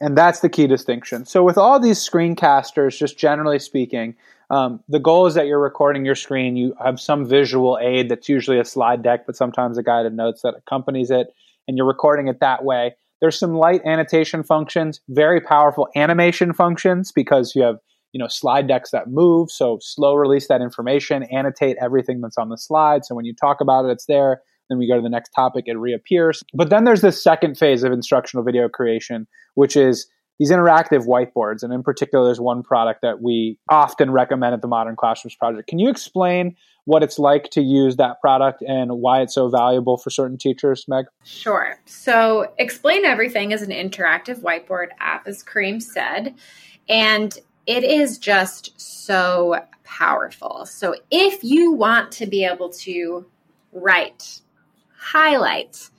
and 0.00 0.16
that's 0.16 0.40
the 0.40 0.48
key 0.48 0.66
distinction. 0.66 1.24
So 1.24 1.44
with 1.44 1.58
all 1.58 1.78
these 1.78 1.98
screencasters, 1.98 2.96
just 2.96 3.18
generally 3.18 3.58
speaking, 3.58 4.16
um, 4.50 4.80
the 4.88 4.98
goal 4.98 5.26
is 5.26 5.34
that 5.34 5.46
you're 5.46 5.60
recording 5.60 6.04
your 6.04 6.14
screen. 6.16 6.56
You 6.56 6.74
have 6.82 7.00
some 7.00 7.26
visual 7.26 7.78
aid 7.80 8.08
that's 8.08 8.28
usually 8.28 8.58
a 8.58 8.64
slide 8.64 9.02
deck, 9.02 9.26
but 9.26 9.36
sometimes 9.36 9.78
a 9.78 9.82
guided 9.82 10.14
notes 10.14 10.42
that 10.42 10.54
accompanies 10.56 11.10
it, 11.10 11.28
and 11.66 11.76
you're 11.76 11.86
recording 11.86 12.28
it 12.28 12.40
that 12.40 12.64
way. 12.64 12.94
There's 13.20 13.38
some 13.38 13.54
light 13.54 13.80
annotation 13.84 14.42
functions, 14.42 15.00
very 15.08 15.40
powerful 15.40 15.88
animation 15.96 16.52
functions 16.52 17.12
because 17.12 17.54
you 17.56 17.62
have 17.62 17.78
you 18.12 18.18
know 18.20 18.28
slide 18.28 18.68
decks 18.68 18.92
that 18.92 19.08
move. 19.08 19.50
So 19.50 19.78
slow 19.80 20.14
release 20.14 20.46
that 20.46 20.62
information, 20.62 21.24
annotate 21.24 21.76
everything 21.80 22.20
that's 22.20 22.38
on 22.38 22.50
the 22.50 22.58
slide. 22.58 23.04
So 23.04 23.16
when 23.16 23.24
you 23.24 23.34
talk 23.34 23.60
about 23.60 23.84
it, 23.86 23.90
it's 23.90 24.06
there 24.06 24.42
then 24.68 24.78
we 24.78 24.88
go 24.88 24.96
to 24.96 25.02
the 25.02 25.08
next 25.08 25.30
topic, 25.30 25.64
it 25.66 25.76
reappears. 25.76 26.42
But 26.54 26.70
then 26.70 26.84
there's 26.84 27.00
this 27.00 27.22
second 27.22 27.58
phase 27.58 27.82
of 27.82 27.92
instructional 27.92 28.44
video 28.44 28.68
creation, 28.68 29.26
which 29.54 29.76
is 29.76 30.08
these 30.38 30.50
interactive 30.50 31.06
whiteboards. 31.06 31.62
And 31.62 31.72
in 31.72 31.82
particular, 31.82 32.24
there's 32.24 32.40
one 32.40 32.62
product 32.62 33.02
that 33.02 33.22
we 33.22 33.58
often 33.68 34.10
recommend 34.10 34.54
at 34.54 34.62
the 34.62 34.68
Modern 34.68 34.96
Classrooms 34.96 35.36
Project. 35.36 35.68
Can 35.68 35.78
you 35.78 35.88
explain 35.88 36.56
what 36.84 37.02
it's 37.02 37.18
like 37.18 37.50
to 37.50 37.60
use 37.60 37.96
that 37.96 38.20
product 38.20 38.62
and 38.62 38.90
why 38.92 39.22
it's 39.22 39.34
so 39.34 39.48
valuable 39.48 39.96
for 39.96 40.10
certain 40.10 40.36
teachers, 40.36 40.84
Meg? 40.88 41.04
Sure. 41.24 41.78
So, 41.86 42.52
Explain 42.58 43.04
Everything 43.04 43.52
is 43.52 43.62
an 43.62 43.70
interactive 43.70 44.40
whiteboard 44.40 44.88
app, 44.98 45.28
as 45.28 45.44
Kareem 45.44 45.80
said. 45.80 46.34
And 46.88 47.38
it 47.66 47.84
is 47.84 48.18
just 48.18 48.80
so 48.80 49.60
powerful. 49.84 50.66
So, 50.66 50.96
if 51.10 51.44
you 51.44 51.72
want 51.72 52.10
to 52.12 52.26
be 52.26 52.44
able 52.44 52.70
to 52.70 53.26
write 53.72 54.40
highlight, 55.02 55.90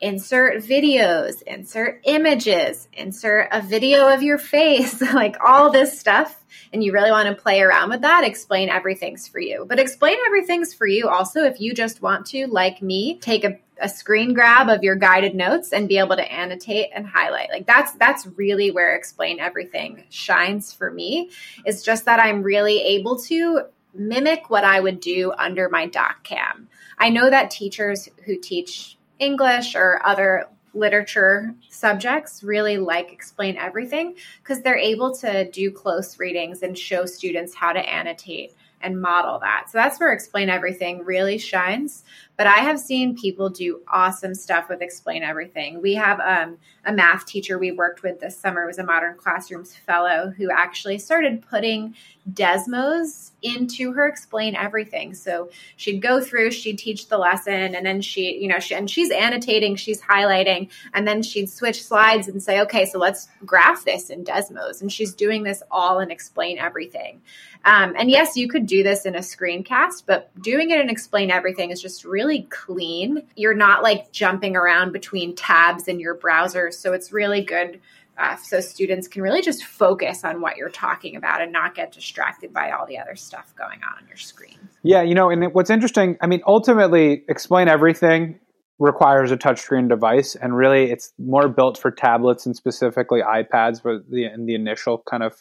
insert 0.00 0.62
videos, 0.62 1.40
insert 1.42 2.02
images, 2.04 2.88
insert 2.92 3.48
a 3.50 3.62
video 3.62 4.12
of 4.12 4.22
your 4.22 4.36
face, 4.36 5.00
like 5.14 5.36
all 5.44 5.72
this 5.72 5.98
stuff. 5.98 6.44
And 6.72 6.84
you 6.84 6.92
really 6.92 7.10
want 7.10 7.28
to 7.28 7.40
play 7.40 7.62
around 7.62 7.90
with 7.90 8.02
that, 8.02 8.24
explain 8.24 8.68
everything's 8.68 9.26
for 9.26 9.40
you. 9.40 9.64
But 9.66 9.78
explain 9.78 10.18
everything's 10.26 10.74
for 10.74 10.86
you 10.86 11.08
also 11.08 11.44
if 11.44 11.58
you 11.58 11.72
just 11.72 12.02
want 12.02 12.26
to, 12.26 12.46
like 12.46 12.82
me, 12.82 13.18
take 13.18 13.44
a, 13.44 13.58
a 13.80 13.88
screen 13.88 14.34
grab 14.34 14.68
of 14.68 14.82
your 14.82 14.96
guided 14.96 15.34
notes 15.34 15.72
and 15.72 15.88
be 15.88 15.98
able 15.98 16.16
to 16.16 16.32
annotate 16.32 16.90
and 16.94 17.06
highlight. 17.06 17.48
Like 17.50 17.66
that's 17.66 17.92
that's 17.92 18.26
really 18.26 18.70
where 18.70 18.94
explain 18.94 19.40
everything 19.40 20.04
shines 20.10 20.72
for 20.72 20.90
me. 20.90 21.30
It's 21.64 21.82
just 21.82 22.04
that 22.04 22.20
I'm 22.20 22.42
really 22.42 22.80
able 22.82 23.18
to 23.20 23.62
mimic 23.94 24.50
what 24.50 24.64
I 24.64 24.80
would 24.80 25.00
do 25.00 25.32
under 25.32 25.68
my 25.68 25.86
doc 25.86 26.24
cam. 26.24 26.68
I 26.98 27.10
know 27.10 27.30
that 27.30 27.50
teachers 27.50 28.08
who 28.24 28.38
teach 28.38 28.98
English 29.18 29.74
or 29.74 30.04
other 30.04 30.46
literature 30.74 31.54
subjects 31.68 32.42
really 32.42 32.78
like 32.78 33.12
explain 33.12 33.56
everything 33.56 34.16
because 34.42 34.60
they're 34.62 34.76
able 34.76 35.14
to 35.14 35.50
do 35.50 35.70
close 35.70 36.18
readings 36.18 36.62
and 36.62 36.76
show 36.76 37.06
students 37.06 37.54
how 37.54 37.72
to 37.72 37.78
annotate 37.78 38.54
and 38.80 39.00
model 39.00 39.38
that. 39.38 39.70
So 39.70 39.78
that's 39.78 39.98
where 39.98 40.12
explain 40.12 40.50
everything 40.50 41.04
really 41.04 41.38
shines. 41.38 42.04
But 42.36 42.48
I 42.48 42.58
have 42.58 42.80
seen 42.80 43.16
people 43.16 43.48
do 43.48 43.82
awesome 43.86 44.34
stuff 44.34 44.68
with 44.68 44.82
Explain 44.82 45.22
Everything. 45.22 45.80
We 45.80 45.94
have 45.94 46.18
um, 46.20 46.58
a 46.84 46.92
math 46.92 47.26
teacher 47.26 47.58
we 47.58 47.70
worked 47.70 48.02
with 48.02 48.18
this 48.18 48.36
summer 48.36 48.66
was 48.66 48.78
a 48.78 48.84
Modern 48.84 49.16
Classrooms 49.16 49.76
fellow 49.76 50.32
who 50.36 50.50
actually 50.50 50.98
started 50.98 51.44
putting 51.48 51.94
Desmos 52.32 53.32
into 53.42 53.92
her 53.92 54.08
Explain 54.08 54.56
Everything. 54.56 55.14
So 55.14 55.50
she'd 55.76 56.00
go 56.00 56.20
through, 56.20 56.50
she'd 56.50 56.78
teach 56.78 57.08
the 57.08 57.18
lesson, 57.18 57.74
and 57.74 57.84
then 57.84 58.00
she, 58.00 58.38
you 58.38 58.48
know, 58.48 58.58
she, 58.58 58.74
and 58.74 58.90
she's 58.90 59.10
annotating, 59.10 59.76
she's 59.76 60.00
highlighting, 60.00 60.70
and 60.92 61.06
then 61.06 61.22
she'd 61.22 61.50
switch 61.50 61.84
slides 61.84 62.26
and 62.26 62.42
say, 62.42 62.62
okay, 62.62 62.86
so 62.86 62.98
let's 62.98 63.28
graph 63.44 63.84
this 63.84 64.10
in 64.10 64.24
Desmos. 64.24 64.80
And 64.80 64.90
she's 64.90 65.14
doing 65.14 65.42
this 65.42 65.62
all 65.70 66.00
in 66.00 66.10
Explain 66.10 66.58
Everything. 66.58 67.20
Um, 67.64 67.94
and 67.96 68.10
yes, 68.10 68.36
you 68.36 68.48
could 68.48 68.66
do 68.66 68.82
this 68.82 69.06
in 69.06 69.14
a 69.14 69.20
screencast, 69.20 70.04
but 70.06 70.30
doing 70.40 70.70
it 70.70 70.80
in 70.80 70.90
Explain 70.90 71.30
Everything 71.30 71.70
is 71.70 71.80
just 71.80 72.04
really 72.04 72.23
really 72.24 72.42
clean. 72.50 73.22
You're 73.36 73.54
not 73.54 73.82
like 73.82 74.12
jumping 74.12 74.56
around 74.56 74.92
between 74.92 75.34
tabs 75.34 75.88
in 75.88 76.00
your 76.00 76.14
browser. 76.14 76.70
So 76.70 76.92
it's 76.92 77.12
really 77.12 77.42
good 77.42 77.80
uh, 78.16 78.36
so 78.36 78.60
students 78.60 79.08
can 79.08 79.22
really 79.22 79.42
just 79.42 79.64
focus 79.64 80.24
on 80.24 80.40
what 80.40 80.56
you're 80.56 80.68
talking 80.68 81.16
about 81.16 81.42
and 81.42 81.52
not 81.52 81.74
get 81.74 81.92
distracted 81.92 82.52
by 82.52 82.70
all 82.70 82.86
the 82.86 82.98
other 82.98 83.16
stuff 83.16 83.52
going 83.56 83.80
on 83.82 84.02
on 84.02 84.08
your 84.08 84.16
screen. 84.16 84.56
Yeah, 84.82 85.02
you 85.02 85.14
know, 85.14 85.30
and 85.30 85.52
what's 85.52 85.70
interesting, 85.70 86.16
I 86.20 86.26
mean, 86.26 86.40
ultimately, 86.46 87.24
explain 87.28 87.66
everything 87.68 88.38
requires 88.78 89.32
a 89.32 89.36
touchscreen 89.36 89.88
device, 89.88 90.36
and 90.36 90.56
really, 90.56 90.90
it's 90.90 91.12
more 91.18 91.48
built 91.48 91.76
for 91.76 91.90
tablets 91.90 92.46
and 92.46 92.54
specifically 92.54 93.20
iPads 93.20 93.82
for 93.82 93.98
the 93.98 94.26
in 94.26 94.46
the 94.46 94.54
initial 94.54 95.02
kind 95.10 95.24
of 95.24 95.32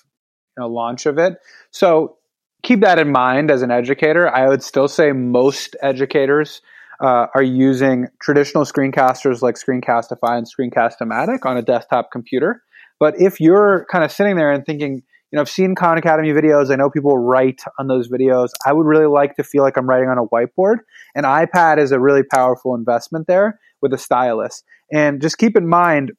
you 0.58 0.62
know, 0.62 0.68
launch 0.68 1.06
of 1.06 1.20
it. 1.20 1.38
So 1.70 2.18
keep 2.64 2.80
that 2.82 2.98
in 2.98 3.12
mind 3.12 3.52
as 3.52 3.62
an 3.62 3.72
educator. 3.72 4.34
I 4.34 4.48
would 4.48 4.64
still 4.64 4.88
say 4.88 5.12
most 5.12 5.76
educators 5.82 6.62
uh, 7.02 7.28
are 7.36 7.44
using 7.44 8.08
traditional 8.22 8.64
screencasters 8.64 9.42
like 9.42 9.56
Screencastify 9.56 10.38
and 10.38 10.48
Screencast-O-Matic 10.48 11.46
on 11.46 11.58
a 11.58 11.62
desktop 11.62 12.12
computer. 12.12 12.64
But 13.00 13.20
if 13.20 13.42
you're 13.42 13.86
kind 13.92 14.04
of 14.04 14.12
sitting 14.12 14.38
there 14.38 14.52
and 14.52 14.66
thinking, 14.66 15.04
you 15.32 15.38
know, 15.38 15.42
I've 15.42 15.50
seen 15.50 15.76
Khan 15.76 15.98
Academy 15.98 16.30
videos. 16.30 16.72
I 16.72 16.76
know 16.76 16.90
people 16.90 17.18
write 17.18 17.62
on 17.80 17.88
those 17.88 18.08
videos. 18.08 18.50
I 18.66 18.72
would 18.72 18.86
really 18.86 19.08
like 19.08 19.36
to 19.36 19.44
feel 19.44 19.64
like 19.64 19.78
I'm 19.78 19.90
writing 19.90 20.08
on 20.08 20.18
a 20.18 20.26
whiteboard. 20.26 20.78
An 21.16 21.24
iPad 21.24 21.80
is 21.80 21.92
a 21.92 22.00
really 22.00 22.24
powerful 22.24 22.76
investment 22.76 23.28
there 23.28 23.60
with 23.82 23.94
a 23.94 23.98
stylus. 23.98 24.64
And 24.92 25.22
just 25.22 25.40
keep 25.40 25.58
in 25.58 25.68
mind, 25.68 26.12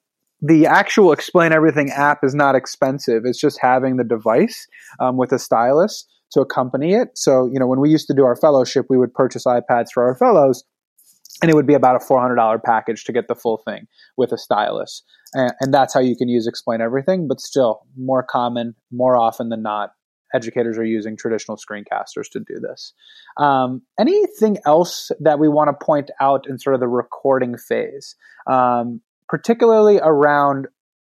the 0.42 0.66
actual 0.66 1.12
Explain 1.12 1.52
Everything 1.52 1.90
app 1.90 2.24
is 2.24 2.34
not 2.34 2.56
expensive. 2.56 3.22
It's 3.24 3.40
just 3.40 3.60
having 3.62 3.96
the 3.96 4.04
device 4.04 4.66
um, 4.98 5.16
with 5.16 5.32
a 5.32 5.38
stylus 5.38 6.06
to 6.34 6.40
accompany 6.40 6.94
it. 6.94 7.08
So, 7.14 7.48
you 7.52 7.58
know, 7.58 7.66
when 7.66 7.80
we 7.80 7.90
used 7.90 8.06
to 8.08 8.14
do 8.14 8.24
our 8.24 8.36
fellowship, 8.36 8.86
we 8.88 8.98
would 8.98 9.14
purchase 9.14 9.44
iPads 9.44 9.88
for 9.92 10.04
our 10.04 10.14
fellows 10.14 10.64
and 11.42 11.50
it 11.50 11.54
would 11.54 11.66
be 11.66 11.74
about 11.74 11.96
a 11.96 12.04
$400 12.04 12.62
package 12.62 13.04
to 13.04 13.12
get 13.12 13.28
the 13.28 13.34
full 13.34 13.60
thing 13.64 13.86
with 14.16 14.32
a 14.32 14.38
stylus. 14.38 15.02
And, 15.32 15.52
and, 15.60 15.74
that's 15.74 15.92
how 15.92 16.00
you 16.00 16.16
can 16.16 16.28
use 16.28 16.46
explain 16.46 16.80
everything 16.80 17.26
but 17.26 17.40
still 17.40 17.80
more 17.96 18.22
common 18.22 18.74
more 18.92 19.16
often 19.16 19.48
than 19.48 19.62
not 19.62 19.90
educators 20.32 20.78
are 20.78 20.84
using 20.84 21.16
traditional 21.16 21.56
screencasters 21.56 22.28
to 22.32 22.40
do 22.40 22.60
this. 22.60 22.92
Um, 23.36 23.82
anything 23.98 24.58
else 24.66 25.10
that 25.20 25.38
we 25.38 25.48
want 25.48 25.68
to 25.68 25.84
point 25.84 26.10
out 26.20 26.46
in 26.48 26.58
sort 26.58 26.74
of 26.74 26.80
the 26.80 26.88
recording 26.88 27.56
phase? 27.56 28.16
Um, 28.50 29.00
particularly 29.28 29.98
around 30.02 30.68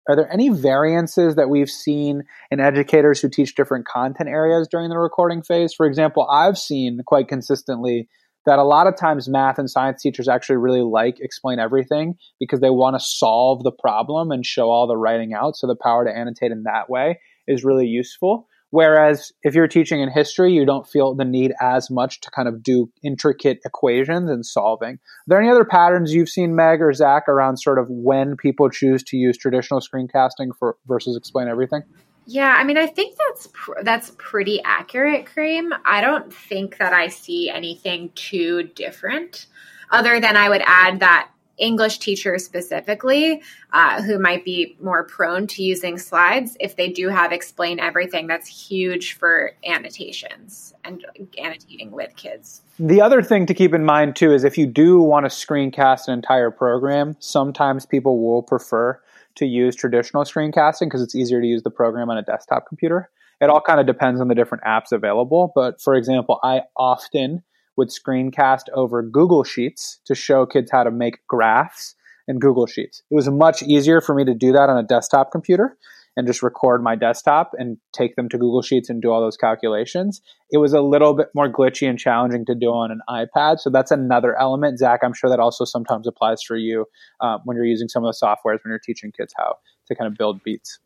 are 0.07 0.15
there 0.15 0.31
any 0.31 0.49
variances 0.49 1.35
that 1.35 1.49
we've 1.49 1.69
seen 1.69 2.23
in 2.51 2.59
educators 2.59 3.21
who 3.21 3.29
teach 3.29 3.55
different 3.55 3.85
content 3.85 4.29
areas 4.29 4.67
during 4.69 4.89
the 4.89 4.97
recording 4.97 5.41
phase 5.41 5.73
for 5.73 5.85
example 5.85 6.27
i've 6.29 6.57
seen 6.57 6.99
quite 7.05 7.27
consistently 7.27 8.07
that 8.45 8.59
a 8.59 8.63
lot 8.63 8.87
of 8.87 8.95
times 8.95 9.29
math 9.29 9.57
and 9.57 9.69
science 9.69 10.01
teachers 10.01 10.27
actually 10.27 10.57
really 10.57 10.81
like 10.81 11.19
explain 11.19 11.59
everything 11.59 12.15
because 12.39 12.59
they 12.59 12.69
want 12.69 12.95
to 12.95 12.99
solve 12.99 13.63
the 13.63 13.71
problem 13.71 14.31
and 14.31 14.45
show 14.45 14.69
all 14.69 14.87
the 14.87 14.97
writing 14.97 15.33
out. 15.33 15.55
So 15.55 15.67
the 15.67 15.75
power 15.75 16.03
to 16.03 16.11
annotate 16.11 16.51
in 16.51 16.63
that 16.63 16.89
way 16.89 17.19
is 17.47 17.63
really 17.63 17.87
useful. 17.87 18.47
Whereas 18.73 19.31
if 19.43 19.53
you're 19.53 19.67
teaching 19.67 20.01
in 20.01 20.09
history, 20.09 20.51
you 20.51 20.65
don't 20.65 20.87
feel 20.87 21.13
the 21.13 21.25
need 21.25 21.53
as 21.61 21.91
much 21.91 22.21
to 22.21 22.31
kind 22.31 22.47
of 22.47 22.63
do 22.63 22.89
intricate 23.03 23.59
equations 23.63 24.31
and 24.31 24.43
solving. 24.43 24.95
Are 24.95 25.27
there 25.27 25.39
any 25.39 25.51
other 25.51 25.63
patterns 25.63 26.11
you've 26.11 26.27
seen, 26.27 26.55
Meg 26.55 26.81
or 26.81 26.91
Zach, 26.91 27.29
around 27.29 27.57
sort 27.57 27.77
of 27.77 27.85
when 27.87 28.35
people 28.35 28.71
choose 28.71 29.03
to 29.03 29.15
use 29.15 29.37
traditional 29.37 29.79
screencasting 29.79 30.57
for 30.57 30.77
versus 30.87 31.15
explain 31.15 31.49
everything? 31.49 31.83
Yeah, 32.25 32.51
I 32.57 32.63
mean, 32.63 32.79
I 32.79 32.87
think 32.87 33.15
that's 33.15 33.47
pr- 33.53 33.83
that's 33.83 34.11
pretty 34.17 34.59
accurate, 34.63 35.27
Kareem. 35.27 35.69
I 35.85 36.01
don't 36.01 36.33
think 36.33 36.79
that 36.79 36.93
I 36.93 37.09
see 37.09 37.51
anything 37.51 38.09
too 38.15 38.63
different, 38.63 39.45
other 39.91 40.19
than 40.19 40.35
I 40.35 40.49
would 40.49 40.63
add 40.65 41.01
that 41.01 41.29
English 41.57 41.99
teachers 41.99 42.43
specifically, 42.43 43.41
uh, 43.73 44.01
who 44.01 44.19
might 44.19 44.43
be 44.43 44.75
more 44.81 45.03
prone 45.03 45.47
to 45.47 45.63
using 45.63 45.97
slides, 45.97 46.57
if 46.59 46.75
they 46.75 46.89
do 46.89 47.09
have 47.09 47.31
explain 47.31 47.79
everything, 47.79 48.27
that's 48.27 48.47
huge 48.47 49.13
for 49.13 49.51
annotations 49.65 50.73
and 50.83 51.05
annotating 51.37 51.91
with 51.91 52.15
kids. 52.15 52.61
The 52.79 53.01
other 53.01 53.21
thing 53.21 53.45
to 53.45 53.53
keep 53.53 53.73
in 53.73 53.85
mind 53.85 54.15
too 54.15 54.33
is 54.33 54.43
if 54.43 54.57
you 54.57 54.65
do 54.65 54.99
want 54.99 55.25
to 55.25 55.29
screencast 55.29 56.07
an 56.07 56.13
entire 56.13 56.51
program, 56.51 57.15
sometimes 57.19 57.85
people 57.85 58.23
will 58.23 58.41
prefer 58.41 58.99
to 59.35 59.45
use 59.45 59.75
traditional 59.75 60.23
screencasting 60.23 60.87
because 60.87 61.01
it's 61.01 61.15
easier 61.15 61.41
to 61.41 61.47
use 61.47 61.63
the 61.63 61.71
program 61.71 62.09
on 62.09 62.17
a 62.17 62.23
desktop 62.23 62.67
computer. 62.67 63.09
It 63.41 63.49
all 63.49 63.61
kind 63.61 63.79
of 63.79 63.85
depends 63.85 64.21
on 64.21 64.27
the 64.27 64.35
different 64.35 64.63
apps 64.63 64.91
available. 64.91 65.51
But 65.53 65.81
for 65.81 65.95
example, 65.95 66.39
I 66.43 66.61
often 66.77 67.43
would 67.77 67.89
screencast 67.89 68.63
over 68.73 69.01
Google 69.01 69.43
Sheets 69.43 69.99
to 70.05 70.15
show 70.15 70.45
kids 70.45 70.71
how 70.71 70.83
to 70.83 70.91
make 70.91 71.25
graphs 71.27 71.95
in 72.27 72.39
Google 72.39 72.67
Sheets. 72.67 73.01
It 73.09 73.15
was 73.15 73.29
much 73.29 73.63
easier 73.63 74.01
for 74.01 74.15
me 74.15 74.25
to 74.25 74.33
do 74.33 74.51
that 74.53 74.69
on 74.69 74.77
a 74.77 74.83
desktop 74.83 75.31
computer 75.31 75.77
and 76.15 76.27
just 76.27 76.43
record 76.43 76.83
my 76.83 76.95
desktop 76.95 77.51
and 77.57 77.77
take 77.91 78.15
them 78.15 78.29
to 78.29 78.37
Google 78.37 78.61
Sheets 78.61 78.89
and 78.89 79.01
do 79.01 79.09
all 79.09 79.21
those 79.21 79.37
calculations. 79.37 80.21
It 80.51 80.57
was 80.57 80.73
a 80.73 80.81
little 80.81 81.15
bit 81.15 81.29
more 81.33 81.51
glitchy 81.51 81.89
and 81.89 81.97
challenging 81.97 82.45
to 82.45 82.55
do 82.55 82.67
on 82.67 82.91
an 82.91 83.01
iPad. 83.09 83.59
So 83.59 83.69
that's 83.69 83.91
another 83.91 84.39
element. 84.39 84.77
Zach, 84.77 84.99
I'm 85.03 85.13
sure 85.13 85.29
that 85.29 85.39
also 85.39 85.65
sometimes 85.65 86.07
applies 86.07 86.43
for 86.43 86.55
you 86.55 86.85
uh, 87.19 87.39
when 87.45 87.57
you're 87.57 87.65
using 87.65 87.87
some 87.87 88.05
of 88.05 88.13
the 88.13 88.25
softwares 88.25 88.59
when 88.63 88.69
you're 88.69 88.79
teaching 88.79 89.11
kids 89.11 89.33
how 89.35 89.55
to 89.87 89.95
kind 89.95 90.07
of 90.07 90.17
build 90.17 90.43
beats. 90.43 90.79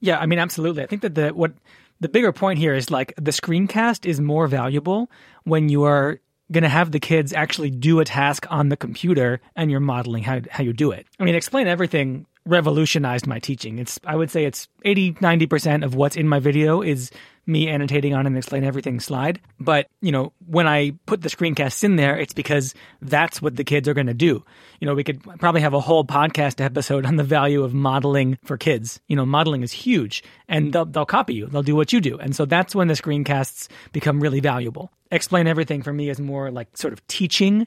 Yeah, 0.00 0.18
I 0.18 0.26
mean, 0.26 0.38
absolutely. 0.38 0.82
I 0.82 0.86
think 0.86 1.02
that 1.02 1.14
the 1.14 1.30
what 1.30 1.52
the 2.00 2.08
bigger 2.08 2.32
point 2.32 2.58
here 2.58 2.74
is 2.74 2.90
like 2.90 3.14
the 3.16 3.30
screencast 3.30 4.04
is 4.04 4.20
more 4.20 4.46
valuable 4.46 5.10
when 5.44 5.70
you 5.70 5.84
are 5.84 6.20
going 6.52 6.62
to 6.62 6.68
have 6.68 6.92
the 6.92 7.00
kids 7.00 7.32
actually 7.32 7.70
do 7.70 8.00
a 8.00 8.04
task 8.04 8.46
on 8.50 8.68
the 8.68 8.76
computer 8.76 9.40
and 9.56 9.70
you're 9.70 9.80
modeling 9.80 10.22
how, 10.22 10.40
how 10.50 10.62
you 10.62 10.72
do 10.72 10.92
it. 10.92 11.06
I 11.18 11.24
mean, 11.24 11.34
explain 11.34 11.66
everything 11.66 12.26
revolutionized 12.44 13.26
my 13.26 13.38
teaching. 13.40 13.78
It's 13.78 13.98
I 14.04 14.16
would 14.16 14.30
say 14.30 14.44
it's 14.44 14.68
80 14.84 15.14
90% 15.14 15.84
of 15.84 15.94
what's 15.94 16.16
in 16.16 16.28
my 16.28 16.38
video 16.38 16.80
is 16.82 17.10
me 17.46 17.68
annotating 17.68 18.14
on 18.14 18.26
an 18.26 18.36
explain 18.36 18.64
everything 18.64 19.00
slide. 19.00 19.40
But, 19.60 19.86
you 20.00 20.12
know, 20.12 20.32
when 20.46 20.66
I 20.66 20.92
put 21.06 21.22
the 21.22 21.28
screencasts 21.28 21.84
in 21.84 21.96
there, 21.96 22.18
it's 22.18 22.34
because 22.34 22.74
that's 23.00 23.40
what 23.40 23.56
the 23.56 23.64
kids 23.64 23.88
are 23.88 23.94
going 23.94 24.08
to 24.08 24.14
do. 24.14 24.44
You 24.80 24.86
know, 24.86 24.94
we 24.94 25.04
could 25.04 25.22
probably 25.38 25.60
have 25.60 25.74
a 25.74 25.80
whole 25.80 26.04
podcast 26.04 26.64
episode 26.64 27.06
on 27.06 27.16
the 27.16 27.24
value 27.24 27.62
of 27.62 27.72
modeling 27.72 28.38
for 28.44 28.56
kids. 28.56 29.00
You 29.06 29.16
know, 29.16 29.24
modeling 29.24 29.62
is 29.62 29.72
huge 29.72 30.24
and 30.48 30.72
they'll, 30.72 30.84
they'll 30.84 31.06
copy 31.06 31.34
you. 31.34 31.46
They'll 31.46 31.62
do 31.62 31.76
what 31.76 31.92
you 31.92 32.00
do. 32.00 32.18
And 32.18 32.34
so 32.34 32.44
that's 32.44 32.74
when 32.74 32.88
the 32.88 32.94
screencasts 32.94 33.68
become 33.92 34.20
really 34.20 34.40
valuable. 34.40 34.90
Explain 35.10 35.46
everything 35.46 35.82
for 35.82 35.92
me 35.92 36.10
is 36.10 36.18
more 36.18 36.50
like 36.50 36.76
sort 36.76 36.92
of 36.92 37.06
teaching 37.06 37.66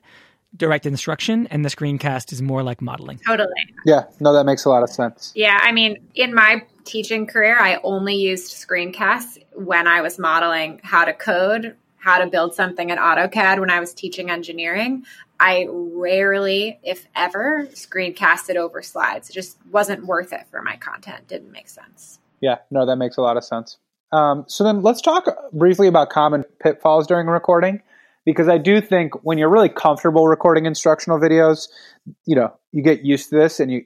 direct 0.55 0.85
instruction 0.85 1.47
and 1.47 1.63
the 1.63 1.69
screencast 1.69 2.31
is 2.33 2.41
more 2.41 2.63
like 2.63 2.81
modeling. 2.81 3.19
Totally. 3.25 3.49
Yeah, 3.85 4.05
no, 4.19 4.33
that 4.33 4.45
makes 4.45 4.65
a 4.65 4.69
lot 4.69 4.83
of 4.83 4.89
sense. 4.89 5.31
Yeah, 5.35 5.59
I 5.61 5.71
mean, 5.71 6.09
in 6.15 6.33
my 6.33 6.63
teaching 6.89 7.27
career, 7.27 7.57
I 7.57 7.79
only 7.83 8.15
used 8.15 8.51
screencasts 8.51 9.37
when 9.53 9.87
I 9.87 10.01
was 10.01 10.17
modeling 10.19 10.81
how 10.83 11.05
to 11.05 11.13
code, 11.13 11.75
how 11.97 12.17
to 12.17 12.27
build 12.27 12.55
something 12.55 12.89
in 12.89 12.97
AutoCAD 12.97 13.59
when 13.59 13.69
I 13.69 13.79
was 13.79 13.93
teaching 13.93 14.29
engineering. 14.29 15.05
I 15.39 15.67
rarely, 15.69 16.79
if 16.83 17.07
ever, 17.15 17.67
screencasted 17.73 18.55
over 18.55 18.81
slides. 18.81 19.29
It 19.29 19.33
just 19.33 19.57
wasn't 19.71 20.05
worth 20.05 20.33
it 20.33 20.47
for 20.49 20.61
my 20.61 20.75
content. 20.77 21.27
Didn't 21.27 21.51
make 21.51 21.69
sense. 21.69 22.19
Yeah, 22.41 22.57
no, 22.71 22.85
that 22.85 22.97
makes 22.97 23.17
a 23.17 23.21
lot 23.21 23.37
of 23.37 23.43
sense. 23.43 23.77
Um, 24.11 24.45
so 24.47 24.63
then 24.63 24.81
let's 24.81 25.01
talk 25.01 25.27
briefly 25.53 25.87
about 25.87 26.09
common 26.09 26.43
pitfalls 26.59 27.05
during 27.05 27.27
recording 27.27 27.81
because 28.25 28.47
I 28.47 28.57
do 28.57 28.81
think 28.81 29.23
when 29.23 29.37
you're 29.37 29.49
really 29.49 29.69
comfortable 29.69 30.27
recording 30.27 30.65
instructional 30.65 31.19
videos, 31.19 31.69
you 32.25 32.35
know, 32.35 32.53
you 32.71 32.81
get 32.81 33.05
used 33.05 33.29
to 33.29 33.35
this 33.37 33.59
and 33.59 33.71
you 33.71 33.83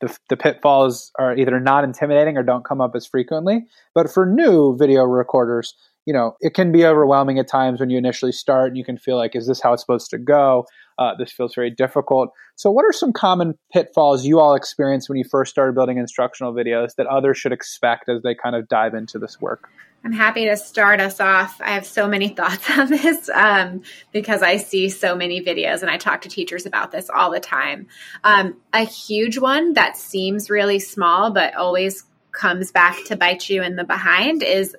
the, 0.00 0.16
the 0.28 0.36
pitfalls 0.36 1.10
are 1.18 1.36
either 1.36 1.58
not 1.58 1.84
intimidating 1.84 2.36
or 2.36 2.42
don't 2.42 2.64
come 2.64 2.80
up 2.80 2.94
as 2.94 3.06
frequently. 3.06 3.66
But 3.94 4.10
for 4.10 4.26
new 4.26 4.76
video 4.76 5.04
recorders, 5.04 5.74
you 6.04 6.12
know, 6.12 6.36
it 6.40 6.54
can 6.54 6.70
be 6.70 6.84
overwhelming 6.84 7.38
at 7.38 7.48
times 7.48 7.80
when 7.80 7.90
you 7.90 7.98
initially 7.98 8.32
start 8.32 8.68
and 8.68 8.76
you 8.76 8.84
can 8.84 8.96
feel 8.96 9.16
like, 9.16 9.34
is 9.34 9.46
this 9.46 9.60
how 9.60 9.72
it's 9.72 9.82
supposed 9.82 10.10
to 10.10 10.18
go? 10.18 10.66
Uh, 10.98 11.14
this 11.18 11.32
feels 11.32 11.54
very 11.54 11.70
difficult. 11.70 12.30
So, 12.54 12.70
what 12.70 12.84
are 12.84 12.92
some 12.92 13.12
common 13.12 13.58
pitfalls 13.72 14.24
you 14.24 14.38
all 14.38 14.54
experienced 14.54 15.08
when 15.08 15.18
you 15.18 15.24
first 15.24 15.50
started 15.50 15.74
building 15.74 15.98
instructional 15.98 16.54
videos 16.54 16.94
that 16.96 17.06
others 17.06 17.36
should 17.36 17.52
expect 17.52 18.08
as 18.08 18.22
they 18.22 18.34
kind 18.34 18.54
of 18.54 18.68
dive 18.68 18.94
into 18.94 19.18
this 19.18 19.40
work? 19.40 19.68
I'm 20.04 20.12
happy 20.12 20.44
to 20.44 20.56
start 20.56 21.00
us 21.00 21.18
off. 21.20 21.60
I 21.60 21.70
have 21.70 21.84
so 21.84 22.06
many 22.06 22.28
thoughts 22.36 22.70
on 22.70 22.88
this 22.90 23.28
um, 23.28 23.82
because 24.12 24.42
I 24.42 24.58
see 24.58 24.88
so 24.88 25.16
many 25.16 25.42
videos 25.42 25.82
and 25.82 25.90
I 25.90 25.96
talk 25.96 26.22
to 26.22 26.28
teachers 26.28 26.64
about 26.64 26.92
this 26.92 27.10
all 27.10 27.30
the 27.30 27.40
time. 27.40 27.88
Um, 28.22 28.56
a 28.72 28.84
huge 28.84 29.38
one 29.38 29.72
that 29.72 29.96
seems 29.96 30.48
really 30.48 30.78
small 30.78 31.32
but 31.32 31.56
always 31.56 32.04
comes 32.30 32.70
back 32.70 32.96
to 33.06 33.16
bite 33.16 33.48
you 33.48 33.62
in 33.62 33.76
the 33.76 33.84
behind 33.84 34.42
is 34.42 34.76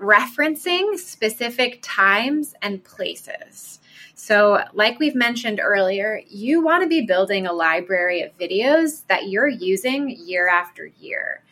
referencing 0.00 0.98
specific 0.98 1.78
times 1.82 2.54
and 2.60 2.82
places. 2.82 3.78
So, 4.14 4.64
like 4.72 4.98
we've 4.98 5.14
mentioned 5.14 5.60
earlier, 5.62 6.20
you 6.28 6.62
want 6.62 6.82
to 6.82 6.88
be 6.88 7.06
building 7.06 7.46
a 7.46 7.52
library 7.52 8.22
of 8.22 8.36
videos 8.38 9.06
that 9.06 9.28
you're 9.28 9.48
using 9.48 10.10
year 10.10 10.48
after 10.48 10.86
year 10.86 11.42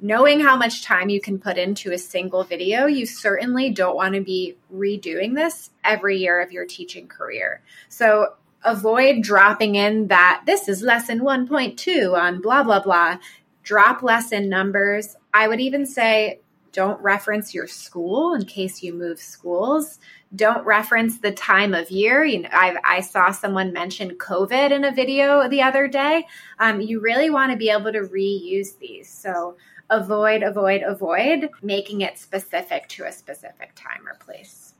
knowing 0.00 0.40
how 0.40 0.56
much 0.56 0.84
time 0.84 1.08
you 1.08 1.20
can 1.20 1.38
put 1.38 1.56
into 1.56 1.92
a 1.92 1.98
single 1.98 2.44
video, 2.44 2.86
you 2.86 3.06
certainly 3.06 3.70
don't 3.70 3.96
want 3.96 4.14
to 4.14 4.20
be 4.20 4.56
redoing 4.72 5.34
this 5.34 5.70
every 5.84 6.18
year 6.18 6.40
of 6.40 6.52
your 6.52 6.66
teaching 6.66 7.08
career. 7.08 7.62
So 7.88 8.34
avoid 8.64 9.22
dropping 9.22 9.76
in 9.76 10.08
that 10.08 10.42
this 10.46 10.68
is 10.68 10.82
lesson 10.82 11.20
1.2 11.20 12.18
on 12.18 12.42
blah, 12.42 12.62
blah, 12.62 12.80
blah. 12.80 13.18
Drop 13.62 14.02
lesson 14.02 14.48
numbers. 14.48 15.16
I 15.32 15.48
would 15.48 15.60
even 15.60 15.86
say 15.86 16.40
don't 16.76 17.00
reference 17.00 17.54
your 17.54 17.66
school 17.66 18.34
in 18.34 18.44
case 18.44 18.82
you 18.82 18.92
move 18.92 19.18
schools. 19.18 19.98
Don't 20.34 20.62
reference 20.66 21.18
the 21.18 21.32
time 21.32 21.72
of 21.72 21.90
year. 21.90 22.22
You 22.22 22.42
know, 22.42 22.50
I, 22.52 22.76
I 22.84 23.00
saw 23.00 23.30
someone 23.30 23.72
mention 23.72 24.18
COVID 24.18 24.72
in 24.72 24.84
a 24.84 24.92
video 24.92 25.48
the 25.48 25.62
other 25.62 25.88
day. 25.88 26.26
Um, 26.58 26.82
you 26.82 27.00
really 27.00 27.30
want 27.30 27.50
to 27.50 27.56
be 27.56 27.70
able 27.70 27.92
to 27.92 28.00
reuse 28.00 28.78
these. 28.78 29.08
So 29.08 29.56
avoid, 29.90 30.42
avoid, 30.42 30.82
avoid 30.82 31.50
making 31.62 32.00
it 32.00 32.18
specific 32.18 32.88
to 32.90 33.04
a 33.04 33.12
specific 33.12 33.72
time 33.74 34.06
or 34.06 34.14
place. 34.14 34.74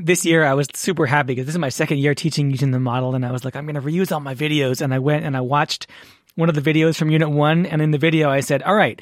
This 0.00 0.24
year, 0.24 0.44
I 0.44 0.54
was 0.54 0.68
super 0.74 1.06
happy 1.06 1.34
because 1.34 1.46
this 1.46 1.54
is 1.54 1.58
my 1.58 1.68
second 1.68 1.98
year 1.98 2.14
teaching 2.14 2.50
using 2.50 2.70
the 2.70 2.78
model, 2.78 3.14
and 3.14 3.26
I 3.26 3.32
was 3.32 3.44
like, 3.44 3.56
I'm 3.56 3.66
going 3.66 3.74
to 3.74 3.80
reuse 3.80 4.12
all 4.12 4.20
my 4.20 4.34
videos. 4.34 4.80
And 4.80 4.94
I 4.94 4.98
went 5.00 5.24
and 5.24 5.36
I 5.36 5.40
watched 5.40 5.88
one 6.36 6.48
of 6.48 6.54
the 6.54 6.60
videos 6.60 6.96
from 6.96 7.10
Unit 7.10 7.30
1, 7.30 7.66
and 7.66 7.82
in 7.82 7.90
the 7.90 7.98
video, 7.98 8.30
I 8.30 8.40
said, 8.40 8.62
All 8.62 8.74
right, 8.74 9.00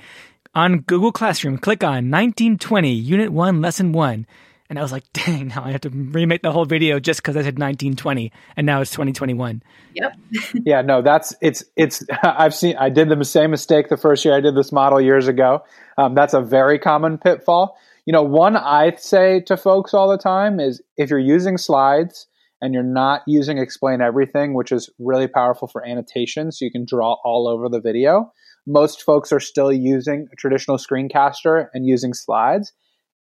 on 0.55 0.81
Google 0.81 1.13
Classroom, 1.13 1.59
click 1.59 1.85
on 1.85 2.11
1920, 2.11 2.93
Unit 2.93 3.31
1, 3.31 3.61
Lesson 3.61 3.93
1. 3.93 4.27
And 4.71 4.79
I 4.79 4.83
was 4.83 4.93
like, 4.93 5.05
dang, 5.15 5.49
now 5.49 5.65
I 5.65 5.73
have 5.73 5.81
to 5.83 5.91
remake 5.91 6.43
the 6.43 6.53
whole 6.53 6.67
video 6.67 7.01
just 7.01 7.21
because 7.21 7.37
I 7.37 7.41
said 7.41 7.59
1920 7.59 8.33
and 8.57 8.67
now 8.67 8.83
it's 8.83 8.91
2021. 8.91 9.63
Yep. 9.95 10.13
yeah, 10.67 10.83
no, 10.83 11.01
that's 11.01 11.35
it's 11.41 11.65
it's 11.77 12.05
I've 12.23 12.55
seen 12.55 12.77
I 12.77 12.91
did 12.91 13.09
the 13.09 13.25
same 13.25 13.51
mistake 13.51 13.89
the 13.89 13.97
first 13.97 14.25
year 14.25 14.35
I 14.35 14.41
did 14.41 14.55
this 14.55 14.71
model 14.71 15.01
years 15.01 15.27
ago. 15.27 15.65
Um, 15.97 16.15
that's 16.15 16.35
a 16.35 16.41
very 16.41 16.79
common 16.79 17.19
pitfall. 17.19 17.79
You 18.05 18.13
know, 18.13 18.23
one 18.23 18.57
I 18.57 18.95
say 18.97 19.41
to 19.47 19.57
folks 19.57 19.95
all 19.95 20.09
the 20.09 20.19
time 20.19 20.61
is 20.61 20.83
if 20.97 21.11
you're 21.11 21.19
using 21.19 21.57
slides 21.57 22.27
and 22.61 22.75
you're 22.75 22.83
not 22.83 23.23
using 23.27 23.59
explain 23.59 24.01
everything, 24.01 24.55
which 24.55 24.73
is 24.73 24.91
really 24.99 25.29
powerful 25.29 25.69
for 25.69 25.87
annotation, 25.87 26.51
so 26.51 26.65
you 26.65 26.71
can 26.71 26.85
draw 26.85 27.17
all 27.25 27.49
over 27.49 27.69
the 27.69 27.81
video. 27.81 28.33
Most 28.67 29.03
folks 29.03 29.33
are 29.33 29.41
still 29.41 29.73
using 29.73 30.27
a 30.33 30.37
traditional 30.37 30.77
screencaster 30.77 31.69
and 31.73 31.87
using 31.87 32.13
slides 32.13 32.73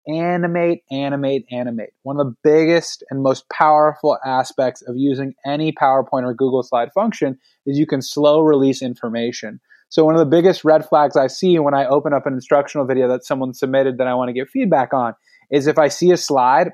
animate, 0.08 0.82
animate, 0.90 1.44
animate. 1.50 1.90
One 2.02 2.18
of 2.18 2.26
the 2.26 2.34
biggest 2.42 3.04
and 3.10 3.22
most 3.22 3.44
powerful 3.50 4.18
aspects 4.24 4.82
of 4.82 4.96
using 4.96 5.34
any 5.46 5.72
PowerPoint 5.72 6.24
or 6.24 6.34
Google 6.34 6.62
Slide 6.62 6.90
function 6.94 7.38
is 7.66 7.78
you 7.78 7.86
can 7.86 8.00
slow 8.00 8.40
release 8.40 8.80
information. 8.80 9.60
So 9.90 10.04
one 10.04 10.14
of 10.14 10.18
the 10.18 10.36
biggest 10.36 10.64
red 10.64 10.86
flags 10.86 11.16
I 11.16 11.26
see 11.26 11.58
when 11.58 11.74
I 11.74 11.86
open 11.86 12.12
up 12.12 12.26
an 12.26 12.32
instructional 12.32 12.86
video 12.86 13.08
that 13.08 13.24
someone 13.24 13.54
submitted 13.54 13.98
that 13.98 14.06
I 14.06 14.14
want 14.14 14.28
to 14.28 14.34
get 14.34 14.48
feedback 14.48 14.92
on 14.92 15.14
is 15.50 15.66
if 15.66 15.78
I 15.78 15.88
see 15.88 16.10
a 16.10 16.16
slide 16.16 16.72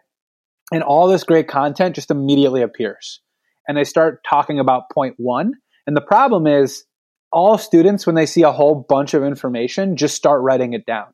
and 0.72 0.82
all 0.82 1.08
this 1.08 1.24
great 1.24 1.48
content 1.48 1.94
just 1.94 2.10
immediately 2.10 2.62
appears 2.62 3.20
and 3.68 3.76
they 3.76 3.84
start 3.84 4.20
talking 4.28 4.58
about 4.58 4.90
point 4.92 5.14
one. 5.18 5.52
And 5.86 5.96
the 5.96 6.00
problem 6.00 6.46
is 6.46 6.84
all 7.30 7.58
students, 7.58 8.06
when 8.06 8.14
they 8.14 8.26
see 8.26 8.42
a 8.42 8.52
whole 8.52 8.86
bunch 8.88 9.12
of 9.12 9.24
information, 9.24 9.96
just 9.96 10.14
start 10.14 10.42
writing 10.42 10.72
it 10.72 10.86
down 10.86 11.06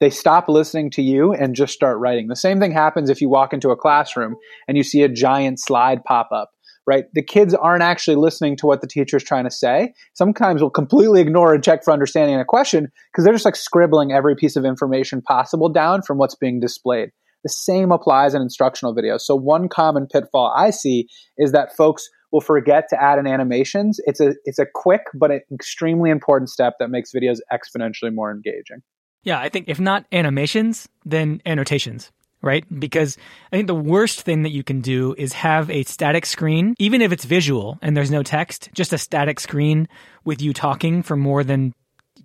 they 0.00 0.10
stop 0.10 0.48
listening 0.48 0.90
to 0.90 1.02
you 1.02 1.32
and 1.32 1.54
just 1.54 1.72
start 1.72 1.98
writing. 1.98 2.28
The 2.28 2.36
same 2.36 2.60
thing 2.60 2.72
happens 2.72 3.08
if 3.08 3.20
you 3.20 3.28
walk 3.28 3.52
into 3.52 3.70
a 3.70 3.76
classroom 3.76 4.36
and 4.68 4.76
you 4.76 4.82
see 4.82 5.02
a 5.02 5.08
giant 5.08 5.58
slide 5.58 6.04
pop 6.04 6.28
up, 6.32 6.50
right? 6.86 7.04
The 7.14 7.22
kids 7.22 7.54
aren't 7.54 7.82
actually 7.82 8.16
listening 8.16 8.56
to 8.58 8.66
what 8.66 8.82
the 8.82 8.86
teacher 8.86 9.16
is 9.16 9.24
trying 9.24 9.44
to 9.44 9.50
say. 9.50 9.94
Sometimes 10.14 10.60
we'll 10.60 10.70
completely 10.70 11.20
ignore 11.20 11.54
and 11.54 11.64
check 11.64 11.82
for 11.82 11.92
understanding 11.92 12.38
a 12.38 12.44
question 12.44 12.88
because 13.12 13.24
they're 13.24 13.34
just 13.34 13.46
like 13.46 13.56
scribbling 13.56 14.12
every 14.12 14.36
piece 14.36 14.56
of 14.56 14.64
information 14.64 15.22
possible 15.22 15.68
down 15.68 16.02
from 16.02 16.18
what's 16.18 16.34
being 16.34 16.60
displayed. 16.60 17.10
The 17.42 17.50
same 17.50 17.92
applies 17.92 18.34
in 18.34 18.42
instructional 18.42 18.94
videos. 18.94 19.20
So 19.20 19.36
one 19.36 19.68
common 19.68 20.08
pitfall 20.08 20.52
I 20.56 20.70
see 20.70 21.06
is 21.38 21.52
that 21.52 21.74
folks 21.76 22.08
will 22.32 22.40
forget 22.40 22.88
to 22.90 23.00
add 23.00 23.18
in 23.18 23.26
animations. 23.26 24.00
It's 24.04 24.20
a 24.20 24.34
it's 24.44 24.58
a 24.58 24.66
quick 24.74 25.02
but 25.14 25.30
an 25.30 25.40
extremely 25.54 26.10
important 26.10 26.50
step 26.50 26.74
that 26.80 26.90
makes 26.90 27.12
videos 27.12 27.38
exponentially 27.52 28.12
more 28.12 28.32
engaging. 28.32 28.82
Yeah, 29.26 29.40
I 29.40 29.48
think 29.48 29.68
if 29.68 29.80
not 29.80 30.06
animations, 30.12 30.88
then 31.04 31.42
annotations, 31.44 32.12
right? 32.42 32.64
Because 32.78 33.18
I 33.52 33.56
think 33.56 33.66
the 33.66 33.74
worst 33.74 34.20
thing 34.20 34.44
that 34.44 34.52
you 34.52 34.62
can 34.62 34.80
do 34.80 35.16
is 35.18 35.32
have 35.32 35.68
a 35.68 35.82
static 35.82 36.24
screen, 36.24 36.76
even 36.78 37.02
if 37.02 37.10
it's 37.10 37.24
visual 37.24 37.76
and 37.82 37.96
there's 37.96 38.10
no 38.10 38.22
text, 38.22 38.70
just 38.72 38.92
a 38.92 38.98
static 38.98 39.40
screen 39.40 39.88
with 40.24 40.40
you 40.40 40.52
talking 40.52 41.02
for 41.02 41.16
more 41.16 41.42
than 41.42 41.74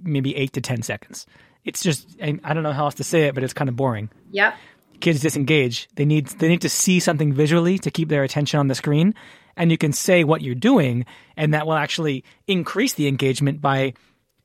maybe 0.04 0.36
eight 0.36 0.54
to 0.54 0.62
10 0.62 0.84
seconds. 0.84 1.26
It's 1.66 1.82
just, 1.82 2.08
I 2.22 2.54
don't 2.54 2.62
know 2.62 2.72
how 2.72 2.86
else 2.86 2.95
to 2.95 3.04
say 3.04 3.24
it, 3.24 3.34
but 3.34 3.43
it's 3.43 3.54
kind 3.54 3.68
of 3.68 3.76
boring. 3.76 4.12
Yep. 4.30 4.56
Kids 4.99 5.22
disengage. 5.22 5.89
They 5.95 6.06
need, 6.06 6.28
they 6.28 6.49
need 6.49 6.62
to 6.62 6.70
see 6.70 6.99
something 6.99 7.34
visually 7.34 7.80
to 7.80 7.89
keep 7.89 8.10
their 8.10 8.24
attention 8.24 8.60
on 8.60 8.68
the 8.68 8.76
screen. 8.76 9.16
And 9.58 9.72
you 9.72 9.78
can 9.78 9.91
say 9.91 10.24
what 10.24 10.43
you're 10.43 10.54
doing, 10.54 11.08
and 11.36 11.56
that 11.56 11.66
will 11.66 11.74
actually 11.74 12.24
increase 12.45 12.93
the 12.93 13.08
engagement 13.08 13.60
by 13.60 13.93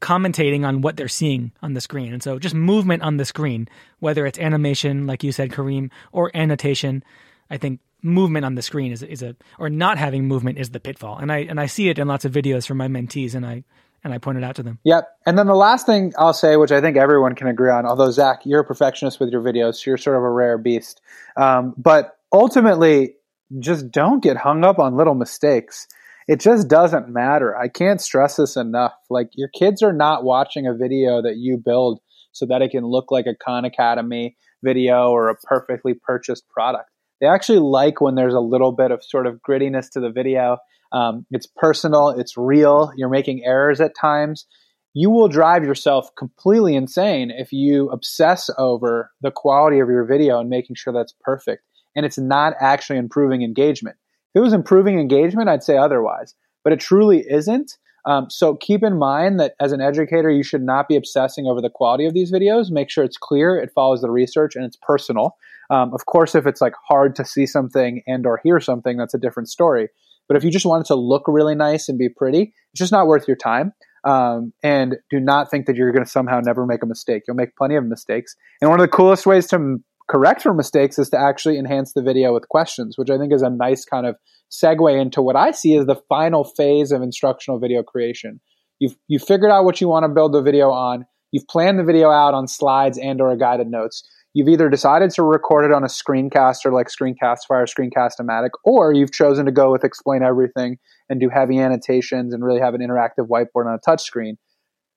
commentating 0.01 0.67
on 0.67 0.81
what 0.81 0.97
they're 0.97 1.09
seeing 1.09 1.53
on 1.63 1.75
the 1.75 1.81
screen. 1.81 2.13
And 2.13 2.23
so 2.23 2.39
just 2.39 2.55
movement 2.55 3.03
on 3.03 3.17
the 3.17 3.25
screen, 3.25 3.69
whether 3.99 4.27
it's 4.27 4.39
animation, 4.39 5.07
like 5.07 5.25
you 5.25 5.33
said, 5.33 5.51
Kareem, 5.51 5.91
or 6.13 6.31
annotation, 6.35 7.03
I 7.51 7.57
think 7.57 7.81
movement 8.03 8.45
on 8.45 8.55
the 8.55 8.63
screen 8.63 8.93
is, 8.93 9.03
is 9.03 9.23
a, 9.23 9.37
or 9.59 9.71
not 9.71 9.99
having 9.99 10.27
movement 10.27 10.59
is 10.59 10.71
the 10.71 10.81
pitfall. 10.81 11.19
And 11.19 11.33
I, 11.33 11.39
and 11.39 11.61
I 11.61 11.67
see 11.67 11.89
it 11.89 11.99
in 11.99 12.09
lots 12.09 12.25
of 12.25 12.33
videos 12.33 12.67
from 12.67 12.79
my 12.79 12.89
mentees 12.89 13.35
and 13.35 13.47
I, 13.47 13.65
and 14.05 14.15
I 14.15 14.19
point 14.19 14.39
it 14.39 14.45
out 14.45 14.57
to 14.57 14.63
them. 14.63 14.79
Yep. 14.85 15.09
And 15.27 15.37
then 15.37 15.47
the 15.47 15.55
last 15.55 15.87
thing 15.87 16.13
I'll 16.17 16.33
say, 16.33 16.57
which 16.57 16.71
I 16.71 16.81
think 16.81 16.97
everyone 16.97 17.35
can 17.35 17.49
agree 17.49 17.71
on, 17.71 17.87
although 17.87 18.11
Zach, 18.11 18.43
you're 18.45 18.61
a 18.61 18.65
perfectionist 18.65 19.19
with 19.19 19.31
your 19.31 19.43
videos, 19.43 19.77
so 19.77 19.91
you're 19.91 19.99
sort 19.99 20.17
of 20.17 20.23
a 20.23 20.31
rare 20.31 20.59
beast. 20.59 21.01
Um, 21.37 21.75
but 21.77 22.17
ultimately, 22.33 23.15
just 23.59 23.91
don't 23.91 24.23
get 24.23 24.37
hung 24.37 24.65
up 24.65 24.79
on 24.79 24.97
little 24.97 25.15
mistakes 25.15 25.89
it 26.29 26.41
just 26.41 26.69
doesn't 26.69 27.09
matter. 27.09 27.57
I 27.57 27.69
can't 27.69 28.01
stress 28.01 28.37
this 28.37 28.57
enough. 28.57 28.95
Like 29.09 29.31
your 29.35 29.49
kids 29.49 29.83
are 29.83 29.93
not 29.93 30.25
watching 30.25 30.67
a 30.67 30.75
video 30.75 31.23
that 31.23 31.37
you 31.37 31.57
build 31.57 32.01
so 32.33 32.47
that 32.47 32.63
it 32.63 32.71
can 32.73 32.85
look 32.85 33.11
like 33.11 33.27
a 33.27 33.35
Khan 33.35 33.65
Academy 33.65 34.37
video 34.63 35.11
or 35.11 35.29
a 35.29 35.37
perfectly 35.37 35.95
purchased 35.95 36.49
product. 36.49 36.91
They 37.21 37.27
actually 37.27 37.61
like 37.61 38.01
when 38.01 38.15
there's 38.15 38.35
a 38.35 38.41
little 38.41 38.73
bit 38.73 38.91
of 38.91 39.03
sort 39.05 39.27
of 39.27 39.41
grittiness 39.49 39.91
to 39.93 40.01
the 40.01 40.11
video. 40.11 40.59
Um, 40.93 41.27
it's 41.31 41.47
personal, 41.47 42.11
it's 42.11 42.37
real. 42.37 42.93
You're 42.97 43.09
making 43.09 43.45
errors 43.45 43.81
at 43.81 43.95
times. 43.99 44.47
You 44.93 45.11
will 45.11 45.29
drive 45.29 45.65
yourself 45.65 46.09
completely 46.17 46.75
insane 46.75 47.31
if 47.31 47.53
you 47.53 47.89
obsess 47.91 48.51
over 48.59 49.11
the 49.21 49.31
quality 49.31 49.79
of 49.79 49.89
your 49.89 50.05
video 50.05 50.41
and 50.41 50.49
making 50.49 50.77
sure 50.77 50.93
that's 50.93 51.15
perfect. 51.21 51.63
And 51.95 52.05
it's 52.05 52.19
not 52.19 52.55
actually 52.61 52.99
improving 52.99 53.43
engagement 53.43 53.97
it 54.37 54.41
was 54.41 54.53
improving 54.53 55.01
engagement, 55.01 55.49
I'd 55.49 55.63
say 55.63 55.79
otherwise, 55.79 56.35
but 56.63 56.75
it 56.75 56.79
truly 56.79 57.25
isn't. 57.27 57.73
Um, 58.05 58.27
so 58.29 58.55
keep 58.55 58.85
in 58.85 58.99
mind 58.99 59.41
that 59.41 59.55
as 59.59 59.73
an 59.73 59.81
educator, 59.81 60.31
you 60.31 60.43
should 60.43 60.63
not 60.63 60.89
be 60.89 60.95
obsessing 60.95 61.47
over 61.47 61.63
the 61.63 61.71
quality 61.71 62.05
of 62.05 62.13
these 62.13 62.31
videos. 62.31 62.71
Make 62.71 62.91
sure 62.91 63.03
it's 63.03 63.17
clear, 63.17 63.57
it 63.57 63.71
follows 63.75 64.03
the 64.03 64.11
research, 64.11 64.55
and 64.55 64.65
it's 64.65 64.77
personal. 64.81 65.37
Um, 65.71 65.95
of 65.95 66.05
course, 66.05 66.35
if 66.35 66.47
it's 66.47 66.61
like 66.61 66.75
hard 66.87 67.17
to 67.17 67.25
see 67.25 67.47
something 67.47 68.03
and 68.07 68.27
or 68.27 68.39
hear 68.45 68.61
something, 68.61 68.99
that's 68.99 69.15
a 69.15 69.19
different 69.19 69.49
story. 69.49 69.89
But 70.29 70.37
if 70.37 70.45
you 70.45 70.51
just 70.51 70.67
want 70.67 70.85
it 70.85 70.89
to 70.89 70.97
look 70.97 71.23
really 71.27 71.55
nice 71.55 71.89
and 71.89 71.99
be 71.99 72.11
pretty, 72.11 72.53
it's 72.73 72.79
just 72.79 72.93
not 72.93 73.07
worth 73.07 73.27
your 73.27 73.39
time. 73.39 73.73
Um, 74.05 74.53
and 74.63 74.97
do 75.11 75.19
not 75.19 75.51
think 75.51 75.65
that 75.67 75.77
you're 75.77 75.93
going 75.93 76.05
to 76.05 76.11
somehow 76.11 76.41
never 76.41 76.67
make 76.67 76.83
a 76.83 76.87
mistake. 76.87 77.23
You'll 77.27 77.37
make 77.37 77.57
plenty 77.57 77.77
of 77.77 77.85
mistakes. 77.85 78.37
And 78.61 78.71
one 78.71 78.79
of 78.79 78.85
the 78.85 78.95
coolest 78.95 79.25
ways 79.25 79.47
to 79.49 79.79
correct 80.09 80.43
for 80.43 80.55
mistakes 80.55 80.99
is 80.99 81.11
to 81.11 81.19
actually 81.19 81.59
enhance 81.59 81.93
the 81.93 82.03
video 82.03 82.33
with 82.33 82.49
questions, 82.49 82.97
which 82.97 83.11
I 83.11 83.19
think 83.19 83.33
is 83.33 83.43
a 83.43 83.51
nice 83.51 83.85
kind 83.85 84.07
of 84.07 84.17
segue 84.51 85.01
into 85.01 85.23
what 85.23 85.37
I 85.37 85.51
see 85.51 85.77
as 85.77 85.87
the 85.87 86.01
final 86.09 86.45
phase 86.45 86.93
of 86.93 87.03
instructional 87.03 87.59
video 87.59 87.83
creation. 87.83 88.41
You've 88.79 88.97
you 89.09 89.19
figured 89.19 89.51
out 89.51 89.65
what 89.65 89.81
you 89.81 89.89
want 89.89 90.05
to 90.05 90.09
build 90.09 90.33
the 90.33 90.43
video 90.43 90.71
on. 90.71 91.07
You've 91.33 91.49
planned 91.49 91.79
the 91.79 91.85
video 91.85 92.11
out 92.11 92.35
on 92.35 92.47
slides 92.47 92.99
and 92.99 93.21
or 93.21 93.35
guided 93.37 93.69
notes. 93.69 94.03
You've 94.33 94.49
either 94.49 94.69
decided 94.69 95.11
to 95.13 95.23
record 95.23 95.65
it 95.65 95.73
on 95.73 95.83
a 95.83 95.87
screencaster 95.87 96.71
like 96.71 96.89
Screencastify 96.89 97.51
or 97.51 97.65
Screencast-O-Matic, 97.65 98.51
or 98.65 98.93
you've 98.93 99.13
chosen 99.13 99.47
to 99.47 99.53
go 99.53 99.73
with 99.73 99.83
explain 99.83 100.23
everything 100.23 100.77
and 101.09 101.19
do 101.19 101.31
heavy 101.31 101.59
annotations 101.59 102.35
and 102.35 102.45
really 102.45 102.61
have 102.61 102.75
an 102.75 102.83
interactive 102.83 103.29
whiteboard 103.31 103.67
on 103.67 103.79
a 103.79 103.91
touchscreen. 103.91 104.35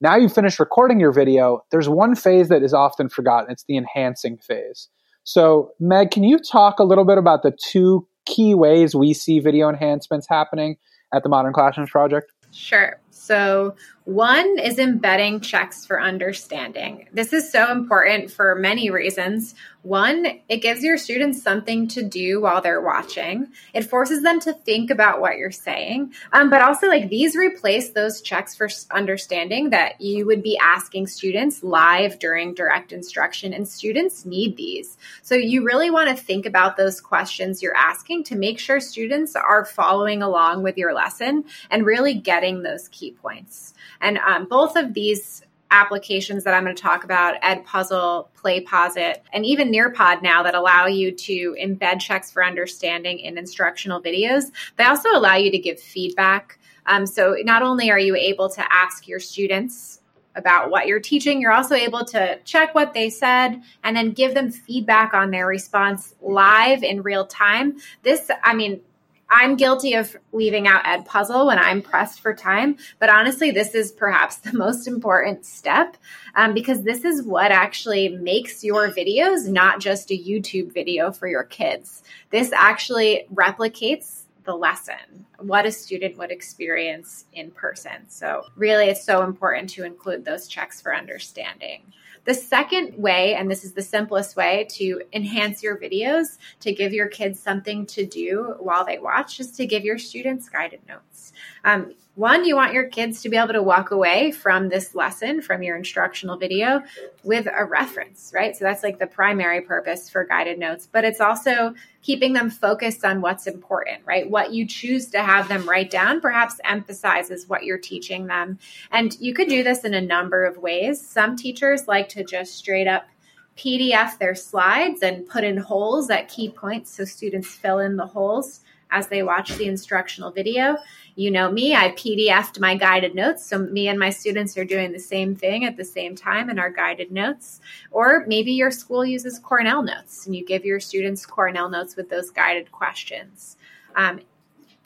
Now 0.01 0.17
you've 0.17 0.33
finished 0.33 0.59
recording 0.59 0.99
your 0.99 1.13
video. 1.13 1.61
There's 1.71 1.87
one 1.87 2.15
phase 2.15 2.49
that 2.49 2.63
is 2.63 2.73
often 2.73 3.07
forgotten. 3.07 3.49
It's 3.49 3.63
the 3.65 3.77
enhancing 3.77 4.37
phase. 4.45 4.89
So, 5.29 5.73
Meg, 5.79 6.09
can 6.09 6.23
you 6.23 6.39
talk 6.39 6.79
a 6.79 6.83
little 6.83 7.05
bit 7.05 7.19
about 7.19 7.43
the 7.43 7.51
two 7.51 8.07
key 8.25 8.55
ways 8.55 8.95
we 8.95 9.13
see 9.13 9.39
video 9.39 9.69
enhancements 9.69 10.25
happening 10.27 10.77
at 11.13 11.21
the 11.21 11.29
Modern 11.29 11.53
Classrooms 11.53 11.91
Project? 11.91 12.31
Sure. 12.51 12.99
So, 13.11 13.75
one 14.05 14.57
is 14.57 14.79
embedding 14.79 15.39
checks 15.41 15.85
for 15.85 16.01
understanding. 16.01 17.07
This 17.13 17.31
is 17.31 17.51
so 17.51 17.71
important 17.71 18.31
for 18.31 18.55
many 18.55 18.89
reasons. 18.89 19.53
One, 19.83 20.25
it 20.49 20.63
gives 20.63 20.83
your 20.83 20.97
students 20.97 21.43
something 21.43 21.87
to 21.89 22.01
do 22.01 22.41
while 22.41 22.59
they're 22.59 22.81
watching. 22.81 23.49
It 23.71 23.83
forces 23.83 24.23
them 24.23 24.39
to 24.41 24.53
think 24.53 24.89
about 24.89 25.21
what 25.21 25.37
you're 25.37 25.51
saying. 25.51 26.13
Um, 26.33 26.49
but 26.49 26.63
also, 26.63 26.87
like 26.87 27.09
these 27.09 27.35
replace 27.35 27.91
those 27.91 28.21
checks 28.21 28.55
for 28.55 28.67
understanding 28.89 29.69
that 29.69 30.01
you 30.01 30.25
would 30.25 30.41
be 30.41 30.57
asking 30.57 31.05
students 31.05 31.61
live 31.61 32.17
during 32.17 32.55
direct 32.55 32.91
instruction, 32.91 33.53
and 33.53 33.67
students 33.67 34.25
need 34.25 34.57
these. 34.57 34.97
So, 35.21 35.35
you 35.35 35.63
really 35.63 35.91
want 35.91 36.09
to 36.09 36.15
think 36.15 36.47
about 36.47 36.77
those 36.77 36.99
questions 36.99 37.61
you're 37.61 37.77
asking 37.77 38.23
to 38.25 38.35
make 38.35 38.57
sure 38.57 38.79
students 38.79 39.35
are 39.35 39.65
following 39.65 40.23
along 40.23 40.63
with 40.63 40.77
your 40.77 40.95
lesson 40.95 41.45
and 41.69 41.85
really 41.85 42.15
getting 42.15 42.63
those 42.63 42.87
key 42.99 43.11
points. 43.11 43.73
And 44.01 44.17
um, 44.17 44.45
both 44.45 44.75
of 44.75 44.93
these 44.93 45.43
applications 45.71 46.43
that 46.43 46.53
I'm 46.53 46.63
going 46.63 46.75
to 46.75 46.81
talk 46.81 47.03
about, 47.03 47.39
Edpuzzle, 47.41 48.27
PlayPosit, 48.35 49.17
and 49.31 49.45
even 49.45 49.71
Nearpod 49.71 50.21
now 50.21 50.41
that 50.43 50.55
allow 50.55 50.87
you 50.87 51.11
to 51.11 51.55
embed 51.61 51.99
checks 51.99 52.31
for 52.31 52.43
understanding 52.43 53.19
in 53.19 53.37
instructional 53.37 54.01
videos. 54.01 54.45
They 54.77 54.85
also 54.85 55.09
allow 55.11 55.35
you 55.35 55.51
to 55.51 55.59
give 55.59 55.79
feedback. 55.79 56.59
Um, 56.85 57.05
so 57.05 57.35
not 57.43 57.61
only 57.61 57.91
are 57.91 57.99
you 57.99 58.15
able 58.15 58.49
to 58.49 58.73
ask 58.73 59.07
your 59.07 59.19
students 59.19 60.01
about 60.35 60.71
what 60.71 60.87
you're 60.87 60.99
teaching, 60.99 61.39
you're 61.39 61.51
also 61.51 61.75
able 61.75 62.03
to 62.05 62.39
check 62.45 62.73
what 62.73 62.93
they 62.93 63.09
said 63.09 63.61
and 63.83 63.95
then 63.95 64.11
give 64.11 64.33
them 64.33 64.51
feedback 64.51 65.13
on 65.13 65.29
their 65.29 65.45
response 65.45 66.15
live 66.21 66.81
in 66.81 67.03
real 67.03 67.27
time. 67.27 67.77
This, 68.01 68.31
I 68.43 68.55
mean, 68.55 68.81
I'm 69.29 69.55
guilty 69.55 69.93
of 69.93 70.17
leaving 70.31 70.67
out 70.67 70.83
Edpuzzle 70.85 71.45
when 71.47 71.59
I'm 71.59 71.81
pressed 71.81 72.19
for 72.19 72.33
time, 72.33 72.77
but 72.97 73.09
honestly, 73.09 73.51
this 73.51 73.75
is 73.75 73.91
perhaps 73.91 74.37
the 74.37 74.53
most 74.53 74.87
important 74.87 75.45
step 75.45 75.97
um, 76.35 76.53
because 76.53 76.81
this 76.81 77.05
is 77.05 77.23
what 77.23 77.51
actually 77.51 78.09
makes 78.09 78.63
your 78.63 78.89
videos 78.89 79.47
not 79.47 79.79
just 79.79 80.11
a 80.11 80.17
YouTube 80.17 80.73
video 80.73 81.11
for 81.11 81.27
your 81.27 81.43
kids. 81.43 82.03
This 82.31 82.51
actually 82.51 83.27
replicates 83.33 84.23
the 84.45 84.55
lesson, 84.55 85.25
what 85.37 85.67
a 85.67 85.71
student 85.71 86.17
would 86.17 86.31
experience 86.31 87.25
in 87.33 87.51
person. 87.51 88.07
So, 88.07 88.45
really, 88.55 88.85
it's 88.85 89.03
so 89.03 89.23
important 89.23 89.69
to 89.71 89.83
include 89.83 90.25
those 90.25 90.47
checks 90.47 90.81
for 90.81 90.95
understanding. 90.95 91.83
The 92.29 92.35
second 92.35 92.93
way, 92.95 93.33
and 93.33 93.49
this 93.49 93.65
is 93.65 93.73
the 93.73 93.81
simplest 93.81 94.35
way 94.35 94.67
to 94.73 95.01
enhance 95.13 95.63
your 95.63 95.77
videos, 95.77 96.37
to 96.59 96.71
give 96.71 96.93
your 96.93 97.07
kids 97.07 97.39
something 97.39 97.87
to 97.87 98.05
do 98.05 98.53
while 98.59 98.85
they 98.85 98.99
watch, 98.99 99.39
is 99.39 99.49
to 99.53 99.65
give 99.65 99.83
your 99.83 99.97
students 99.97 100.47
guided 100.47 100.81
notes. 100.87 101.33
Um, 101.63 101.93
one, 102.19 102.43
you 102.43 102.57
want 102.57 102.73
your 102.73 102.83
kids 102.83 103.21
to 103.21 103.29
be 103.29 103.37
able 103.37 103.53
to 103.53 103.63
walk 103.63 103.91
away 103.91 104.31
from 104.31 104.67
this 104.67 104.93
lesson, 104.93 105.41
from 105.41 105.63
your 105.63 105.77
instructional 105.77 106.35
video, 106.35 106.83
with 107.23 107.47
a 107.47 107.63
reference, 107.63 108.33
right? 108.35 108.53
So 108.57 108.65
that's 108.65 108.83
like 108.83 108.99
the 108.99 109.07
primary 109.07 109.61
purpose 109.61 110.09
for 110.09 110.25
guided 110.25 110.59
notes, 110.59 110.85
but 110.91 111.05
it's 111.05 111.21
also 111.21 111.75
keeping 112.01 112.33
them 112.33 112.49
focused 112.49 113.05
on 113.05 113.21
what's 113.21 113.47
important, 113.47 114.01
right? 114.05 114.29
What 114.29 114.51
you 114.51 114.65
choose 114.65 115.05
to 115.11 115.23
have 115.23 115.47
them 115.47 115.67
write 115.69 115.91
down 115.91 116.19
perhaps 116.19 116.59
emphasizes 116.65 117.47
what 117.47 117.63
you're 117.63 117.77
teaching 117.77 118.27
them. 118.27 118.59
And 118.91 119.17
you 119.21 119.33
could 119.33 119.47
do 119.47 119.63
this 119.63 119.85
in 119.85 119.93
a 119.93 120.01
number 120.01 120.43
of 120.43 120.57
ways. 120.57 120.99
Some 120.99 121.37
teachers 121.37 121.87
like 121.87 122.09
to 122.09 122.25
just 122.25 122.55
straight 122.55 122.87
up 122.87 123.07
PDF 123.55 124.17
their 124.17 124.35
slides 124.35 125.03
and 125.03 125.25
put 125.27 125.45
in 125.45 125.55
holes 125.55 126.09
at 126.09 126.27
key 126.27 126.49
points 126.49 126.91
so 126.91 127.05
students 127.05 127.47
fill 127.47 127.79
in 127.79 127.95
the 127.95 128.07
holes 128.07 128.59
as 128.91 129.07
they 129.07 129.23
watch 129.23 129.55
the 129.55 129.65
instructional 129.65 130.31
video. 130.31 130.77
You 131.15 131.31
know 131.31 131.51
me, 131.51 131.75
I 131.75 131.91
PDFed 131.91 132.59
my 132.59 132.75
guided 132.75 133.13
notes. 133.13 133.45
So 133.45 133.59
me 133.59 133.87
and 133.87 133.99
my 133.99 134.09
students 134.09 134.57
are 134.57 134.65
doing 134.65 134.91
the 134.91 134.99
same 134.99 135.35
thing 135.35 135.65
at 135.65 135.77
the 135.77 135.85
same 135.85 136.15
time 136.15 136.49
in 136.49 136.57
our 136.59 136.69
guided 136.69 137.11
notes. 137.11 137.61
Or 137.91 138.25
maybe 138.27 138.53
your 138.53 138.71
school 138.71 139.05
uses 139.05 139.39
Cornell 139.39 139.83
notes 139.83 140.25
and 140.25 140.35
you 140.35 140.45
give 140.45 140.65
your 140.65 140.79
students 140.79 141.25
Cornell 141.25 141.69
notes 141.69 141.95
with 141.95 142.09
those 142.09 142.31
guided 142.31 142.71
questions. 142.71 143.57
Um, 143.95 144.21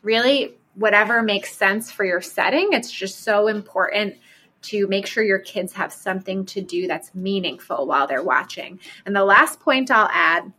really, 0.01 0.55
whatever 0.75 1.21
makes 1.21 1.55
sense 1.55 1.91
for 1.91 2.03
your 2.03 2.21
setting, 2.21 2.69
it's 2.71 2.91
just 2.91 3.21
so 3.21 3.47
important 3.47 4.15
to 4.63 4.87
make 4.87 5.05
sure 5.05 5.23
your 5.23 5.39
kids 5.39 5.73
have 5.73 5.91
something 5.91 6.45
to 6.45 6.61
do 6.61 6.87
that's 6.87 7.13
meaningful 7.13 7.85
while 7.85 8.07
they're 8.07 8.23
watching. 8.23 8.79
And 9.05 9.15
the 9.15 9.25
last 9.25 9.59
point 9.59 9.91
I'll 9.91 10.09
add 10.11 10.51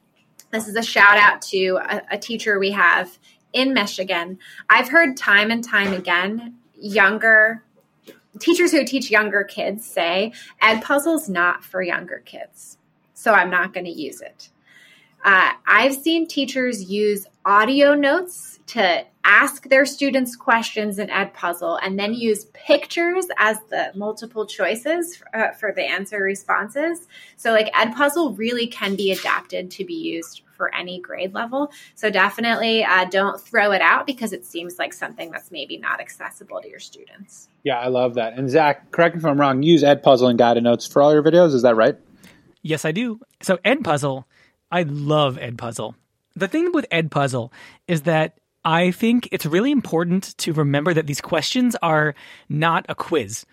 this 0.54 0.68
is 0.68 0.76
a 0.76 0.82
shout 0.82 1.18
out 1.18 1.42
to 1.42 1.78
a, 1.82 2.02
a 2.12 2.18
teacher 2.18 2.58
we 2.58 2.70
have 2.70 3.18
in 3.52 3.72
Michigan, 3.72 4.38
I've 4.68 4.88
heard 4.88 5.16
time 5.16 5.50
and 5.50 5.64
time 5.64 5.92
again 5.92 6.56
younger 6.76 7.62
teachers 8.40 8.72
who 8.72 8.84
teach 8.84 9.10
younger 9.10 9.44
kids 9.44 9.86
say 9.86 10.32
Edpuzzle's 10.60 11.28
not 11.28 11.64
for 11.64 11.80
younger 11.80 12.18
kids, 12.24 12.78
so 13.14 13.32
I'm 13.32 13.48
not 13.48 13.72
going 13.72 13.86
to 13.86 13.92
use 13.92 14.20
it. 14.20 14.50
Uh, 15.24 15.52
I've 15.66 15.94
seen 15.94 16.28
teachers 16.28 16.90
use 16.90 17.26
audio 17.46 17.94
notes 17.94 18.60
to 18.66 19.04
ask 19.24 19.68
their 19.68 19.86
students 19.86 20.36
questions 20.36 20.98
in 20.98 21.08
Edpuzzle 21.08 21.78
and 21.82 21.98
then 21.98 22.12
use 22.12 22.44
pictures 22.52 23.26
as 23.38 23.58
the 23.70 23.90
multiple 23.94 24.46
choices 24.46 25.16
for, 25.16 25.36
uh, 25.36 25.52
for 25.52 25.72
the 25.72 25.82
answer 25.82 26.20
responses. 26.20 27.06
So, 27.36 27.52
like, 27.52 27.72
Edpuzzle 27.72 28.36
really 28.36 28.66
can 28.66 28.96
be 28.96 29.12
adapted 29.12 29.70
to 29.72 29.84
be 29.84 29.94
used 29.94 30.42
for 30.56 30.72
any 30.74 31.00
grade 31.00 31.34
level. 31.34 31.72
So 31.94 32.10
definitely 32.10 32.84
uh, 32.84 33.06
don't 33.06 33.40
throw 33.40 33.72
it 33.72 33.80
out 33.80 34.06
because 34.06 34.32
it 34.32 34.44
seems 34.44 34.78
like 34.78 34.92
something 34.92 35.30
that's 35.30 35.50
maybe 35.50 35.78
not 35.78 36.00
accessible 36.00 36.60
to 36.60 36.68
your 36.68 36.78
students. 36.78 37.48
Yeah, 37.64 37.78
I 37.78 37.88
love 37.88 38.14
that. 38.14 38.34
And 38.34 38.48
Zach, 38.48 38.90
correct 38.92 39.16
me 39.16 39.18
if 39.18 39.24
I'm 39.24 39.40
wrong, 39.40 39.62
use 39.62 39.82
Edpuzzle 39.82 40.28
and 40.30 40.38
guided 40.38 40.62
notes 40.62 40.86
for 40.86 41.02
all 41.02 41.12
your 41.12 41.22
videos. 41.22 41.54
Is 41.54 41.62
that 41.62 41.74
right? 41.74 41.96
Yes, 42.62 42.84
I 42.84 42.92
do. 42.92 43.20
So 43.42 43.56
Edpuzzle, 43.58 44.24
I 44.74 44.82
love 44.82 45.36
Edpuzzle. 45.36 45.94
The 46.34 46.48
thing 46.48 46.72
with 46.72 46.84
Edpuzzle 46.90 47.52
is 47.86 48.02
that 48.02 48.38
I 48.64 48.90
think 48.90 49.28
it's 49.30 49.46
really 49.46 49.70
important 49.70 50.36
to 50.38 50.52
remember 50.52 50.92
that 50.92 51.06
these 51.06 51.20
questions 51.20 51.76
are 51.80 52.16
not 52.48 52.84
a 52.88 52.96
quiz. 52.96 53.46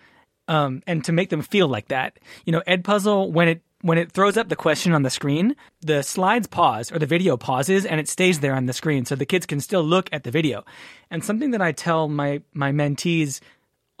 Um, 0.48 0.82
and 0.88 1.04
to 1.04 1.12
make 1.12 1.30
them 1.30 1.40
feel 1.40 1.68
like 1.68 1.88
that. 1.88 2.18
You 2.44 2.52
know, 2.52 2.62
Edpuzzle, 2.66 3.30
when 3.30 3.46
it 3.46 3.62
when 3.82 3.98
it 3.98 4.10
throws 4.10 4.36
up 4.36 4.48
the 4.48 4.56
question 4.56 4.92
on 4.92 5.04
the 5.04 5.10
screen, 5.10 5.54
the 5.80 6.02
slides 6.02 6.48
pause 6.48 6.90
or 6.90 6.98
the 6.98 7.06
video 7.06 7.36
pauses 7.36 7.86
and 7.86 8.00
it 8.00 8.08
stays 8.08 8.40
there 8.40 8.54
on 8.54 8.66
the 8.66 8.72
screen 8.72 9.04
so 9.04 9.14
the 9.14 9.24
kids 9.24 9.46
can 9.46 9.60
still 9.60 9.82
look 9.84 10.08
at 10.12 10.24
the 10.24 10.32
video. 10.32 10.64
And 11.08 11.24
something 11.24 11.52
that 11.52 11.62
I 11.62 11.70
tell 11.70 12.08
my 12.08 12.42
my 12.52 12.72
mentees 12.72 13.40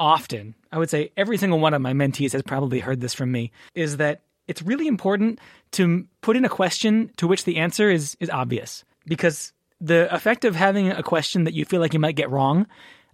often, 0.00 0.56
I 0.72 0.78
would 0.78 0.90
say 0.90 1.12
every 1.16 1.38
single 1.38 1.60
one 1.60 1.74
of 1.74 1.82
my 1.82 1.92
mentees 1.92 2.32
has 2.32 2.42
probably 2.42 2.80
heard 2.80 3.00
this 3.00 3.14
from 3.14 3.30
me, 3.30 3.52
is 3.76 3.98
that 3.98 4.22
it's 4.48 4.62
really 4.62 4.86
important 4.86 5.40
to 5.72 6.06
put 6.20 6.36
in 6.36 6.44
a 6.44 6.48
question 6.48 7.10
to 7.16 7.26
which 7.26 7.44
the 7.44 7.56
answer 7.56 7.90
is 7.90 8.16
is 8.20 8.30
obvious 8.30 8.84
because 9.06 9.52
the 9.80 10.12
effect 10.14 10.44
of 10.44 10.54
having 10.54 10.90
a 10.90 11.02
question 11.02 11.44
that 11.44 11.54
you 11.54 11.64
feel 11.64 11.80
like 11.80 11.92
you 11.92 12.00
might 12.00 12.16
get 12.16 12.30
wrong, 12.30 12.66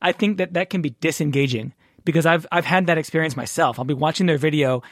I 0.03 0.12
think 0.12 0.39
that 0.39 0.53
that 0.55 0.70
can 0.70 0.83
be 0.83 0.91
disengaging 1.01 1.72
because 2.05 2.26
I've 2.26 2.47
I've 2.53 2.66
had 2.66 2.87
that 2.87 2.99
experience 2.99 3.37
myself. 3.37 3.79
I'll 3.79 3.85
be 3.85 3.95
watching 3.95 4.26
their 4.26 4.39
video 4.39 4.83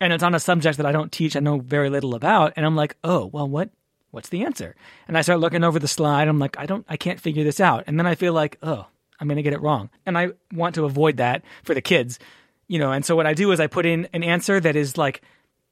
and 0.00 0.12
it's 0.12 0.22
on 0.22 0.34
a 0.34 0.40
subject 0.40 0.76
that 0.76 0.86
I 0.86 0.92
don't 0.92 1.12
teach, 1.12 1.36
I 1.36 1.40
know 1.40 1.58
very 1.58 1.90
little 1.90 2.14
about, 2.14 2.52
and 2.56 2.66
I'm 2.66 2.76
like, 2.76 2.96
oh, 3.04 3.26
well, 3.26 3.48
what, 3.48 3.70
what's 4.10 4.28
the 4.28 4.44
answer? 4.44 4.74
And 5.08 5.16
I 5.16 5.22
start 5.22 5.40
looking 5.40 5.64
over 5.64 5.78
the 5.78 5.88
slide. 5.88 6.28
I'm 6.28 6.38
like, 6.38 6.58
I 6.58 6.66
don't, 6.66 6.84
I 6.88 6.96
can't 6.96 7.20
figure 7.20 7.44
this 7.44 7.60
out, 7.60 7.84
and 7.86 7.98
then 7.98 8.06
I 8.06 8.14
feel 8.14 8.32
like, 8.32 8.58
oh, 8.62 8.86
I'm 9.20 9.28
going 9.28 9.36
to 9.36 9.42
get 9.42 9.52
it 9.52 9.62
wrong, 9.62 9.90
and 10.04 10.18
I 10.18 10.30
want 10.52 10.74
to 10.74 10.84
avoid 10.84 11.18
that 11.18 11.42
for 11.62 11.74
the 11.74 11.80
kids, 11.80 12.18
you 12.66 12.78
know. 12.78 12.92
And 12.92 13.04
so 13.04 13.14
what 13.16 13.26
I 13.26 13.34
do 13.34 13.52
is 13.52 13.60
I 13.60 13.66
put 13.66 13.86
in 13.86 14.08
an 14.12 14.24
answer 14.24 14.60
that 14.60 14.76
is 14.76 14.98
like 14.98 15.22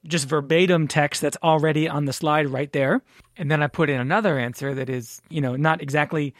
just 0.06 0.28
verbatim 0.28 0.88
text 0.88 1.22
that's 1.22 1.36
already 1.42 1.88
on 1.88 2.04
the 2.04 2.12
slide 2.12 2.48
right 2.48 2.72
there, 2.72 3.02
and 3.36 3.50
then 3.50 3.62
I 3.62 3.66
put 3.68 3.90
in 3.90 4.00
another 4.00 4.38
answer 4.38 4.74
that 4.74 4.88
is, 4.88 5.22
you 5.28 5.40
know, 5.40 5.56
not 5.56 5.80
exactly 5.80 6.34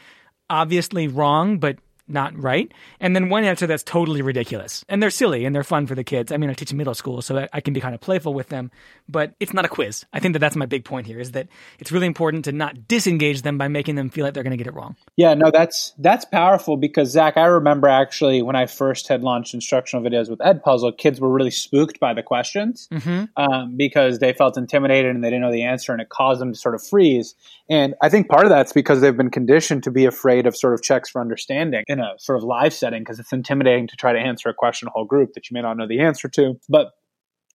obviously 0.50 1.08
wrong, 1.08 1.58
but 1.58 1.78
not 2.08 2.36
right, 2.36 2.72
and 3.00 3.14
then 3.14 3.28
one 3.28 3.44
answer 3.44 3.66
that's 3.66 3.82
totally 3.82 4.22
ridiculous. 4.22 4.84
And 4.88 5.02
they're 5.02 5.10
silly 5.10 5.44
and 5.44 5.54
they're 5.54 5.64
fun 5.64 5.86
for 5.86 5.94
the 5.94 6.04
kids. 6.04 6.32
I 6.32 6.36
mean, 6.36 6.50
I 6.50 6.54
teach 6.54 6.72
middle 6.72 6.94
school, 6.94 7.22
so 7.22 7.46
I 7.52 7.60
can 7.60 7.74
be 7.74 7.80
kind 7.80 7.94
of 7.94 8.00
playful 8.00 8.34
with 8.34 8.48
them, 8.48 8.70
but 9.08 9.34
it's 9.40 9.54
not 9.54 9.64
a 9.64 9.68
quiz. 9.68 10.04
I 10.12 10.20
think 10.20 10.34
that 10.34 10.40
that's 10.40 10.56
my 10.56 10.66
big 10.66 10.84
point 10.84 11.06
here 11.06 11.20
is 11.20 11.32
that 11.32 11.48
it's 11.78 11.92
really 11.92 12.06
important 12.06 12.44
to 12.46 12.52
not 12.52 12.88
disengage 12.88 13.42
them 13.42 13.58
by 13.58 13.68
making 13.68 13.94
them 13.94 14.10
feel 14.10 14.24
like 14.24 14.34
they're 14.34 14.42
going 14.42 14.52
to 14.52 14.56
get 14.56 14.66
it 14.66 14.74
wrong. 14.74 14.96
Yeah, 15.16 15.34
no, 15.34 15.50
that's 15.50 15.94
that's 15.98 16.24
powerful 16.24 16.76
because 16.76 17.10
Zach, 17.10 17.36
I 17.36 17.46
remember 17.46 17.88
actually 17.88 18.42
when 18.42 18.56
I 18.56 18.66
first 18.66 19.08
had 19.08 19.22
launched 19.22 19.54
instructional 19.54 20.04
videos 20.04 20.28
with 20.28 20.38
Edpuzzle, 20.40 20.96
kids 20.98 21.20
were 21.20 21.30
really 21.30 21.50
spooked 21.50 22.00
by 22.00 22.14
the 22.14 22.22
questions 22.22 22.88
mm-hmm. 22.90 23.24
um, 23.36 23.76
because 23.76 24.18
they 24.18 24.32
felt 24.32 24.56
intimidated 24.56 25.14
and 25.14 25.22
they 25.22 25.28
didn't 25.28 25.42
know 25.42 25.52
the 25.52 25.64
answer, 25.64 25.92
and 25.92 26.00
it 26.00 26.08
caused 26.08 26.40
them 26.40 26.52
to 26.52 26.58
sort 26.58 26.74
of 26.74 26.82
freeze. 26.82 27.34
And 27.68 27.94
I 28.02 28.08
think 28.08 28.28
part 28.28 28.44
of 28.44 28.50
that's 28.50 28.72
because 28.72 29.00
they've 29.00 29.16
been 29.16 29.30
conditioned 29.30 29.84
to 29.84 29.90
be 29.90 30.04
afraid 30.04 30.46
of 30.46 30.56
sort 30.56 30.74
of 30.74 30.82
checks 30.82 31.08
for 31.08 31.20
understanding 31.20 31.84
in 31.92 32.00
a 32.00 32.14
sort 32.18 32.38
of 32.38 32.44
live 32.44 32.74
setting 32.74 33.02
because 33.02 33.20
it's 33.20 33.32
intimidating 33.32 33.86
to 33.88 33.96
try 33.96 34.12
to 34.12 34.18
answer 34.18 34.48
a 34.48 34.54
question 34.54 34.88
a 34.88 34.90
whole 34.90 35.04
group 35.04 35.34
that 35.34 35.50
you 35.50 35.54
may 35.54 35.62
not 35.62 35.76
know 35.76 35.86
the 35.86 36.00
answer 36.00 36.28
to. 36.28 36.58
But 36.68 36.92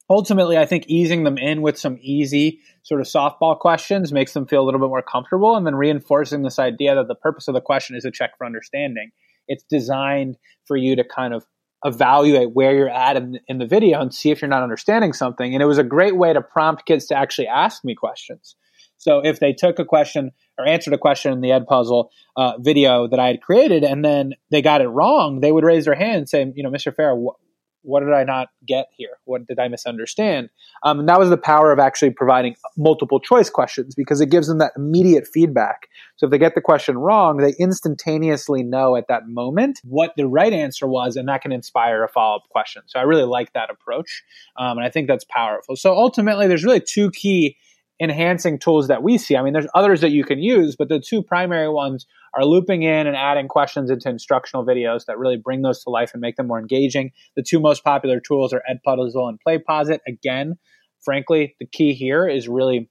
ultimately, 0.09 0.57
I 0.57 0.65
think 0.65 0.85
easing 0.87 1.23
them 1.23 1.37
in 1.37 1.61
with 1.61 1.77
some 1.77 1.97
easy 1.99 2.61
sort 2.83 3.01
of 3.01 3.07
softball 3.07 3.57
questions 3.59 4.13
makes 4.13 4.33
them 4.33 4.45
feel 4.45 4.63
a 4.63 4.65
little 4.65 4.79
bit 4.79 4.89
more 4.89 5.01
comfortable 5.01 5.55
and 5.55 5.65
then 5.65 5.75
reinforcing 5.75 6.43
this 6.43 6.59
idea 6.59 6.95
that 6.95 7.07
the 7.07 7.15
purpose 7.15 7.47
of 7.47 7.53
the 7.53 7.61
question 7.61 7.95
is 7.95 8.05
a 8.05 8.11
check 8.11 8.37
for 8.37 8.45
understanding. 8.45 9.11
It's 9.47 9.63
designed 9.63 10.37
for 10.65 10.77
you 10.77 10.95
to 10.95 11.03
kind 11.03 11.33
of 11.33 11.45
evaluate 11.85 12.51
where 12.53 12.75
you're 12.75 12.89
at 12.89 13.17
in, 13.17 13.39
in 13.47 13.59
the 13.59 13.67
video 13.67 14.01
and 14.01 14.13
see 14.13 14.31
if 14.31 14.41
you're 14.41 14.49
not 14.49 14.63
understanding 14.63 15.13
something. 15.13 15.53
And 15.53 15.61
it 15.61 15.67
was 15.67 15.77
a 15.77 15.83
great 15.83 16.17
way 16.17 16.33
to 16.33 16.41
prompt 16.41 16.85
kids 16.85 17.05
to 17.07 17.15
actually 17.15 17.47
ask 17.47 17.83
me 17.83 17.95
questions. 17.95 18.55
So 18.97 19.19
if 19.23 19.39
they 19.39 19.53
took 19.53 19.79
a 19.79 19.85
question 19.85 20.31
or 20.57 20.67
answered 20.67 20.93
a 20.93 20.97
question 20.97 21.31
in 21.33 21.41
the 21.41 21.49
Edpuzzle 21.49 22.09
uh, 22.35 22.53
video 22.59 23.07
that 23.07 23.19
I 23.19 23.27
had 23.27 23.41
created, 23.41 23.83
and 23.83 24.03
then 24.03 24.33
they 24.51 24.61
got 24.61 24.81
it 24.81 24.87
wrong, 24.87 25.41
they 25.41 25.51
would 25.51 25.63
raise 25.63 25.85
their 25.85 25.95
hand 25.95 26.17
and 26.17 26.29
say, 26.29 26.51
you 26.55 26.63
know, 26.63 26.69
Mr. 26.69 26.93
Farah, 26.93 27.17
wh- 27.17 27.39
what 27.87 28.01
did 28.01 28.11
I 28.11 28.25
not 28.25 28.49
get 28.67 28.87
here? 28.97 29.17
What 29.23 29.47
did 29.47 29.59
I 29.59 29.69
misunderstand? 29.69 30.49
Um, 30.83 30.99
and 30.99 31.09
that 31.09 31.19
was 31.19 31.29
the 31.29 31.37
power 31.37 31.71
of 31.71 31.79
actually 31.79 32.11
providing 32.11 32.55
multiple 32.75 33.19
choice 33.19 33.49
questions 33.49 33.95
because 33.95 34.19
it 34.19 34.29
gives 34.29 34.47
them 34.47 34.57
that 34.57 34.73
immediate 34.75 35.25
feedback. 35.25 35.87
So 36.17 36.25
if 36.25 36.31
they 36.31 36.37
get 36.37 36.53
the 36.53 36.61
question 36.61 36.97
wrong, 36.97 37.37
they 37.37 37.53
instantaneously 37.57 38.61
know 38.63 38.97
at 38.97 39.07
that 39.07 39.27
moment 39.27 39.79
what 39.85 40.11
the 40.17 40.27
right 40.27 40.51
answer 40.51 40.85
was, 40.85 41.15
and 41.15 41.29
that 41.29 41.41
can 41.41 41.53
inspire 41.53 42.03
a 42.03 42.09
follow 42.09 42.37
up 42.37 42.49
question. 42.49 42.81
So 42.87 42.99
I 42.99 43.03
really 43.03 43.23
like 43.23 43.53
that 43.53 43.69
approach, 43.69 44.23
um, 44.57 44.77
and 44.77 44.85
I 44.85 44.89
think 44.89 45.07
that's 45.07 45.25
powerful. 45.25 45.77
So 45.77 45.95
ultimately, 45.95 46.47
there's 46.47 46.65
really 46.65 46.81
two 46.81 47.09
key 47.11 47.55
enhancing 47.99 48.59
tools 48.59 48.87
that 48.87 49.01
we 49.01 49.17
see. 49.17 49.35
I 49.35 49.41
mean, 49.41 49.53
there's 49.53 49.67
others 49.73 50.01
that 50.01 50.11
you 50.11 50.23
can 50.23 50.39
use, 50.39 50.75
but 50.75 50.89
the 50.89 50.99
two 50.99 51.23
primary 51.23 51.69
ones 51.69 52.05
are 52.35 52.45
looping 52.45 52.83
in 52.83 53.07
and 53.07 53.15
adding 53.15 53.47
questions 53.47 53.89
into 53.89 54.09
instructional 54.09 54.65
videos 54.65 55.05
that 55.05 55.17
really 55.17 55.37
bring 55.37 55.61
those 55.63 55.83
to 55.83 55.89
life 55.89 56.11
and 56.13 56.21
make 56.21 56.35
them 56.35 56.47
more 56.47 56.59
engaging. 56.59 57.11
The 57.35 57.43
two 57.43 57.59
most 57.59 57.83
popular 57.83 58.19
tools 58.19 58.53
are 58.53 58.61
Edpuzzle 58.69 59.29
and 59.29 59.39
PlayPosit. 59.45 59.99
Again, 60.07 60.57
frankly, 61.03 61.55
the 61.59 61.65
key 61.65 61.93
here 61.93 62.27
is 62.27 62.47
really 62.47 62.89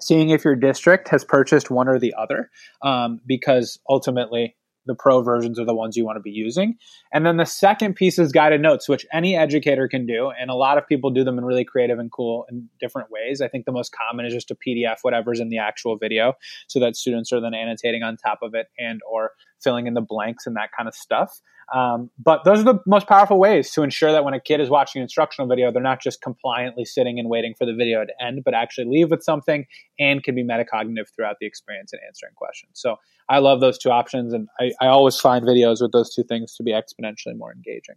seeing 0.00 0.30
if 0.30 0.44
your 0.44 0.56
district 0.56 1.08
has 1.08 1.24
purchased 1.24 1.70
one 1.70 1.88
or 1.88 1.98
the 1.98 2.14
other, 2.18 2.50
um, 2.82 3.20
because 3.26 3.78
ultimately 3.88 4.56
the 4.86 4.94
pro 4.94 5.22
versions 5.22 5.58
are 5.58 5.64
the 5.64 5.74
ones 5.74 5.96
you 5.96 6.04
want 6.04 6.16
to 6.16 6.22
be 6.22 6.30
using. 6.30 6.76
And 7.12 7.24
then 7.26 7.36
the 7.36 7.44
second 7.44 7.94
piece 7.94 8.18
is 8.18 8.32
guided 8.32 8.60
notes, 8.60 8.88
which 8.88 9.06
any 9.12 9.36
educator 9.36 9.88
can 9.88 10.06
do. 10.06 10.30
And 10.38 10.50
a 10.50 10.54
lot 10.54 10.78
of 10.78 10.86
people 10.86 11.10
do 11.10 11.24
them 11.24 11.38
in 11.38 11.44
really 11.44 11.64
creative 11.64 11.98
and 11.98 12.10
cool 12.10 12.44
and 12.48 12.68
different 12.80 13.08
ways. 13.10 13.40
I 13.40 13.48
think 13.48 13.66
the 13.66 13.72
most 13.72 13.92
common 13.92 14.26
is 14.26 14.32
just 14.32 14.50
a 14.50 14.56
PDF, 14.56 14.98
whatever's 15.02 15.40
in 15.40 15.48
the 15.48 15.58
actual 15.58 15.96
video, 15.96 16.34
so 16.68 16.80
that 16.80 16.96
students 16.96 17.32
are 17.32 17.40
then 17.40 17.54
annotating 17.54 18.02
on 18.02 18.16
top 18.16 18.40
of 18.42 18.54
it 18.54 18.68
and 18.78 19.00
or 19.10 19.32
filling 19.62 19.86
in 19.86 19.94
the 19.94 20.00
blanks 20.00 20.46
and 20.46 20.56
that 20.56 20.70
kind 20.76 20.88
of 20.88 20.94
stuff. 20.94 21.40
Um, 21.74 22.10
but 22.18 22.44
those 22.44 22.58
are 22.60 22.64
the 22.64 22.80
most 22.84 23.06
powerful 23.06 23.38
ways 23.38 23.70
to 23.72 23.82
ensure 23.82 24.10
that 24.10 24.24
when 24.24 24.34
a 24.34 24.40
kid 24.40 24.60
is 24.60 24.68
watching 24.68 25.00
an 25.00 25.04
instructional 25.04 25.48
video, 25.48 25.70
they're 25.70 25.82
not 25.82 26.00
just 26.00 26.20
compliantly 26.20 26.84
sitting 26.84 27.18
and 27.20 27.28
waiting 27.28 27.54
for 27.56 27.64
the 27.64 27.74
video 27.74 28.04
to 28.04 28.12
end, 28.20 28.42
but 28.44 28.54
actually 28.54 28.86
leave 28.86 29.10
with 29.10 29.22
something 29.22 29.66
and 29.98 30.24
can 30.24 30.34
be 30.34 30.42
metacognitive 30.42 31.06
throughout 31.14 31.36
the 31.40 31.46
experience 31.46 31.92
and 31.92 32.00
answering 32.06 32.32
questions. 32.34 32.72
So 32.74 32.96
I 33.28 33.38
love 33.38 33.60
those 33.60 33.78
two 33.78 33.90
options, 33.90 34.32
and 34.32 34.48
I, 34.58 34.72
I 34.80 34.88
always 34.88 35.16
find 35.16 35.44
videos 35.44 35.80
with 35.80 35.92
those 35.92 36.12
two 36.12 36.24
things 36.24 36.56
to 36.56 36.64
be 36.64 36.72
exponentially 36.72 37.36
more 37.36 37.52
engaging. 37.52 37.96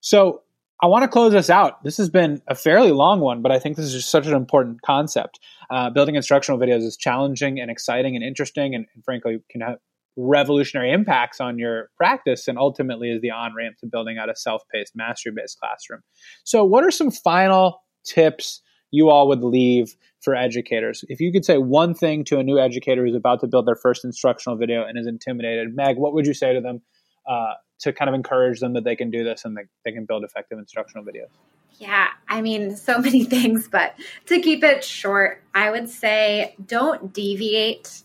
So 0.00 0.42
I 0.82 0.86
want 0.86 1.02
to 1.02 1.08
close 1.08 1.32
this 1.32 1.50
out. 1.50 1.82
This 1.82 1.96
has 1.96 2.08
been 2.08 2.40
a 2.46 2.54
fairly 2.54 2.92
long 2.92 3.20
one, 3.20 3.42
but 3.42 3.50
I 3.52 3.58
think 3.58 3.76
this 3.76 3.86
is 3.86 3.92
just 3.92 4.10
such 4.10 4.26
an 4.26 4.34
important 4.34 4.82
concept. 4.82 5.40
Uh, 5.68 5.90
building 5.90 6.14
instructional 6.14 6.58
videos 6.58 6.82
is 6.82 6.96
challenging 6.96 7.60
and 7.60 7.70
exciting 7.70 8.14
and 8.14 8.24
interesting, 8.24 8.74
and, 8.74 8.86
and 8.94 9.04
frankly, 9.04 9.40
can 9.50 9.62
revolutionary 10.16 10.92
impacts 10.92 11.40
on 11.40 11.58
your 11.58 11.90
practice 11.96 12.48
and 12.48 12.58
ultimately 12.58 13.10
is 13.10 13.20
the 13.20 13.30
on 13.30 13.54
ramp 13.54 13.76
to 13.78 13.86
building 13.86 14.18
out 14.18 14.28
a 14.28 14.36
self 14.36 14.62
paced, 14.72 14.94
mastery 14.94 15.32
based 15.34 15.58
classroom. 15.58 16.00
So, 16.44 16.64
what 16.64 16.84
are 16.84 16.90
some 16.90 17.10
final 17.10 17.82
tips 18.04 18.60
you 18.90 19.08
all 19.08 19.28
would 19.28 19.42
leave 19.42 19.94
for 20.20 20.34
educators? 20.34 21.04
If 21.08 21.20
you 21.20 21.32
could 21.32 21.44
say 21.44 21.58
one 21.58 21.94
thing 21.94 22.24
to 22.24 22.38
a 22.38 22.42
new 22.42 22.58
educator 22.58 23.04
who's 23.04 23.14
about 23.14 23.40
to 23.40 23.46
build 23.46 23.66
their 23.66 23.76
first 23.76 24.04
instructional 24.04 24.58
video 24.58 24.84
and 24.84 24.98
is 24.98 25.06
intimidated, 25.06 25.74
Meg, 25.74 25.96
what 25.96 26.12
would 26.14 26.26
you 26.26 26.34
say 26.34 26.52
to 26.54 26.60
them 26.60 26.82
uh, 27.28 27.54
to 27.80 27.92
kind 27.92 28.08
of 28.08 28.14
encourage 28.14 28.60
them 28.60 28.74
that 28.74 28.84
they 28.84 28.96
can 28.96 29.10
do 29.10 29.24
this 29.24 29.44
and 29.44 29.56
they, 29.56 29.62
they 29.84 29.92
can 29.92 30.04
build 30.04 30.24
effective 30.24 30.58
instructional 30.58 31.04
videos? 31.04 31.28
Yeah, 31.78 32.08
I 32.28 32.42
mean, 32.42 32.76
so 32.76 32.98
many 32.98 33.24
things, 33.24 33.68
but 33.68 33.94
to 34.26 34.40
keep 34.40 34.62
it 34.64 34.84
short, 34.84 35.42
I 35.54 35.70
would 35.70 35.88
say 35.88 36.54
don't 36.64 37.12
deviate 37.12 38.02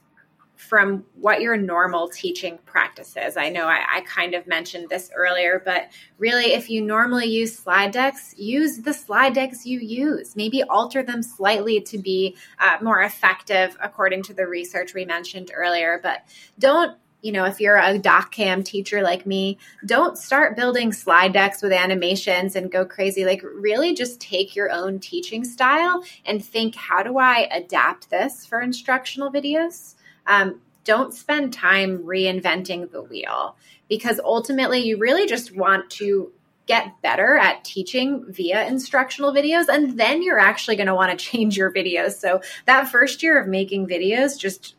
from 0.65 1.05
what 1.15 1.41
your 1.41 1.55
normal 1.55 2.09
teaching 2.09 2.59
practice 2.65 3.15
is. 3.15 3.37
I 3.37 3.49
know 3.49 3.65
I, 3.65 3.83
I, 3.97 4.01
kind 4.01 4.33
of 4.33 4.47
mentioned 4.47 4.89
this 4.89 5.11
earlier, 5.15 5.61
but 5.63 5.89
really, 6.17 6.53
if 6.53 6.69
you 6.69 6.81
normally 6.81 7.27
use 7.27 7.57
slide 7.57 7.91
decks, 7.91 8.33
use 8.37 8.79
the 8.79 8.93
slide 8.93 9.33
decks 9.33 9.65
you 9.65 9.79
use. 9.79 10.35
Maybe 10.35 10.63
alter 10.63 11.03
them 11.03 11.23
slightly 11.23 11.81
to 11.81 11.97
be 11.97 12.35
uh, 12.59 12.77
more 12.81 13.01
effective 13.01 13.77
according 13.81 14.23
to 14.23 14.33
the 14.33 14.47
research 14.47 14.93
we 14.93 15.05
mentioned 15.05 15.51
earlier, 15.53 15.99
but 16.01 16.25
don't 16.59 16.97
you 17.25 17.31
know, 17.31 17.45
if 17.45 17.59
you're 17.59 17.79
a 17.79 17.97
doc 17.97 18.31
cam 18.31 18.61
teacher 18.61 19.01
like 19.01 19.25
me, 19.25 19.57
don't 19.83 20.15
start 20.15 20.55
building 20.55 20.93
slide 20.93 21.33
decks 21.33 21.63
with 21.63 21.71
animations 21.71 22.55
and 22.55 22.71
go 22.71 22.85
crazy. 22.85 23.25
Like, 23.25 23.41
really 23.43 23.95
just 23.95 24.21
take 24.21 24.55
your 24.55 24.71
own 24.71 24.99
teaching 24.99 25.43
style 25.43 26.03
and 26.23 26.45
think, 26.45 26.75
how 26.75 27.01
do 27.01 27.17
I 27.17 27.47
adapt 27.51 28.11
this 28.11 28.45
for 28.45 28.61
instructional 28.61 29.31
videos? 29.31 29.95
Um, 30.27 30.61
don't 30.85 31.13
spend 31.13 31.51
time 31.51 31.99
reinventing 31.99 32.91
the 32.91 33.01
wheel 33.01 33.57
because 33.89 34.19
ultimately 34.23 34.79
you 34.79 34.97
really 34.97 35.25
just 35.25 35.55
want 35.55 35.89
to 35.89 36.31
get 36.67 36.99
better 37.01 37.37
at 37.37 37.63
teaching 37.63 38.25
via 38.29 38.65
instructional 38.67 39.33
videos 39.33 39.67
and 39.67 39.99
then 39.99 40.23
you're 40.23 40.39
actually 40.39 40.75
going 40.75 40.87
to 40.87 40.95
want 40.95 41.17
to 41.17 41.25
change 41.25 41.57
your 41.57 41.71
videos. 41.71 42.13
So 42.13 42.41
that 42.65 42.89
first 42.89 43.21
year 43.21 43.39
of 43.39 43.47
making 43.47 43.87
videos 43.87 44.39
just 44.39 44.75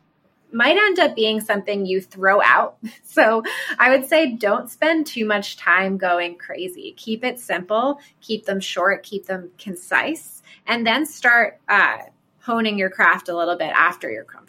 might 0.51 0.77
end 0.77 0.97
up 0.99 1.13
being 1.13 1.41
something 1.41 1.85
you 1.85 2.01
throw 2.01 2.41
out. 2.41 2.77
So 3.03 3.41
i 3.79 3.89
would 3.89 4.07
say 4.07 4.35
don't 4.35 4.69
spend 4.69 5.07
too 5.07 5.25
much 5.25 5.57
time 5.57 5.97
going 5.97 6.37
crazy. 6.37 6.93
Keep 6.97 7.23
it 7.23 7.39
simple 7.39 7.99
keep 8.21 8.45
them 8.45 8.59
short 8.59 9.03
keep 9.03 9.25
them 9.25 9.49
concise 9.57 10.43
and 10.67 10.85
then 10.85 11.05
start 11.05 11.59
uh, 11.67 11.97
honing 12.41 12.77
your 12.77 12.91
craft 12.91 13.27
a 13.27 13.35
little 13.35 13.57
bit 13.57 13.71
after 13.75 14.11
you're 14.11 14.23
comfortable 14.23 14.46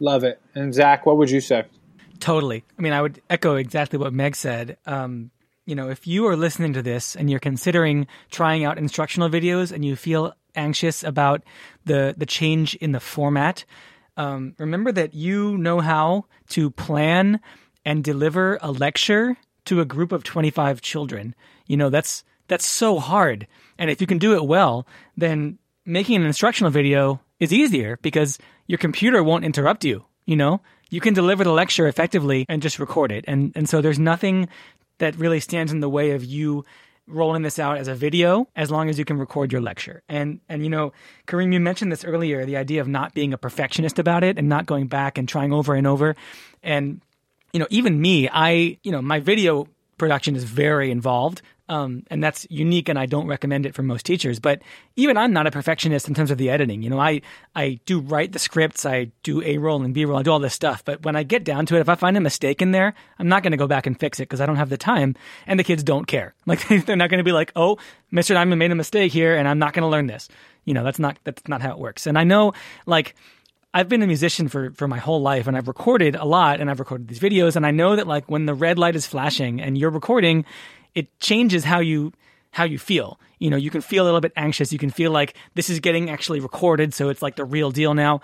Love 0.00 0.24
it. 0.24 0.40
And 0.54 0.72
Zach, 0.74 1.06
what 1.06 1.16
would 1.16 1.30
you 1.30 1.40
say? 1.40 1.64
Totally. 2.20 2.64
I 2.78 2.82
mean, 2.82 2.92
I 2.92 3.02
would 3.02 3.22
echo 3.30 3.56
exactly 3.56 3.98
what 3.98 4.12
Meg 4.12 4.36
said. 4.36 4.76
Um, 4.86 5.30
you 5.66 5.74
know, 5.74 5.90
if 5.90 6.06
you 6.06 6.26
are 6.26 6.36
listening 6.36 6.72
to 6.72 6.82
this 6.82 7.14
and 7.14 7.28
you're 7.30 7.40
considering 7.40 8.06
trying 8.30 8.64
out 8.64 8.78
instructional 8.78 9.28
videos 9.28 9.70
and 9.70 9.84
you 9.84 9.96
feel 9.96 10.32
anxious 10.54 11.04
about 11.04 11.42
the 11.84 12.14
the 12.16 12.26
change 12.26 12.74
in 12.76 12.92
the 12.92 13.00
format, 13.00 13.64
um, 14.16 14.54
remember 14.58 14.90
that 14.92 15.14
you 15.14 15.58
know 15.58 15.80
how 15.80 16.24
to 16.50 16.70
plan 16.70 17.40
and 17.84 18.02
deliver 18.02 18.58
a 18.62 18.72
lecture 18.72 19.36
to 19.66 19.80
a 19.80 19.84
group 19.84 20.12
of 20.12 20.24
25 20.24 20.80
children. 20.80 21.34
You 21.66 21.76
know, 21.76 21.90
that's 21.90 22.24
that's 22.48 22.66
so 22.66 22.98
hard. 22.98 23.46
And 23.78 23.90
if 23.90 24.00
you 24.00 24.06
can 24.06 24.18
do 24.18 24.34
it 24.34 24.44
well, 24.44 24.86
then 25.16 25.58
making 25.84 26.16
an 26.16 26.26
instructional 26.26 26.70
video 26.70 27.20
is 27.38 27.52
easier 27.52 27.98
because 28.02 28.38
your 28.68 28.78
computer 28.78 29.24
won't 29.24 29.44
interrupt 29.44 29.84
you. 29.84 30.04
You 30.26 30.36
know, 30.36 30.60
you 30.90 31.00
can 31.00 31.14
deliver 31.14 31.42
the 31.42 31.52
lecture 31.52 31.88
effectively 31.88 32.46
and 32.48 32.62
just 32.62 32.78
record 32.78 33.10
it. 33.10 33.24
And 33.26 33.50
and 33.56 33.68
so 33.68 33.80
there's 33.80 33.98
nothing 33.98 34.48
that 34.98 35.16
really 35.16 35.40
stands 35.40 35.72
in 35.72 35.80
the 35.80 35.88
way 35.88 36.12
of 36.12 36.24
you 36.24 36.64
rolling 37.06 37.42
this 37.42 37.58
out 37.58 37.78
as 37.78 37.88
a 37.88 37.94
video 37.94 38.46
as 38.54 38.70
long 38.70 38.90
as 38.90 38.98
you 38.98 39.04
can 39.04 39.18
record 39.18 39.50
your 39.50 39.62
lecture. 39.62 40.02
And 40.08 40.40
and 40.48 40.62
you 40.62 40.70
know, 40.70 40.92
Kareem, 41.26 41.52
you 41.52 41.60
mentioned 41.60 41.90
this 41.90 42.04
earlier, 42.04 42.44
the 42.44 42.56
idea 42.56 42.80
of 42.80 42.88
not 42.88 43.14
being 43.14 43.32
a 43.32 43.38
perfectionist 43.38 43.98
about 43.98 44.22
it 44.22 44.38
and 44.38 44.48
not 44.48 44.66
going 44.66 44.86
back 44.86 45.18
and 45.18 45.28
trying 45.28 45.52
over 45.52 45.74
and 45.74 45.86
over. 45.86 46.14
And 46.62 47.00
you 47.52 47.60
know, 47.60 47.66
even 47.70 48.00
me, 48.00 48.28
I, 48.30 48.78
you 48.82 48.92
know, 48.92 49.00
my 49.00 49.20
video 49.20 49.68
production 49.96 50.36
is 50.36 50.44
very 50.44 50.90
involved. 50.90 51.42
Um, 51.68 52.04
and 52.10 52.24
that's 52.24 52.46
unique, 52.48 52.88
and 52.88 52.98
I 52.98 53.06
don't 53.06 53.26
recommend 53.26 53.66
it 53.66 53.74
for 53.74 53.82
most 53.82 54.06
teachers. 54.06 54.38
But 54.40 54.62
even 54.96 55.16
I'm 55.16 55.32
not 55.32 55.46
a 55.46 55.50
perfectionist 55.50 56.08
in 56.08 56.14
terms 56.14 56.30
of 56.30 56.38
the 56.38 56.48
editing. 56.48 56.82
You 56.82 56.90
know, 56.90 56.98
I 56.98 57.20
I 57.54 57.78
do 57.84 58.00
write 58.00 58.32
the 58.32 58.38
scripts, 58.38 58.86
I 58.86 59.10
do 59.22 59.42
A 59.42 59.58
roll 59.58 59.82
and 59.82 59.92
B 59.92 60.04
roll, 60.04 60.18
I 60.18 60.22
do 60.22 60.32
all 60.32 60.38
this 60.38 60.54
stuff. 60.54 60.84
But 60.84 61.02
when 61.02 61.16
I 61.16 61.22
get 61.22 61.44
down 61.44 61.66
to 61.66 61.76
it, 61.76 61.80
if 61.80 61.88
I 61.88 61.94
find 61.94 62.16
a 62.16 62.20
mistake 62.20 62.62
in 62.62 62.70
there, 62.70 62.94
I'm 63.18 63.28
not 63.28 63.42
going 63.42 63.50
to 63.50 63.58
go 63.58 63.66
back 63.66 63.86
and 63.86 63.98
fix 63.98 64.18
it 64.18 64.24
because 64.24 64.40
I 64.40 64.46
don't 64.46 64.56
have 64.56 64.70
the 64.70 64.78
time, 64.78 65.14
and 65.46 65.58
the 65.58 65.64
kids 65.64 65.82
don't 65.82 66.06
care. 66.06 66.34
Like 66.48 66.66
they're 66.86 66.96
not 66.96 67.10
going 67.10 67.18
to 67.18 67.24
be 67.24 67.32
like, 67.32 67.52
"Oh, 67.56 67.76
Mr. 68.10 68.32
Diamond 68.32 68.58
made 68.58 68.72
a 68.72 68.74
mistake 68.74 69.12
here, 69.12 69.36
and 69.36 69.46
I'm 69.46 69.58
not 69.58 69.74
going 69.74 69.82
to 69.82 69.88
learn 69.88 70.06
this." 70.06 70.28
You 70.64 70.72
know, 70.72 70.82
that's 70.82 70.98
not 70.98 71.18
that's 71.24 71.46
not 71.46 71.60
how 71.60 71.72
it 71.72 71.78
works. 71.78 72.06
And 72.06 72.18
I 72.18 72.24
know, 72.24 72.54
like. 72.86 73.14
I've 73.74 73.88
been 73.88 74.02
a 74.02 74.06
musician 74.06 74.48
for, 74.48 74.70
for 74.70 74.88
my 74.88 74.96
whole 74.96 75.20
life 75.20 75.46
and 75.46 75.54
I've 75.54 75.68
recorded 75.68 76.16
a 76.16 76.24
lot 76.24 76.58
and 76.58 76.70
I've 76.70 76.80
recorded 76.80 77.06
these 77.06 77.20
videos 77.20 77.54
and 77.54 77.66
I 77.66 77.70
know 77.70 77.96
that 77.96 78.06
like 78.06 78.24
when 78.24 78.46
the 78.46 78.54
red 78.54 78.78
light 78.78 78.96
is 78.96 79.06
flashing 79.06 79.60
and 79.60 79.76
you're 79.76 79.90
recording, 79.90 80.46
it 80.94 81.18
changes 81.20 81.64
how 81.64 81.80
you 81.80 82.12
how 82.50 82.64
you 82.64 82.78
feel. 82.78 83.20
You 83.38 83.50
know, 83.50 83.56
you 83.56 83.70
can 83.70 83.80
feel 83.80 84.04
a 84.04 84.06
little 84.06 84.20
bit 84.20 84.32
anxious. 84.36 84.72
You 84.72 84.78
can 84.78 84.90
feel 84.90 85.10
like 85.10 85.34
this 85.54 85.70
is 85.70 85.80
getting 85.80 86.10
actually 86.10 86.40
recorded, 86.40 86.94
so 86.94 87.08
it's 87.08 87.22
like 87.22 87.36
the 87.36 87.44
real 87.44 87.70
deal 87.70 87.94
now. 87.94 88.20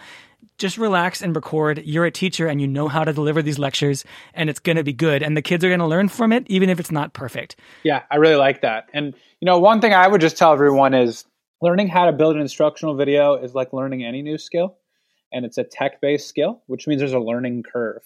Just 0.59 0.79
relax 0.79 1.23
and 1.23 1.35
record. 1.35 1.83
You're 1.85 2.05
a 2.05 2.11
teacher 2.11 2.47
and 2.47 2.61
you 2.61 2.67
know 2.67 2.89
how 2.89 3.05
to 3.05 3.13
deliver 3.13 3.43
these 3.43 3.59
lectures, 3.59 4.05
and 4.35 4.51
it's 4.51 4.61
going 4.61 4.77
to 4.77 4.85
be 4.85 4.93
good. 4.93 5.23
And 5.23 5.37
the 5.37 5.43
kids 5.43 5.65
are 5.65 5.69
going 5.69 5.81
to 5.81 5.87
learn 5.87 6.09
from 6.09 6.33
it, 6.33 6.45
even 6.49 6.69
if 6.69 6.81
it's 6.81 6.91
not 6.91 7.13
perfect. 7.13 7.57
Yeah, 7.83 8.03
I 8.11 8.17
really 8.17 8.37
like 8.37 8.63
that. 8.63 8.89
And, 8.93 9.15
you 9.41 9.47
know, 9.47 9.59
one 9.59 9.81
thing 9.81 9.93
I 9.93 10.07
would 10.07 10.21
just 10.21 10.37
tell 10.37 10.53
everyone 10.53 10.95
is 10.95 11.25
learning 11.61 11.89
how 11.89 12.07
to 12.07 12.13
build 12.13 12.37
an 12.37 12.43
instructional 12.43 12.95
video 12.95 13.35
is 13.35 13.55
like 13.55 13.73
learning 13.73 14.05
any 14.05 14.23
new 14.23 14.39
skill, 14.39 14.77
and 15.33 15.45
it's 15.45 15.59
a 15.59 15.65
tech 15.65 16.01
based 16.01 16.29
skill, 16.29 16.63
which 16.67 16.87
means 16.87 17.01
there's 17.01 17.13
a 17.13 17.19
learning 17.19 17.63
curve. 17.63 18.03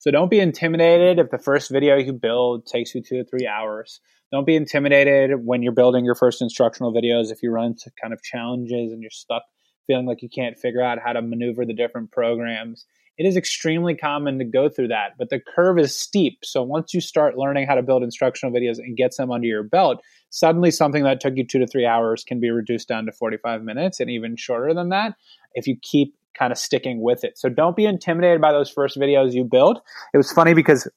So 0.00 0.10
don't 0.10 0.30
be 0.30 0.40
intimidated 0.40 1.18
if 1.18 1.30
the 1.30 1.38
first 1.38 1.70
video 1.70 1.96
you 1.98 2.14
build 2.14 2.64
takes 2.64 2.94
you 2.94 3.02
two 3.02 3.18
to 3.18 3.24
three 3.24 3.46
hours. 3.46 4.00
Don't 4.32 4.46
be 4.46 4.56
intimidated 4.56 5.44
when 5.44 5.62
you're 5.62 5.74
building 5.74 6.06
your 6.06 6.14
first 6.14 6.40
instructional 6.40 6.90
videos 6.90 7.30
if 7.30 7.42
you 7.42 7.50
run 7.50 7.66
into 7.66 7.90
kind 8.00 8.14
of 8.14 8.22
challenges 8.22 8.92
and 8.92 9.02
you're 9.02 9.10
stuck 9.10 9.42
feeling 9.86 10.06
like 10.06 10.22
you 10.22 10.30
can't 10.30 10.58
figure 10.58 10.82
out 10.82 10.98
how 11.04 11.12
to 11.12 11.20
maneuver 11.20 11.66
the 11.66 11.74
different 11.74 12.12
programs. 12.12 12.86
It 13.18 13.26
is 13.26 13.36
extremely 13.36 13.94
common 13.94 14.38
to 14.38 14.44
go 14.46 14.70
through 14.70 14.88
that, 14.88 15.18
but 15.18 15.28
the 15.28 15.38
curve 15.38 15.78
is 15.78 15.94
steep. 15.94 16.38
So 16.44 16.62
once 16.62 16.94
you 16.94 17.02
start 17.02 17.36
learning 17.36 17.66
how 17.66 17.74
to 17.74 17.82
build 17.82 18.02
instructional 18.02 18.54
videos 18.54 18.78
and 18.78 18.96
get 18.96 19.14
them 19.18 19.30
under 19.30 19.46
your 19.46 19.64
belt, 19.64 20.00
suddenly 20.30 20.70
something 20.70 21.02
that 21.02 21.20
took 21.20 21.36
you 21.36 21.46
two 21.46 21.58
to 21.58 21.66
three 21.66 21.84
hours 21.84 22.24
can 22.24 22.40
be 22.40 22.50
reduced 22.50 22.88
down 22.88 23.04
to 23.04 23.12
45 23.12 23.62
minutes 23.62 24.00
and 24.00 24.08
even 24.08 24.36
shorter 24.36 24.72
than 24.72 24.88
that 24.88 25.16
if 25.54 25.66
you 25.66 25.76
keep 25.82 26.14
kind 26.38 26.52
of 26.52 26.58
sticking 26.58 27.00
with 27.02 27.24
it. 27.24 27.38
So 27.38 27.48
don't 27.48 27.76
be 27.76 27.86
intimidated 27.86 28.40
by 28.40 28.52
those 28.52 28.70
first 28.70 28.98
videos 28.98 29.32
you 29.32 29.44
build. 29.44 29.80
It 30.14 30.16
was 30.16 30.32
funny 30.32 30.54
because 30.54 30.88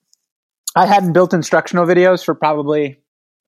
I 0.75 0.85
hadn't 0.85 1.13
built 1.13 1.33
instructional 1.33 1.85
videos 1.85 2.23
for 2.23 2.33
probably 2.33 2.99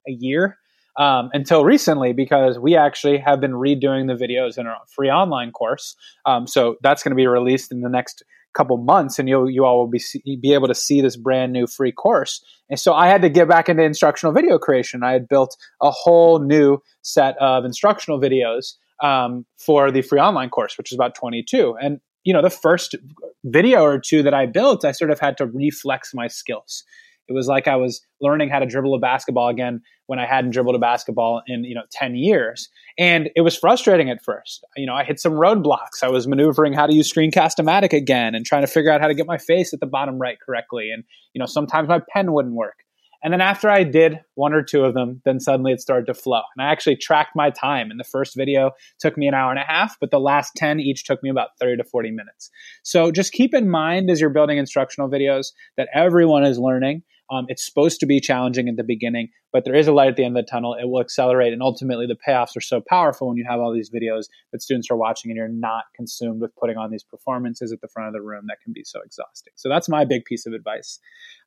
a 0.08 0.12
year 0.12 0.58
um, 0.98 1.30
until 1.32 1.64
recently 1.64 2.12
because 2.12 2.58
we 2.58 2.76
actually 2.76 3.18
have 3.18 3.40
been 3.40 3.52
redoing 3.52 4.06
the 4.06 4.14
videos 4.14 4.58
in 4.58 4.66
our 4.66 4.78
free 4.94 5.10
online 5.10 5.50
course. 5.50 5.96
Um, 6.24 6.46
so 6.46 6.76
that's 6.82 7.02
going 7.02 7.10
to 7.10 7.16
be 7.16 7.26
released 7.26 7.72
in 7.72 7.80
the 7.80 7.88
next 7.88 8.22
couple 8.56 8.78
months, 8.78 9.18
and 9.18 9.28
you 9.28 9.46
you 9.48 9.64
all 9.64 9.78
will 9.78 9.86
be 9.86 10.00
be 10.40 10.54
able 10.54 10.68
to 10.68 10.74
see 10.74 11.02
this 11.02 11.16
brand 11.16 11.52
new 11.52 11.66
free 11.66 11.92
course. 11.92 12.42
And 12.70 12.80
so 12.80 12.94
I 12.94 13.08
had 13.08 13.22
to 13.22 13.28
get 13.28 13.48
back 13.48 13.68
into 13.68 13.82
instructional 13.82 14.32
video 14.32 14.58
creation. 14.58 15.02
I 15.04 15.12
had 15.12 15.28
built 15.28 15.56
a 15.82 15.90
whole 15.90 16.38
new 16.38 16.78
set 17.02 17.36
of 17.38 17.64
instructional 17.64 18.18
videos 18.18 18.74
um, 19.02 19.46
for 19.58 19.90
the 19.90 20.02
free 20.02 20.20
online 20.20 20.50
course, 20.50 20.76
which 20.78 20.92
is 20.92 20.96
about 20.96 21.14
22. 21.14 21.76
And 21.80 22.00
you 22.24 22.32
know, 22.32 22.42
the 22.42 22.50
first 22.50 22.96
video 23.44 23.82
or 23.82 24.00
two 24.00 24.22
that 24.24 24.34
I 24.34 24.46
built, 24.46 24.84
I 24.84 24.90
sort 24.90 25.12
of 25.12 25.20
had 25.20 25.36
to 25.38 25.46
reflex 25.46 26.10
my 26.12 26.26
skills. 26.26 26.82
It 27.28 27.32
was 27.32 27.46
like 27.46 27.68
I 27.68 27.76
was 27.76 28.04
learning 28.20 28.50
how 28.50 28.58
to 28.58 28.66
dribble 28.66 28.94
a 28.94 28.98
basketball 28.98 29.48
again 29.48 29.80
when 30.06 30.18
I 30.18 30.26
hadn't 30.26 30.50
dribbled 30.50 30.74
a 30.76 30.78
basketball 30.80 31.42
in, 31.46 31.64
you 31.64 31.74
know, 31.74 31.82
10 31.90 32.14
years. 32.14 32.68
And 32.98 33.30
it 33.34 33.40
was 33.40 33.56
frustrating 33.56 34.10
at 34.10 34.24
first. 34.24 34.64
You 34.76 34.86
know, 34.86 34.94
I 34.94 35.04
hit 35.04 35.20
some 35.20 35.32
roadblocks. 35.32 36.02
I 36.02 36.08
was 36.08 36.28
maneuvering 36.28 36.72
how 36.72 36.86
to 36.86 36.94
use 36.94 37.12
Screencast-O-Matic 37.12 37.92
again 37.92 38.34
and 38.34 38.44
trying 38.44 38.62
to 38.62 38.68
figure 38.68 38.92
out 38.92 39.00
how 39.00 39.08
to 39.08 39.14
get 39.14 39.26
my 39.26 39.38
face 39.38 39.72
at 39.72 39.80
the 39.80 39.86
bottom 39.86 40.18
right 40.18 40.38
correctly. 40.40 40.90
And, 40.92 41.04
you 41.32 41.38
know, 41.40 41.46
sometimes 41.46 41.88
my 41.88 42.00
pen 42.12 42.32
wouldn't 42.32 42.54
work. 42.54 42.78
And 43.26 43.32
then 43.32 43.40
after 43.40 43.68
I 43.68 43.82
did 43.82 44.20
one 44.36 44.54
or 44.54 44.62
two 44.62 44.84
of 44.84 44.94
them, 44.94 45.20
then 45.24 45.40
suddenly 45.40 45.72
it 45.72 45.80
started 45.80 46.06
to 46.06 46.14
flow. 46.14 46.42
And 46.56 46.64
I 46.64 46.70
actually 46.70 46.94
tracked 46.94 47.34
my 47.34 47.50
time. 47.50 47.90
And 47.90 47.98
the 47.98 48.04
first 48.04 48.36
video 48.36 48.70
took 49.00 49.18
me 49.18 49.26
an 49.26 49.34
hour 49.34 49.50
and 49.50 49.58
a 49.58 49.64
half, 49.64 49.98
but 49.98 50.12
the 50.12 50.20
last 50.20 50.52
10 50.54 50.78
each 50.78 51.02
took 51.02 51.24
me 51.24 51.28
about 51.28 51.48
30 51.58 51.78
to 51.78 51.84
40 51.84 52.12
minutes. 52.12 52.50
So 52.84 53.10
just 53.10 53.32
keep 53.32 53.52
in 53.52 53.68
mind 53.68 54.10
as 54.10 54.20
you're 54.20 54.30
building 54.30 54.58
instructional 54.58 55.10
videos 55.10 55.46
that 55.76 55.88
everyone 55.92 56.44
is 56.44 56.56
learning 56.56 57.02
um, 57.30 57.46
it's 57.48 57.64
supposed 57.64 58.00
to 58.00 58.06
be 58.06 58.20
challenging 58.20 58.68
at 58.68 58.76
the 58.76 58.84
beginning, 58.84 59.28
but 59.52 59.64
there 59.64 59.74
is 59.74 59.88
a 59.88 59.92
light 59.92 60.08
at 60.08 60.16
the 60.16 60.24
end 60.24 60.36
of 60.36 60.44
the 60.44 60.50
tunnel. 60.50 60.74
It 60.74 60.88
will 60.88 61.00
accelerate, 61.00 61.52
and 61.52 61.62
ultimately, 61.62 62.06
the 62.06 62.16
payoffs 62.16 62.56
are 62.56 62.60
so 62.60 62.80
powerful 62.80 63.28
when 63.28 63.36
you 63.36 63.44
have 63.48 63.60
all 63.60 63.72
these 63.72 63.90
videos 63.90 64.26
that 64.52 64.62
students 64.62 64.90
are 64.90 64.96
watching, 64.96 65.30
and 65.30 65.36
you're 65.36 65.48
not 65.48 65.84
consumed 65.94 66.40
with 66.40 66.54
putting 66.56 66.76
on 66.76 66.90
these 66.90 67.04
performances 67.04 67.72
at 67.72 67.80
the 67.80 67.88
front 67.88 68.08
of 68.08 68.12
the 68.14 68.22
room 68.22 68.44
that 68.48 68.58
can 68.62 68.72
be 68.72 68.84
so 68.84 69.00
exhausting. 69.04 69.52
So 69.56 69.68
that's 69.68 69.88
my 69.88 70.04
big 70.04 70.24
piece 70.24 70.46
of 70.46 70.52
advice. 70.52 70.98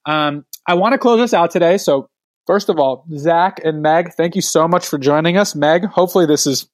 Um, 0.06 0.46
I 0.68 0.74
want 0.74 0.94
to 0.94 0.98
close 0.98 1.20
us 1.20 1.34
out 1.34 1.52
today. 1.52 1.78
So 1.78 2.10
first 2.48 2.70
of 2.70 2.80
all, 2.80 3.06
Zach 3.16 3.60
and 3.64 3.82
Meg, 3.82 4.14
thank 4.14 4.36
you 4.36 4.42
so 4.42 4.68
much 4.68 4.88
for 4.88 4.98
joining 4.98 5.38
us. 5.38 5.56
Meg, 5.56 5.86
hopefully 5.86 6.26
this 6.26 6.48
is 6.48 6.68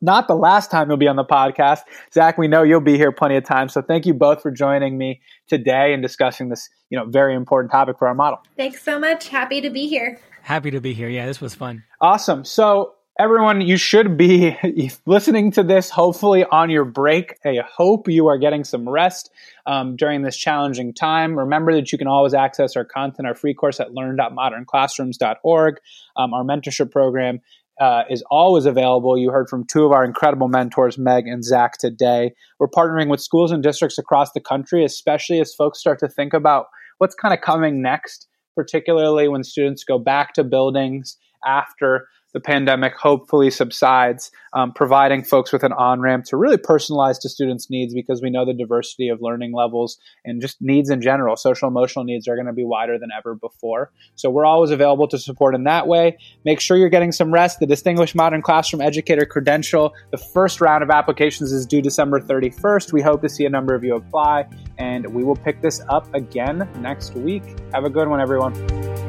not 0.00 0.28
the 0.28 0.34
last 0.34 0.70
time 0.70 0.88
you'll 0.88 0.96
be 0.96 1.08
on 1.08 1.16
the 1.16 1.24
podcast. 1.24 1.80
Zach, 2.12 2.38
we 2.38 2.48
know 2.48 2.62
you'll 2.62 2.80
be 2.80 2.96
here 2.96 3.12
plenty 3.12 3.36
of 3.36 3.44
times. 3.44 3.72
So 3.72 3.82
thank 3.82 4.06
you 4.06 4.14
both 4.14 4.42
for 4.42 4.50
joining 4.50 4.98
me 4.98 5.20
today 5.48 5.92
and 5.92 6.02
discussing 6.02 6.48
this, 6.48 6.68
you 6.90 6.98
know, 6.98 7.06
very 7.06 7.34
important 7.34 7.72
topic 7.72 7.98
for 7.98 8.08
our 8.08 8.14
model. 8.14 8.40
Thanks 8.56 8.82
so 8.82 8.98
much. 8.98 9.28
Happy 9.28 9.60
to 9.60 9.70
be 9.70 9.86
here. 9.88 10.20
Happy 10.42 10.70
to 10.70 10.80
be 10.80 10.92
here. 10.92 11.08
Yeah, 11.08 11.26
this 11.26 11.40
was 11.40 11.54
fun. 11.54 11.84
Awesome. 12.00 12.44
So 12.44 12.94
everyone, 13.18 13.60
you 13.60 13.76
should 13.76 14.16
be 14.16 14.56
listening 15.06 15.52
to 15.52 15.62
this 15.62 15.88
hopefully 15.88 16.44
on 16.44 16.68
your 16.68 16.84
break. 16.84 17.38
I 17.44 17.60
hope 17.66 18.08
you 18.08 18.26
are 18.26 18.38
getting 18.38 18.64
some 18.64 18.88
rest 18.88 19.30
um, 19.66 19.96
during 19.96 20.22
this 20.22 20.36
challenging 20.36 20.92
time. 20.92 21.38
Remember 21.38 21.72
that 21.74 21.92
you 21.92 21.98
can 21.98 22.08
always 22.08 22.34
access 22.34 22.76
our 22.76 22.84
content, 22.84 23.26
our 23.26 23.34
free 23.34 23.54
course 23.54 23.80
at 23.80 23.92
learn.modernclassrooms.org, 23.92 25.76
um, 26.16 26.34
our 26.34 26.44
mentorship 26.44 26.90
program 26.90 27.40
uh, 27.80 28.02
is 28.08 28.22
always 28.30 28.66
available. 28.66 29.18
You 29.18 29.30
heard 29.30 29.48
from 29.48 29.64
two 29.66 29.84
of 29.84 29.92
our 29.92 30.04
incredible 30.04 30.48
mentors, 30.48 30.98
Meg 30.98 31.26
and 31.26 31.44
Zach, 31.44 31.78
today. 31.78 32.32
We're 32.58 32.68
partnering 32.68 33.08
with 33.08 33.20
schools 33.20 33.50
and 33.50 33.62
districts 33.62 33.98
across 33.98 34.32
the 34.32 34.40
country, 34.40 34.84
especially 34.84 35.40
as 35.40 35.54
folks 35.54 35.80
start 35.80 35.98
to 36.00 36.08
think 36.08 36.32
about 36.32 36.66
what's 36.98 37.14
kind 37.14 37.34
of 37.34 37.40
coming 37.40 37.82
next, 37.82 38.28
particularly 38.54 39.28
when 39.28 39.42
students 39.42 39.84
go 39.84 39.98
back 39.98 40.34
to 40.34 40.44
buildings 40.44 41.16
after 41.44 42.08
the 42.34 42.40
pandemic 42.40 42.94
hopefully 42.96 43.48
subsides, 43.48 44.30
um, 44.52 44.72
providing 44.72 45.24
folks 45.24 45.52
with 45.52 45.62
an 45.62 45.72
on 45.72 46.00
ramp 46.00 46.24
to 46.26 46.36
really 46.36 46.56
personalize 46.56 47.18
to 47.20 47.28
students' 47.28 47.70
needs 47.70 47.94
because 47.94 48.20
we 48.20 48.28
know 48.28 48.44
the 48.44 48.52
diversity 48.52 49.08
of 49.08 49.22
learning 49.22 49.54
levels 49.54 49.98
and 50.24 50.42
just 50.42 50.60
needs 50.60 50.90
in 50.90 51.00
general, 51.00 51.36
social 51.36 51.68
emotional 51.68 52.04
needs 52.04 52.28
are 52.28 52.34
going 52.34 52.46
to 52.46 52.52
be 52.52 52.64
wider 52.64 52.98
than 52.98 53.10
ever 53.16 53.34
before. 53.34 53.92
So 54.16 54.28
we're 54.30 54.44
always 54.44 54.72
available 54.72 55.06
to 55.08 55.18
support 55.18 55.54
in 55.54 55.64
that 55.64 55.86
way. 55.86 56.18
Make 56.44 56.60
sure 56.60 56.76
you're 56.76 56.88
getting 56.88 57.12
some 57.12 57.32
rest. 57.32 57.60
The 57.60 57.66
Distinguished 57.66 58.16
Modern 58.16 58.42
Classroom 58.42 58.82
Educator 58.82 59.24
credential, 59.24 59.94
the 60.10 60.18
first 60.18 60.60
round 60.60 60.82
of 60.82 60.90
applications 60.90 61.52
is 61.52 61.64
due 61.64 61.80
December 61.80 62.20
31st. 62.20 62.92
We 62.92 63.00
hope 63.00 63.22
to 63.22 63.28
see 63.28 63.44
a 63.44 63.50
number 63.50 63.74
of 63.74 63.84
you 63.84 63.94
apply, 63.94 64.48
and 64.78 65.06
we 65.14 65.22
will 65.22 65.36
pick 65.36 65.62
this 65.62 65.80
up 65.88 66.12
again 66.14 66.68
next 66.80 67.14
week. 67.14 67.44
Have 67.72 67.84
a 67.84 67.90
good 67.90 68.08
one, 68.08 68.20
everyone. 68.20 69.03